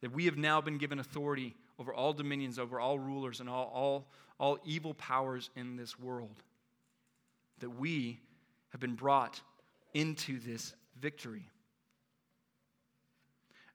That 0.00 0.12
we 0.12 0.26
have 0.26 0.36
now 0.36 0.60
been 0.60 0.78
given 0.78 0.98
authority 0.98 1.54
over 1.78 1.92
all 1.92 2.12
dominions, 2.12 2.58
over 2.58 2.78
all 2.78 2.98
rulers, 2.98 3.40
and 3.40 3.48
all, 3.48 3.70
all, 3.74 4.06
all 4.38 4.58
evil 4.64 4.94
powers 4.94 5.50
in 5.56 5.76
this 5.76 5.98
world. 5.98 6.42
That 7.60 7.70
we 7.70 8.20
have 8.70 8.80
been 8.80 8.94
brought 8.94 9.40
into 9.94 10.38
this 10.38 10.74
victory. 11.00 11.48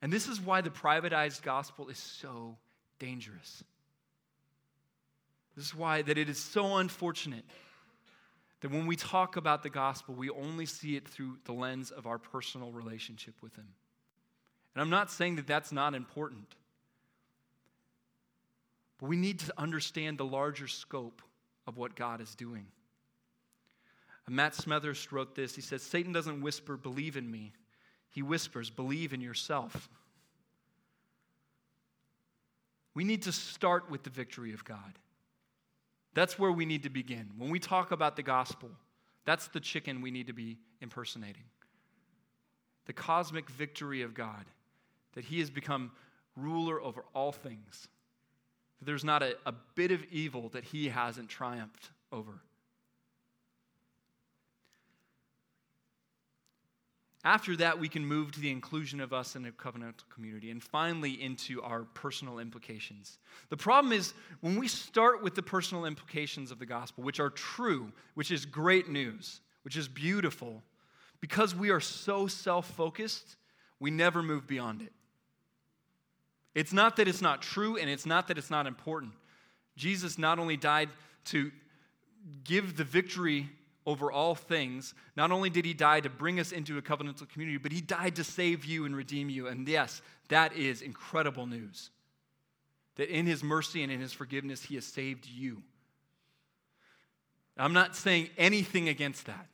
And 0.01 0.11
this 0.11 0.27
is 0.27 0.39
why 0.39 0.61
the 0.61 0.69
privatized 0.69 1.43
gospel 1.43 1.89
is 1.89 1.97
so 1.97 2.57
dangerous. 2.99 3.63
This 5.55 5.65
is 5.65 5.75
why 5.75 6.01
that 6.01 6.17
it 6.17 6.29
is 6.29 6.37
so 6.37 6.77
unfortunate 6.77 7.43
that 8.61 8.71
when 8.71 8.87
we 8.87 8.95
talk 8.95 9.35
about 9.35 9.63
the 9.63 9.69
gospel, 9.69 10.15
we 10.15 10.29
only 10.29 10.65
see 10.65 10.95
it 10.95 11.07
through 11.07 11.37
the 11.45 11.51
lens 11.51 11.91
of 11.91 12.05
our 12.05 12.17
personal 12.17 12.71
relationship 12.71 13.33
with 13.41 13.55
Him. 13.55 13.67
And 14.73 14.81
I'm 14.81 14.89
not 14.89 15.11
saying 15.11 15.35
that 15.35 15.47
that's 15.47 15.71
not 15.71 15.93
important, 15.93 16.55
but 18.99 19.09
we 19.09 19.17
need 19.17 19.39
to 19.39 19.53
understand 19.57 20.17
the 20.17 20.25
larger 20.25 20.67
scope 20.67 21.21
of 21.67 21.77
what 21.77 21.95
God 21.95 22.21
is 22.21 22.35
doing. 22.35 22.67
And 24.27 24.35
Matt 24.35 24.53
Smethurst 24.53 25.11
wrote 25.11 25.35
this. 25.35 25.55
He 25.55 25.61
says, 25.61 25.81
Satan 25.81 26.13
doesn't 26.13 26.41
whisper, 26.41 26.77
believe 26.77 27.17
in 27.17 27.29
me. 27.29 27.53
He 28.11 28.21
whispers, 28.21 28.69
believe 28.69 29.13
in 29.13 29.21
yourself. 29.21 29.89
We 32.93 33.03
need 33.03 33.23
to 33.23 33.31
start 33.31 33.89
with 33.89 34.03
the 34.03 34.09
victory 34.09 34.53
of 34.53 34.63
God. 34.63 34.99
That's 36.13 36.37
where 36.37 36.51
we 36.51 36.65
need 36.65 36.83
to 36.83 36.89
begin. 36.89 37.29
When 37.37 37.49
we 37.49 37.59
talk 37.59 37.91
about 37.91 38.15
the 38.15 38.23
gospel, 38.23 38.69
that's 39.25 39.47
the 39.47 39.59
chicken 39.59 40.01
we 40.01 40.11
need 40.11 40.27
to 40.27 40.33
be 40.33 40.57
impersonating. 40.81 41.43
The 42.85 42.93
cosmic 42.93 43.49
victory 43.49 44.01
of 44.01 44.13
God, 44.13 44.45
that 45.13 45.25
He 45.25 45.39
has 45.39 45.49
become 45.49 45.91
ruler 46.35 46.81
over 46.81 47.05
all 47.13 47.31
things. 47.31 47.87
There's 48.81 49.03
not 49.03 49.21
a, 49.21 49.37
a 49.45 49.53
bit 49.75 49.91
of 49.91 50.03
evil 50.11 50.49
that 50.49 50.63
He 50.63 50.89
hasn't 50.89 51.29
triumphed 51.29 51.91
over. 52.11 52.41
After 57.23 57.55
that, 57.57 57.79
we 57.79 57.87
can 57.87 58.03
move 58.03 58.31
to 58.31 58.39
the 58.39 58.49
inclusion 58.49 58.99
of 58.99 59.13
us 59.13 59.35
in 59.35 59.45
a 59.45 59.51
covenantal 59.51 60.09
community 60.09 60.49
and 60.49 60.61
finally 60.61 61.21
into 61.21 61.61
our 61.61 61.83
personal 61.93 62.39
implications. 62.39 63.19
The 63.49 63.57
problem 63.57 63.93
is 63.93 64.13
when 64.39 64.57
we 64.57 64.67
start 64.67 65.21
with 65.21 65.35
the 65.35 65.43
personal 65.43 65.85
implications 65.85 66.49
of 66.49 66.57
the 66.57 66.65
gospel, 66.65 67.03
which 67.03 67.19
are 67.19 67.29
true, 67.29 67.91
which 68.15 68.31
is 68.31 68.45
great 68.45 68.89
news, 68.89 69.41
which 69.63 69.77
is 69.77 69.87
beautiful, 69.87 70.63
because 71.19 71.53
we 71.53 71.69
are 71.69 71.79
so 71.79 72.25
self 72.25 72.67
focused, 72.71 73.35
we 73.79 73.91
never 73.91 74.23
move 74.23 74.47
beyond 74.47 74.81
it. 74.81 74.91
It's 76.55 76.73
not 76.73 76.95
that 76.97 77.07
it's 77.07 77.21
not 77.21 77.43
true 77.43 77.77
and 77.77 77.89
it's 77.89 78.05
not 78.05 78.27
that 78.27 78.37
it's 78.39 78.49
not 78.49 78.65
important. 78.65 79.13
Jesus 79.77 80.17
not 80.17 80.39
only 80.39 80.57
died 80.57 80.89
to 81.25 81.51
give 82.43 82.77
the 82.77 82.83
victory 82.83 83.49
over 83.85 84.11
all 84.11 84.35
things. 84.35 84.93
Not 85.15 85.31
only 85.31 85.49
did 85.49 85.65
he 85.65 85.73
die 85.73 86.01
to 86.01 86.09
bring 86.09 86.39
us 86.39 86.51
into 86.51 86.77
a 86.77 86.81
covenantal 86.81 87.29
community, 87.29 87.57
but 87.57 87.71
he 87.71 87.81
died 87.81 88.15
to 88.17 88.23
save 88.23 88.65
you 88.65 88.85
and 88.85 88.95
redeem 88.95 89.29
you. 89.29 89.47
And 89.47 89.67
yes, 89.67 90.01
that 90.29 90.55
is 90.55 90.81
incredible 90.81 91.47
news. 91.47 91.89
That 92.95 93.09
in 93.09 93.25
his 93.25 93.43
mercy 93.43 93.83
and 93.83 93.91
in 93.91 93.99
his 93.99 94.13
forgiveness, 94.13 94.63
he 94.63 94.75
has 94.75 94.85
saved 94.85 95.27
you. 95.27 95.63
I'm 97.57 97.73
not 97.73 97.95
saying 97.95 98.29
anything 98.37 98.89
against 98.89 99.25
that. 99.25 99.47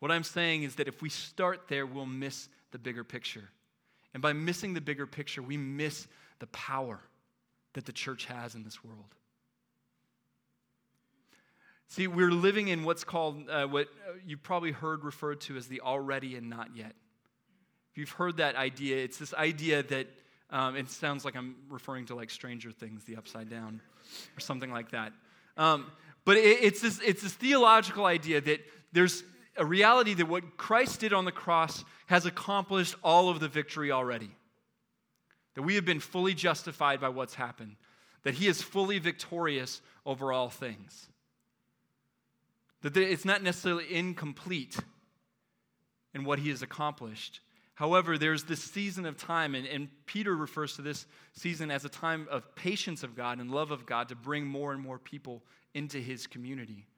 What 0.00 0.10
I'm 0.10 0.24
saying 0.24 0.62
is 0.62 0.76
that 0.76 0.88
if 0.88 1.02
we 1.02 1.08
start 1.08 1.68
there, 1.68 1.86
we'll 1.86 2.06
miss 2.06 2.48
the 2.70 2.78
bigger 2.78 3.04
picture. 3.04 3.48
And 4.14 4.22
by 4.22 4.32
missing 4.32 4.74
the 4.74 4.80
bigger 4.80 5.06
picture, 5.06 5.42
we 5.42 5.56
miss 5.56 6.06
the 6.38 6.46
power 6.48 7.00
that 7.74 7.84
the 7.84 7.92
church 7.92 8.26
has 8.26 8.54
in 8.54 8.64
this 8.64 8.82
world. 8.84 9.14
See, 11.88 12.06
we're 12.06 12.30
living 12.30 12.68
in 12.68 12.84
what's 12.84 13.02
called, 13.02 13.48
uh, 13.48 13.66
what 13.66 13.88
you've 14.26 14.42
probably 14.42 14.72
heard 14.72 15.04
referred 15.04 15.40
to 15.42 15.56
as 15.56 15.68
the 15.68 15.80
already 15.80 16.36
and 16.36 16.50
not 16.50 16.76
yet. 16.76 16.94
If 17.90 17.98
you've 17.98 18.10
heard 18.10 18.36
that 18.36 18.56
idea, 18.56 18.98
it's 18.98 19.16
this 19.16 19.32
idea 19.32 19.82
that 19.84 20.06
um, 20.50 20.76
it 20.76 20.90
sounds 20.90 21.24
like 21.24 21.34
I'm 21.34 21.56
referring 21.70 22.04
to 22.06 22.14
like 22.14 22.30
Stranger 22.30 22.70
Things, 22.70 23.04
the 23.04 23.16
upside 23.16 23.48
down, 23.48 23.80
or 24.36 24.40
something 24.40 24.70
like 24.70 24.90
that. 24.90 25.12
Um, 25.56 25.90
but 26.26 26.36
it, 26.36 26.62
it's, 26.62 26.82
this, 26.82 27.00
it's 27.04 27.22
this 27.22 27.32
theological 27.32 28.04
idea 28.04 28.42
that 28.42 28.60
there's 28.92 29.24
a 29.56 29.64
reality 29.64 30.12
that 30.14 30.28
what 30.28 30.58
Christ 30.58 31.00
did 31.00 31.14
on 31.14 31.24
the 31.24 31.32
cross 31.32 31.84
has 32.06 32.26
accomplished 32.26 32.96
all 33.02 33.30
of 33.30 33.40
the 33.40 33.48
victory 33.48 33.90
already. 33.90 34.30
That 35.54 35.62
we 35.62 35.74
have 35.76 35.86
been 35.86 36.00
fully 36.00 36.34
justified 36.34 37.00
by 37.00 37.08
what's 37.08 37.34
happened, 37.34 37.76
that 38.24 38.34
He 38.34 38.46
is 38.46 38.60
fully 38.60 38.98
victorious 38.98 39.80
over 40.04 40.32
all 40.32 40.50
things. 40.50 41.08
That 42.82 42.96
it's 42.96 43.24
not 43.24 43.42
necessarily 43.42 43.92
incomplete 43.92 44.76
in 46.14 46.24
what 46.24 46.38
he 46.38 46.50
has 46.50 46.62
accomplished. 46.62 47.40
However, 47.74 48.18
there's 48.18 48.44
this 48.44 48.62
season 48.62 49.06
of 49.06 49.16
time, 49.16 49.54
and, 49.54 49.64
and, 49.66 49.88
Peter 50.04 50.34
refers 50.34 50.74
to 50.74 50.82
this 50.82 51.06
season 51.32 51.70
as 51.70 51.84
a 51.84 51.88
time 51.88 52.26
of 52.28 52.54
patience 52.56 53.04
of 53.04 53.14
God 53.14 53.38
and 53.38 53.52
love 53.52 53.70
of 53.70 53.86
God 53.86 54.08
to 54.08 54.16
bring 54.16 54.44
more 54.44 54.72
and 54.72 54.82
more 54.82 54.98
people 54.98 55.44
into 55.74 55.98
his 55.98 56.26
community, 56.26 56.88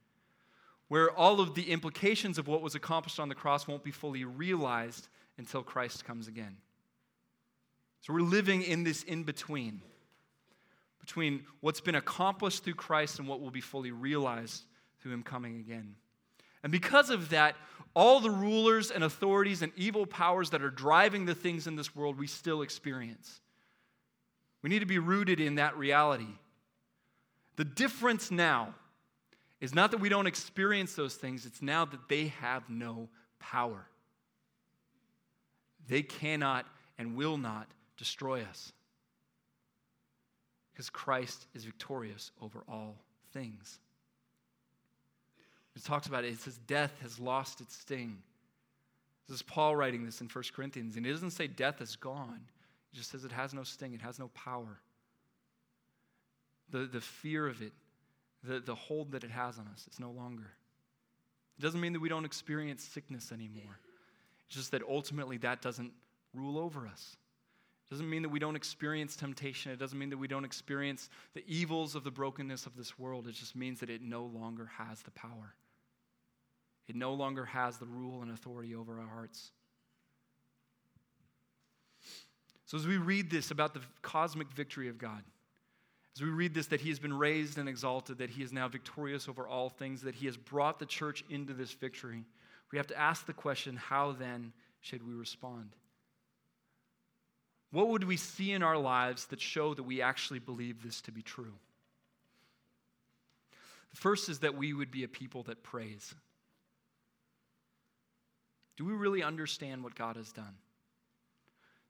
where 0.89 1.11
all 1.11 1.41
of 1.41 1.55
the 1.55 1.71
implications 1.71 2.39
of 2.39 2.49
what 2.49 2.63
was 2.63 2.75
accomplished 2.75 3.21
on 3.21 3.29
the 3.29 3.35
cross 3.35 3.69
won't 3.69 3.85
be 3.85 3.91
fully 3.91 4.25
realized 4.25 5.09
until 5.37 5.63
Christ 5.63 6.07
comes 6.07 6.29
again. 6.29 6.57
So 8.01 8.15
we're 8.15 8.21
living 8.21 8.63
in 8.63 8.83
this 8.83 9.03
in 9.03 9.25
between, 9.25 9.83
between 10.99 11.45
what's 11.61 11.83
been 11.83 11.95
accomplished 11.95 12.65
through 12.65 12.75
Christ 12.75 13.19
and 13.19 13.29
what 13.29 13.43
will 13.43 13.51
be 13.51 13.61
fully 13.61 13.93
realized 13.93 14.65
through 15.01 15.13
him 15.13 15.23
coming 15.23 15.57
again. 15.57 15.95
And 16.63 16.71
because 16.71 17.11
of 17.11 17.31
that, 17.31 17.57
all 17.95 18.21
the 18.21 18.31
rulers 18.31 18.91
and 18.91 19.03
authorities 19.03 19.63
and 19.63 19.73
evil 19.77 20.07
powers 20.07 20.51
that 20.51 20.63
are 20.63 20.71
driving 20.71 21.27
the 21.27 21.35
things 21.35 21.67
in 21.67 21.77
this 21.77 21.95
world 21.97 22.19
we 22.19 22.27
still 22.27 22.63
experience. 22.63 23.41
We 24.63 24.71
need 24.71 24.81
to 24.81 24.87
be 24.87 24.99
rooted 24.99 25.41
in 25.41 25.57
that 25.57 25.77
reality. 25.77 26.29
The 27.57 27.65
difference 27.65 28.31
now 28.31 28.75
is 29.61 29.75
not 29.75 29.91
that 29.91 30.01
we 30.01 30.09
don't 30.09 30.27
experience 30.27 30.95
those 30.95 31.15
things, 31.15 31.45
it's 31.47 31.63
now 31.63 31.85
that 31.85 32.09
they 32.09 32.29
have 32.41 32.69
no 32.69 33.09
power. 33.39 33.87
They 35.89 36.03
cannot 36.03 36.67
and 36.99 37.17
will 37.17 37.37
not 37.37 37.67
destroy 37.97 38.43
us 38.43 38.73
because 40.73 40.89
Christ 40.89 41.47
is 41.55 41.65
victorious 41.65 42.31
over 42.41 42.63
all 42.69 42.97
things. 43.33 43.81
It 45.81 45.87
talks 45.87 46.09
about 46.09 46.25
it, 46.25 46.33
it 46.35 46.41
says, 46.41 46.59
Death 46.67 46.93
has 47.01 47.19
lost 47.19 47.63
its 47.63 47.75
sting. 47.75 48.19
This 49.27 49.37
is 49.37 49.43
Paul 49.43 49.75
writing 49.75 50.05
this 50.05 50.21
in 50.21 50.29
1 50.29 50.45
Corinthians, 50.55 50.97
and 50.97 51.07
he 51.07 51.11
doesn't 51.11 51.31
say 51.31 51.47
death 51.47 51.81
is 51.81 51.97
gone. 51.97 52.41
He 52.91 52.99
just 52.99 53.11
says 53.11 53.25
it 53.25 53.33
has 53.33 53.55
no 53.55 53.63
sting, 53.63 53.95
it 53.95 54.03
has 54.03 54.19
no 54.19 54.29
power. 54.29 54.79
The, 56.69 56.81
the 56.81 57.01
fear 57.01 57.47
of 57.47 57.63
it, 57.63 57.73
the, 58.45 58.61
the 58.61 58.75
hold 58.75 59.13
that 59.13 59.25
it 59.25 59.31
has 59.31 59.59
on 59.59 59.69
us, 59.73 59.85
it's 59.87 59.99
no 59.99 60.11
longer. 60.11 60.53
It 61.59 61.63
doesn't 61.63 61.81
mean 61.81 61.95
that 61.95 62.01
we 62.01 62.11
don't 62.11 62.27
experience 62.27 62.85
sickness 62.85 63.33
anymore. 63.33 63.79
It's 64.49 64.57
just 64.57 64.73
that 64.73 64.83
ultimately 64.87 65.39
that 65.39 65.63
doesn't 65.63 65.93
rule 66.35 66.59
over 66.59 66.87
us. 66.87 67.17
It 67.89 67.95
doesn't 67.95 68.11
mean 68.11 68.21
that 68.23 68.29
we 68.29 68.39
don't 68.39 68.57
experience 68.57 69.17
temptation. 69.17 69.73
It 69.73 69.79
doesn't 69.79 69.99
mean 69.99 70.11
that 70.11 70.19
we 70.19 70.29
don't 70.29 70.45
experience 70.45 71.09
the 71.33 71.43
evils 71.47 71.95
of 71.95 72.05
the 72.05 72.11
brokenness 72.11 72.67
of 72.67 72.77
this 72.77 72.99
world. 72.99 73.27
It 73.27 73.33
just 73.33 73.57
means 73.57 73.81
that 73.81 73.89
it 73.89 74.03
no 74.03 74.25
longer 74.25 74.71
has 74.77 75.01
the 75.01 75.11
power. 75.13 75.55
It 76.91 76.97
no 76.97 77.15
longer 77.15 77.45
has 77.45 77.79
the 77.79 77.87
rule 77.87 78.21
and 78.21 78.33
authority 78.33 78.75
over 78.75 78.99
our 78.99 79.07
hearts. 79.07 79.53
So, 82.67 82.77
as 82.77 82.85
we 82.85 82.97
read 82.97 83.31
this 83.31 83.53
about 83.53 83.75
the 83.75 83.81
cosmic 84.03 84.51
victory 84.51 84.89
of 84.89 84.99
God, 84.99 85.23
as 86.17 86.23
we 86.23 86.31
read 86.31 86.53
this, 86.53 86.67
that 86.67 86.81
he 86.81 86.89
has 86.89 86.99
been 86.99 87.17
raised 87.17 87.59
and 87.59 87.69
exalted, 87.69 88.19
that 88.19 88.31
he 88.31 88.43
is 88.43 88.53
now 88.53 88.67
victorious 88.67 89.29
over 89.29 89.47
all 89.47 89.69
things, 89.69 90.03
that 90.03 90.17
he 90.17 90.27
has 90.27 90.37
brought 90.37 90.81
the 90.81 90.87
church 90.87 91.23
into 91.31 91.53
this 91.53 91.71
victory, 91.71 92.25
we 92.73 92.79
have 92.79 92.89
to 92.89 92.99
ask 92.99 93.25
the 93.25 93.33
question 93.33 93.77
how 93.77 94.11
then 94.11 94.53
should 94.81 95.07
we 95.07 95.15
respond? 95.15 95.77
What 97.71 97.87
would 97.87 98.03
we 98.03 98.17
see 98.17 98.51
in 98.51 98.65
our 98.65 98.79
lives 98.79 99.27
that 99.27 99.41
show 99.41 99.75
that 99.75 99.85
we 99.85 100.03
actually 100.03 100.41
believe 100.41 100.83
this 100.83 101.01
to 101.03 101.13
be 101.13 101.23
true? 101.23 101.55
The 103.93 103.97
first 103.97 104.29
is 104.29 104.41
that 104.41 104.57
we 104.57 104.73
would 104.73 104.91
be 104.91 105.05
a 105.05 105.09
people 105.09 105.45
that 105.45 105.63
praise. 105.63 106.17
Do 108.81 108.87
we 108.87 108.95
really 108.95 109.23
understand 109.23 109.85
what 109.85 109.95
God 109.95 110.17
has 110.17 110.33
done? 110.33 110.55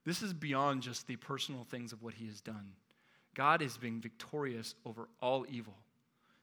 This 0.05 0.23
is 0.23 0.33
beyond 0.33 0.83
just 0.83 1.07
the 1.07 1.15
personal 1.15 1.63
things 1.63 1.93
of 1.93 2.03
what 2.03 2.15
He 2.15 2.27
has 2.27 2.41
done. 2.41 2.73
God 3.33 3.63
is 3.63 3.77
being 3.77 4.01
victorious 4.01 4.75
over 4.85 5.09
all 5.23 5.47
evil. 5.49 5.77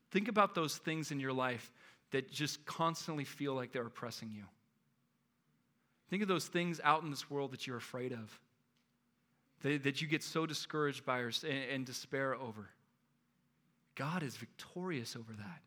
Think 0.10 0.30
about 0.30 0.56
those 0.56 0.78
things 0.78 1.12
in 1.12 1.20
your 1.20 1.34
life 1.34 1.70
that 2.12 2.32
just 2.32 2.66
constantly 2.66 3.26
feel 3.26 3.56
like 3.56 3.74
they're 3.74 3.86
oppressing 3.86 4.32
you. 4.32 4.46
Think 6.10 6.22
of 6.22 6.30
those 6.30 6.48
things 6.48 6.80
out 6.82 7.04
in 7.04 7.10
this 7.10 7.30
world 7.30 7.52
that 7.52 7.68
you're 7.68 7.76
afraid 7.76 8.14
of, 8.14 8.40
that, 9.64 9.84
that 9.84 10.02
you 10.02 10.08
get 10.08 10.24
so 10.24 10.46
discouraged 10.46 11.06
by 11.06 11.30
and 11.44 11.86
despair 11.86 12.36
over. 12.36 12.70
God 13.96 14.24
is 14.24 14.38
victorious 14.38 15.18
over 15.18 15.34
that. 15.34 15.62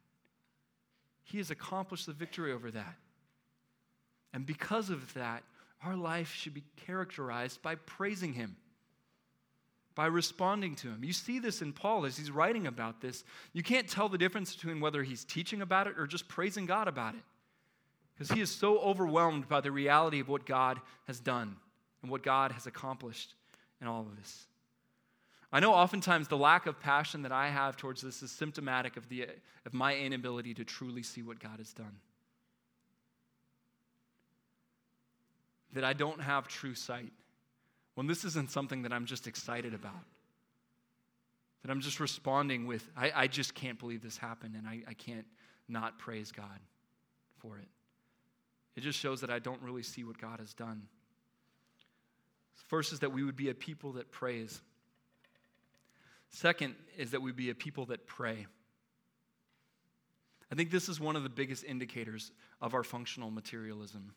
He 1.25 1.37
has 1.37 1.51
accomplished 1.51 2.07
the 2.07 2.15
victory 2.15 2.51
over 2.51 2.71
that. 2.71 2.97
And 4.33 4.47
because 4.47 4.91
of 4.91 5.13
that, 5.15 5.43
our 5.85 5.97
life 5.97 6.33
should 6.33 6.55
be 6.55 6.65
characterized 6.87 7.63
by 7.63 7.75
praising 7.75 8.33
Him 8.33 8.57
by 9.95 10.07
responding 10.07 10.75
to 10.77 10.89
him. 10.89 11.05
You 11.05 11.13
see 11.13 11.39
this 11.39 11.61
in 11.61 11.75
Paul 11.75 12.07
as 12.07 12.17
he's 12.17 12.31
writing 12.31 12.67
about 12.67 13.03
this. 13.03 13.23
You 13.53 13.63
can't 13.63 13.89
tell 13.89 14.09
the 14.09 14.17
difference 14.17 14.55
between 14.55 14.81
whether 14.81 15.03
he's 15.03 15.25
teaching 15.25 15.61
about 15.61 15.87
it 15.89 15.99
or 15.99 16.07
just 16.07 16.27
praising 16.27 16.65
God 16.65 16.89
about 16.89 17.15
it. 17.15 17.21
Because 18.15 18.35
he 18.35 18.41
is 18.41 18.51
so 18.51 18.79
overwhelmed 18.79 19.49
by 19.49 19.61
the 19.61 19.71
reality 19.71 20.21
of 20.21 20.29
what 20.29 20.47
God 20.47 20.81
has 21.07 21.21
done 21.21 21.57
and 22.03 22.11
what 22.11 22.23
God 22.23 22.53
has 22.53 22.67
accomplished 22.67 23.35
in 23.83 23.87
all 23.87 24.01
of 24.01 24.17
this. 24.17 24.47
I 25.53 25.61
know 25.61 25.75
oftentimes 25.75 26.29
the 26.29 26.37
lack 26.39 26.67
of 26.67 26.81
passion 26.81 27.21
that 27.23 27.33
I 27.33 27.49
have 27.49 27.77
towards 27.77 28.01
this 28.01 28.23
is 28.23 28.31
symptomatic 28.31 28.97
of, 28.97 29.09
the, 29.09 29.27
of 29.67 29.75
my 29.75 29.97
inability 29.97 30.55
to 30.55 30.65
truly 30.65 31.03
see 31.03 31.23
what 31.23 31.41
God 31.41 31.59
has 31.59 31.73
done. 31.73 31.97
That 35.73 35.85
I 35.85 35.93
don't 35.93 36.21
have 36.21 36.49
true 36.49 36.75
sight 36.75 37.13
when 37.95 38.07
this 38.07 38.25
isn't 38.25 38.51
something 38.51 38.83
that 38.83 38.93
I'm 38.93 39.07
just 39.07 39.27
excited 39.27 39.75
about. 39.75 40.05
That 41.63 41.71
I'm 41.71 41.81
just 41.81 42.01
responding 42.01 42.67
with, 42.67 42.89
I, 42.97 43.13
I 43.15 43.27
just 43.27 43.55
can't 43.55 43.79
believe 43.79 44.03
this 44.03 44.17
happened 44.17 44.55
and 44.57 44.67
I, 44.67 44.81
I 44.89 44.95
can't 44.95 45.27
not 45.69 45.99
praise 45.99 46.33
God 46.33 46.47
for 47.39 47.59
it. 47.59 47.69
It 48.77 48.81
just 48.81 48.99
shows 48.99 49.21
that 49.21 49.31
I 49.31 49.39
don't 49.39 49.61
really 49.63 49.83
see 49.83 50.05
what 50.05 50.19
God 50.19 50.41
has 50.41 50.55
done. 50.55 50.83
First 52.69 52.93
is 52.93 53.01
that 53.01 53.13
we 53.13 53.25
would 53.25 53.37
be 53.37 53.51
a 53.51 53.55
people 53.55 53.93
that 53.93 54.11
praise. 54.11 54.61
Second 56.31 56.77
is 56.97 57.11
that 57.11 57.21
we 57.21 57.33
be 57.33 57.51
a 57.51 57.55
people 57.55 57.87
that 57.87 58.07
pray. 58.07 58.47
I 60.53 60.55
think 60.55 60.71
this 60.71 60.89
is 60.89 61.01
one 61.01 61.17
of 61.17 61.23
the 61.23 61.29
biggest 61.29 61.65
indicators 61.65 62.33
of 62.61 62.75
our 62.75 62.83
functional 62.83 63.31
materialism 63.31 64.13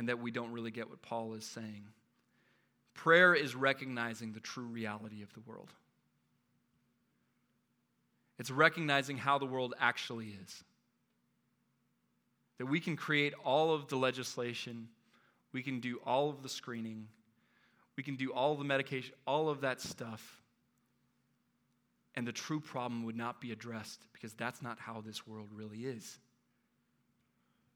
and 0.00 0.08
that 0.08 0.18
we 0.18 0.30
don't 0.30 0.50
really 0.52 0.70
get 0.70 0.88
what 0.88 1.02
Paul 1.02 1.34
is 1.34 1.44
saying. 1.44 1.84
Prayer 2.94 3.34
is 3.34 3.54
recognizing 3.54 4.32
the 4.32 4.40
true 4.40 4.64
reality 4.64 5.22
of 5.22 5.30
the 5.34 5.40
world. 5.40 5.68
It's 8.38 8.50
recognizing 8.50 9.18
how 9.18 9.36
the 9.36 9.44
world 9.44 9.74
actually 9.78 10.34
is. 10.42 10.64
That 12.56 12.64
we 12.64 12.80
can 12.80 12.96
create 12.96 13.34
all 13.44 13.74
of 13.74 13.88
the 13.88 13.96
legislation, 13.96 14.88
we 15.52 15.62
can 15.62 15.80
do 15.80 16.00
all 16.06 16.30
of 16.30 16.42
the 16.42 16.48
screening, 16.48 17.06
we 17.98 18.02
can 18.02 18.16
do 18.16 18.32
all 18.32 18.54
the 18.54 18.64
medication, 18.64 19.12
all 19.26 19.50
of 19.50 19.60
that 19.60 19.82
stuff, 19.82 20.40
and 22.14 22.26
the 22.26 22.32
true 22.32 22.58
problem 22.58 23.04
would 23.04 23.16
not 23.16 23.38
be 23.38 23.52
addressed 23.52 24.00
because 24.14 24.32
that's 24.32 24.62
not 24.62 24.78
how 24.78 25.02
this 25.02 25.26
world 25.26 25.50
really 25.52 25.80
is. 25.80 26.18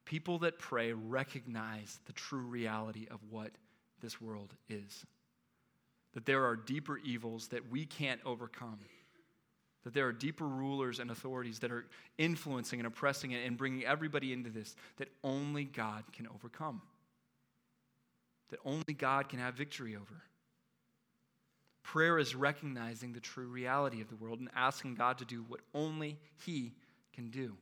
People 0.04 0.38
that 0.40 0.58
pray 0.58 0.92
recognize 0.92 1.98
the 2.06 2.12
true 2.12 2.46
reality 2.46 3.06
of 3.10 3.20
what 3.30 3.50
this 4.00 4.20
world 4.20 4.54
is. 4.68 5.06
That 6.12 6.26
there 6.26 6.44
are 6.44 6.56
deeper 6.56 6.98
evils 6.98 7.48
that 7.48 7.70
we 7.70 7.86
can't 7.86 8.20
overcome. 8.24 8.78
That 9.84 9.94
there 9.94 10.06
are 10.06 10.12
deeper 10.12 10.46
rulers 10.46 10.98
and 10.98 11.10
authorities 11.10 11.58
that 11.60 11.72
are 11.72 11.86
influencing 12.18 12.80
and 12.80 12.86
oppressing 12.86 13.32
it 13.32 13.46
and 13.46 13.56
bringing 13.56 13.84
everybody 13.84 14.32
into 14.32 14.50
this 14.50 14.76
that 14.96 15.08
only 15.22 15.64
God 15.64 16.04
can 16.12 16.28
overcome. 16.28 16.82
That 18.50 18.60
only 18.64 18.94
God 18.96 19.28
can 19.28 19.38
have 19.38 19.54
victory 19.54 19.96
over. 19.96 20.22
Prayer 21.82 22.18
is 22.18 22.34
recognizing 22.34 23.12
the 23.12 23.20
true 23.20 23.46
reality 23.46 24.00
of 24.00 24.08
the 24.08 24.16
world 24.16 24.40
and 24.40 24.48
asking 24.56 24.94
God 24.94 25.18
to 25.18 25.24
do 25.24 25.44
what 25.46 25.60
only 25.74 26.18
He 26.44 26.72
can 27.12 27.30
do. 27.30 27.56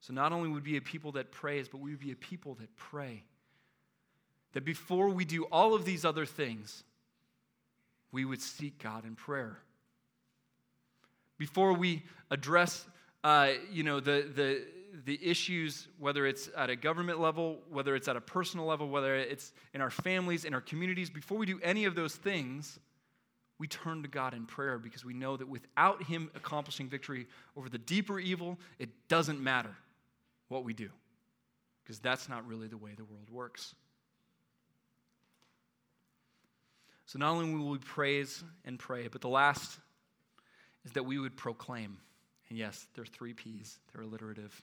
So 0.00 0.14
not 0.14 0.32
only 0.32 0.48
would 0.48 0.64
we 0.64 0.72
be 0.72 0.76
a 0.78 0.82
people 0.82 1.12
that 1.12 1.30
praise, 1.30 1.68
but 1.68 1.80
we 1.80 1.90
would 1.90 2.00
be 2.00 2.12
a 2.12 2.16
people 2.16 2.54
that 2.54 2.74
pray. 2.76 3.22
That 4.52 4.64
before 4.64 5.10
we 5.10 5.24
do 5.24 5.44
all 5.44 5.74
of 5.74 5.84
these 5.84 6.04
other 6.04 6.26
things, 6.26 6.82
we 8.10 8.24
would 8.24 8.40
seek 8.40 8.82
God 8.82 9.04
in 9.04 9.14
prayer. 9.14 9.58
Before 11.38 11.72
we 11.72 12.02
address, 12.30 12.84
uh, 13.22 13.52
you 13.70 13.82
know, 13.82 14.00
the, 14.00 14.26
the, 14.34 14.64
the 15.04 15.18
issues, 15.22 15.86
whether 15.98 16.26
it's 16.26 16.50
at 16.56 16.70
a 16.70 16.76
government 16.76 17.20
level, 17.20 17.60
whether 17.70 17.94
it's 17.94 18.08
at 18.08 18.16
a 18.16 18.20
personal 18.20 18.66
level, 18.66 18.88
whether 18.88 19.14
it's 19.14 19.52
in 19.74 19.80
our 19.80 19.90
families, 19.90 20.44
in 20.44 20.54
our 20.54 20.60
communities, 20.60 21.10
before 21.10 21.38
we 21.38 21.46
do 21.46 21.60
any 21.62 21.84
of 21.84 21.94
those 21.94 22.16
things, 22.16 22.78
we 23.58 23.68
turn 23.68 24.02
to 24.02 24.08
God 24.08 24.32
in 24.32 24.46
prayer 24.46 24.78
because 24.78 25.04
we 25.04 25.12
know 25.12 25.36
that 25.36 25.48
without 25.48 26.02
Him 26.02 26.30
accomplishing 26.34 26.88
victory 26.88 27.26
over 27.56 27.68
the 27.68 27.78
deeper 27.78 28.18
evil, 28.18 28.58
it 28.78 28.88
doesn't 29.08 29.40
matter 29.40 29.76
what 30.50 30.64
we 30.64 30.74
do, 30.74 30.90
because 31.82 31.98
that's 31.98 32.28
not 32.28 32.46
really 32.46 32.68
the 32.68 32.76
way 32.76 32.90
the 32.96 33.04
world 33.04 33.30
works. 33.30 33.74
So, 37.06 37.18
not 37.18 37.30
only 37.30 37.54
will 37.54 37.70
we 37.70 37.78
praise 37.78 38.44
and 38.64 38.78
pray, 38.78 39.08
but 39.08 39.20
the 39.20 39.28
last 39.28 39.78
is 40.84 40.92
that 40.92 41.04
we 41.04 41.18
would 41.18 41.36
proclaim. 41.36 41.98
And 42.48 42.58
yes, 42.58 42.86
there 42.94 43.02
are 43.02 43.06
three 43.06 43.32
P's, 43.32 43.78
they're 43.92 44.02
alliterative. 44.02 44.62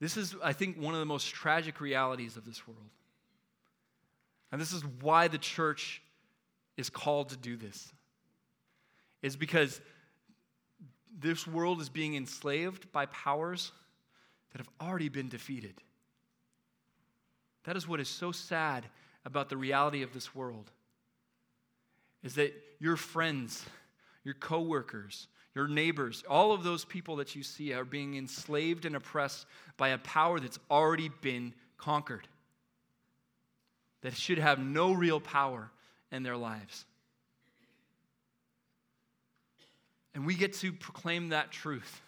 This 0.00 0.16
is, 0.16 0.34
I 0.42 0.52
think, 0.52 0.78
one 0.78 0.94
of 0.94 1.00
the 1.00 1.06
most 1.06 1.28
tragic 1.28 1.80
realities 1.80 2.36
of 2.36 2.44
this 2.44 2.66
world. 2.66 2.90
And 4.50 4.60
this 4.60 4.72
is 4.72 4.84
why 5.00 5.28
the 5.28 5.38
church 5.38 6.02
is 6.76 6.90
called 6.90 7.28
to 7.28 7.36
do 7.36 7.56
this. 7.56 7.92
Is 9.22 9.36
because 9.36 9.80
this 11.18 11.46
world 11.46 11.80
is 11.80 11.88
being 11.88 12.14
enslaved 12.14 12.90
by 12.92 13.06
powers 13.06 13.72
that 14.52 14.58
have 14.58 14.68
already 14.80 15.08
been 15.08 15.28
defeated. 15.28 15.74
That 17.64 17.76
is 17.76 17.86
what 17.86 18.00
is 18.00 18.08
so 18.08 18.32
sad 18.32 18.84
about 19.24 19.48
the 19.48 19.56
reality 19.56 20.02
of 20.02 20.12
this 20.12 20.34
world. 20.34 20.70
Is 22.22 22.34
that 22.34 22.52
your 22.78 22.96
friends, 22.96 23.64
your 24.24 24.34
coworkers, 24.34 25.28
your 25.54 25.68
neighbors, 25.68 26.24
all 26.28 26.52
of 26.52 26.64
those 26.64 26.84
people 26.84 27.16
that 27.16 27.34
you 27.34 27.42
see 27.42 27.72
are 27.72 27.84
being 27.84 28.16
enslaved 28.16 28.84
and 28.84 28.96
oppressed 28.96 29.46
by 29.76 29.88
a 29.88 29.98
power 29.98 30.40
that's 30.40 30.58
already 30.70 31.10
been 31.20 31.54
conquered. 31.76 32.26
That 34.02 34.16
should 34.16 34.38
have 34.38 34.58
no 34.58 34.92
real 34.92 35.20
power 35.20 35.70
in 36.10 36.22
their 36.22 36.36
lives. 36.36 36.84
And 40.14 40.26
we 40.26 40.34
get 40.34 40.52
to 40.54 40.72
proclaim 40.72 41.30
that 41.30 41.50
truth. 41.50 42.00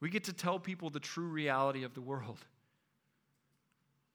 We 0.00 0.08
get 0.08 0.24
to 0.24 0.32
tell 0.32 0.58
people 0.58 0.90
the 0.90 1.00
true 1.00 1.28
reality 1.28 1.84
of 1.84 1.94
the 1.94 2.00
world. 2.00 2.38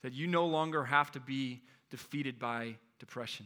That 0.02 0.14
you 0.14 0.28
no 0.28 0.46
longer 0.46 0.84
have 0.84 1.12
to 1.12 1.20
be 1.20 1.62
defeated 1.92 2.40
by 2.40 2.76
depression. 3.00 3.46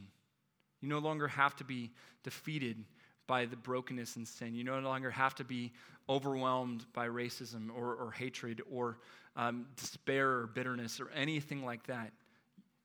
You 0.81 0.89
no 0.89 0.99
longer 0.99 1.27
have 1.27 1.55
to 1.57 1.63
be 1.63 1.91
defeated 2.23 2.83
by 3.27 3.45
the 3.45 3.55
brokenness 3.55 4.15
and 4.15 4.27
sin. 4.27 4.55
You 4.55 4.63
no 4.63 4.79
longer 4.79 5.11
have 5.11 5.35
to 5.35 5.43
be 5.43 5.71
overwhelmed 6.07 6.85
by 6.93 7.07
racism 7.07 7.69
or, 7.69 7.93
or 7.95 8.11
hatred 8.11 8.61
or 8.71 8.97
um, 9.35 9.67
despair 9.75 10.31
or 10.39 10.47
bitterness 10.47 10.99
or 10.99 11.09
anything 11.11 11.63
like 11.63 11.85
that. 11.87 12.11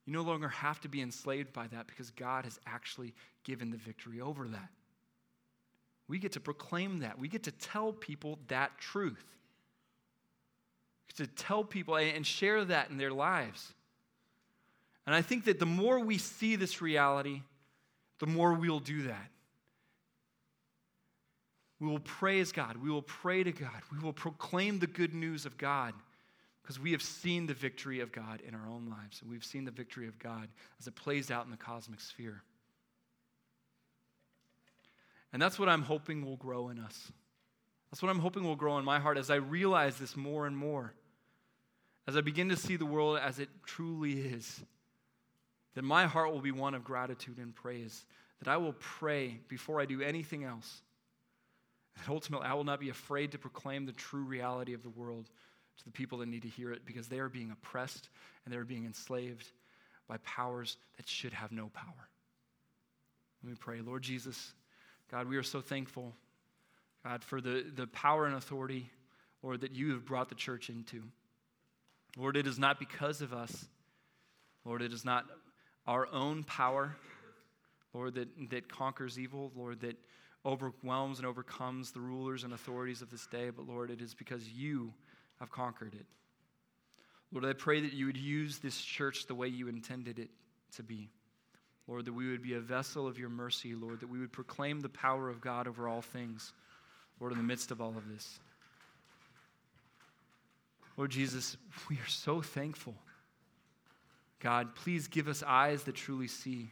You 0.04 0.12
no 0.12 0.22
longer 0.22 0.48
have 0.48 0.80
to 0.82 0.88
be 0.88 1.00
enslaved 1.00 1.52
by 1.52 1.66
that 1.68 1.86
because 1.86 2.10
God 2.10 2.44
has 2.44 2.60
actually 2.66 3.14
given 3.42 3.70
the 3.70 3.78
victory 3.78 4.20
over 4.20 4.46
that. 4.48 4.68
We 6.08 6.18
get 6.18 6.32
to 6.32 6.40
proclaim 6.40 7.00
that. 7.00 7.18
We 7.18 7.28
get 7.28 7.44
to 7.44 7.50
tell 7.50 7.92
people 7.92 8.38
that 8.48 8.78
truth. 8.78 9.24
To 11.16 11.26
tell 11.26 11.62
people 11.62 11.96
and 11.96 12.26
share 12.26 12.64
that 12.64 12.90
in 12.90 12.98
their 12.98 13.12
lives. 13.12 13.72
And 15.06 15.14
I 15.14 15.22
think 15.22 15.44
that 15.44 15.58
the 15.58 15.66
more 15.66 16.00
we 16.00 16.18
see 16.18 16.56
this 16.56 16.82
reality, 16.82 17.42
the 18.18 18.26
more 18.26 18.52
we'll 18.54 18.80
do 18.80 19.02
that. 19.02 19.30
We 21.78 21.88
will 21.88 22.00
praise 22.00 22.50
God. 22.50 22.76
We 22.76 22.90
will 22.90 23.02
pray 23.02 23.44
to 23.44 23.52
God. 23.52 23.82
We 23.92 23.98
will 23.98 24.12
proclaim 24.12 24.78
the 24.78 24.86
good 24.86 25.14
news 25.14 25.46
of 25.46 25.58
God 25.58 25.94
because 26.62 26.80
we 26.80 26.92
have 26.92 27.02
seen 27.02 27.46
the 27.46 27.54
victory 27.54 28.00
of 28.00 28.10
God 28.10 28.40
in 28.46 28.54
our 28.54 28.66
own 28.68 28.88
lives. 28.88 29.20
And 29.20 29.30
we've 29.30 29.44
seen 29.44 29.64
the 29.64 29.70
victory 29.70 30.08
of 30.08 30.18
God 30.18 30.48
as 30.80 30.86
it 30.86 30.94
plays 30.96 31.30
out 31.30 31.44
in 31.44 31.50
the 31.50 31.56
cosmic 31.56 32.00
sphere. 32.00 32.42
And 35.34 35.42
that's 35.42 35.58
what 35.58 35.68
I'm 35.68 35.82
hoping 35.82 36.24
will 36.24 36.36
grow 36.36 36.68
in 36.68 36.78
us. 36.78 37.10
That's 37.90 38.00
what 38.00 38.08
I'm 38.08 38.20
hoping 38.20 38.44
will 38.44 38.54
grow 38.54 38.78
in 38.78 38.84
my 38.84 39.00
heart 39.00 39.18
as 39.18 39.30
I 39.30 39.34
realize 39.34 39.96
this 39.96 40.16
more 40.16 40.46
and 40.46 40.56
more. 40.56 40.94
As 42.06 42.16
I 42.16 42.20
begin 42.20 42.50
to 42.50 42.56
see 42.56 42.76
the 42.76 42.86
world 42.86 43.18
as 43.18 43.40
it 43.40 43.48
truly 43.66 44.12
is, 44.12 44.62
that 45.74 45.82
my 45.82 46.06
heart 46.06 46.32
will 46.32 46.40
be 46.40 46.52
one 46.52 46.74
of 46.74 46.84
gratitude 46.84 47.38
and 47.38 47.52
praise. 47.52 48.04
That 48.38 48.48
I 48.48 48.58
will 48.58 48.74
pray 48.74 49.40
before 49.48 49.80
I 49.80 49.86
do 49.86 50.02
anything 50.02 50.44
else. 50.44 50.82
That 51.96 52.08
ultimately 52.08 52.46
I 52.46 52.54
will 52.54 52.62
not 52.62 52.78
be 52.78 52.90
afraid 52.90 53.32
to 53.32 53.38
proclaim 53.38 53.86
the 53.86 53.92
true 53.92 54.22
reality 54.22 54.72
of 54.72 54.84
the 54.84 54.90
world 54.90 55.30
to 55.78 55.84
the 55.84 55.90
people 55.90 56.18
that 56.18 56.28
need 56.28 56.42
to 56.42 56.48
hear 56.48 56.72
it 56.72 56.86
because 56.86 57.08
they 57.08 57.18
are 57.18 57.28
being 57.28 57.50
oppressed 57.50 58.08
and 58.44 58.54
they 58.54 58.58
are 58.58 58.64
being 58.64 58.84
enslaved 58.84 59.50
by 60.06 60.16
powers 60.18 60.76
that 60.96 61.08
should 61.08 61.32
have 61.32 61.50
no 61.50 61.70
power. 61.74 62.08
Let 63.42 63.50
me 63.50 63.56
pray. 63.58 63.80
Lord 63.80 64.02
Jesus, 64.02 64.54
God, 65.10 65.28
we 65.28 65.36
are 65.36 65.42
so 65.42 65.60
thankful, 65.60 66.12
God, 67.04 67.22
for 67.22 67.40
the, 67.40 67.64
the 67.74 67.86
power 67.86 68.26
and 68.26 68.34
authority, 68.34 68.90
Lord, 69.42 69.60
that 69.60 69.74
you 69.74 69.92
have 69.92 70.04
brought 70.04 70.28
the 70.28 70.34
church 70.34 70.70
into. 70.70 71.02
Lord, 72.16 72.36
it 72.36 72.46
is 72.46 72.58
not 72.58 72.78
because 72.78 73.20
of 73.20 73.32
us. 73.32 73.66
Lord, 74.64 74.82
it 74.82 74.92
is 74.92 75.04
not 75.04 75.26
our 75.86 76.08
own 76.12 76.44
power, 76.44 76.96
Lord, 77.92 78.14
that, 78.14 78.28
that 78.50 78.68
conquers 78.68 79.18
evil, 79.18 79.52
Lord, 79.54 79.80
that 79.80 79.96
overwhelms 80.46 81.18
and 81.18 81.26
overcomes 81.26 81.90
the 81.92 82.00
rulers 82.00 82.44
and 82.44 82.52
authorities 82.52 83.02
of 83.02 83.10
this 83.10 83.26
day, 83.26 83.50
but 83.50 83.66
Lord, 83.66 83.90
it 83.90 84.00
is 84.00 84.14
because 84.14 84.48
you 84.48 84.92
have 85.40 85.50
conquered 85.50 85.94
it. 85.94 86.06
Lord, 87.32 87.44
I 87.44 87.52
pray 87.52 87.80
that 87.80 87.92
you 87.92 88.06
would 88.06 88.16
use 88.16 88.58
this 88.58 88.80
church 88.80 89.26
the 89.26 89.34
way 89.34 89.48
you 89.48 89.68
intended 89.68 90.18
it 90.18 90.30
to 90.76 90.82
be. 90.82 91.10
Lord, 91.86 92.06
that 92.06 92.12
we 92.12 92.30
would 92.30 92.42
be 92.42 92.54
a 92.54 92.60
vessel 92.60 93.06
of 93.06 93.18
your 93.18 93.28
mercy, 93.28 93.74
Lord, 93.74 94.00
that 94.00 94.08
we 94.08 94.18
would 94.18 94.32
proclaim 94.32 94.80
the 94.80 94.88
power 94.88 95.28
of 95.28 95.40
God 95.40 95.68
over 95.68 95.86
all 95.86 96.00
things, 96.00 96.52
Lord, 97.20 97.32
in 97.32 97.38
the 97.38 97.44
midst 97.44 97.70
of 97.70 97.80
all 97.80 97.94
of 97.96 98.08
this. 98.08 98.40
Lord 100.96 101.10
Jesus, 101.10 101.56
we 101.90 101.96
are 101.96 102.08
so 102.08 102.40
thankful. 102.40 102.94
God, 104.40 104.74
please 104.74 105.08
give 105.08 105.28
us 105.28 105.42
eyes 105.46 105.82
that 105.84 105.94
truly 105.94 106.28
see. 106.28 106.70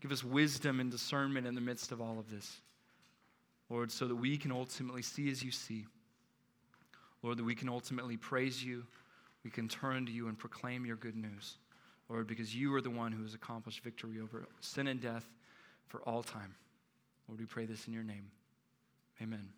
Give 0.00 0.12
us 0.12 0.24
wisdom 0.24 0.80
and 0.80 0.90
discernment 0.90 1.46
in 1.46 1.54
the 1.54 1.60
midst 1.60 1.92
of 1.92 2.00
all 2.00 2.18
of 2.18 2.30
this. 2.30 2.60
Lord, 3.70 3.90
so 3.90 4.06
that 4.06 4.16
we 4.16 4.36
can 4.36 4.52
ultimately 4.52 5.02
see 5.02 5.30
as 5.30 5.42
you 5.42 5.50
see. 5.50 5.86
Lord, 7.22 7.38
that 7.38 7.44
we 7.44 7.54
can 7.54 7.68
ultimately 7.68 8.16
praise 8.16 8.62
you, 8.62 8.84
we 9.42 9.50
can 9.50 9.68
turn 9.68 10.06
to 10.06 10.12
you 10.12 10.28
and 10.28 10.38
proclaim 10.38 10.84
your 10.84 10.96
good 10.96 11.16
news. 11.16 11.56
Lord, 12.08 12.26
because 12.26 12.54
you 12.54 12.72
are 12.74 12.80
the 12.80 12.90
one 12.90 13.12
who 13.12 13.22
has 13.22 13.34
accomplished 13.34 13.82
victory 13.82 14.20
over 14.20 14.46
sin 14.60 14.86
and 14.86 15.00
death 15.00 15.26
for 15.88 16.00
all 16.02 16.22
time. 16.22 16.54
Lord, 17.28 17.40
we 17.40 17.46
pray 17.46 17.66
this 17.66 17.86
in 17.86 17.92
your 17.92 18.04
name. 18.04 18.30
Amen. 19.20 19.48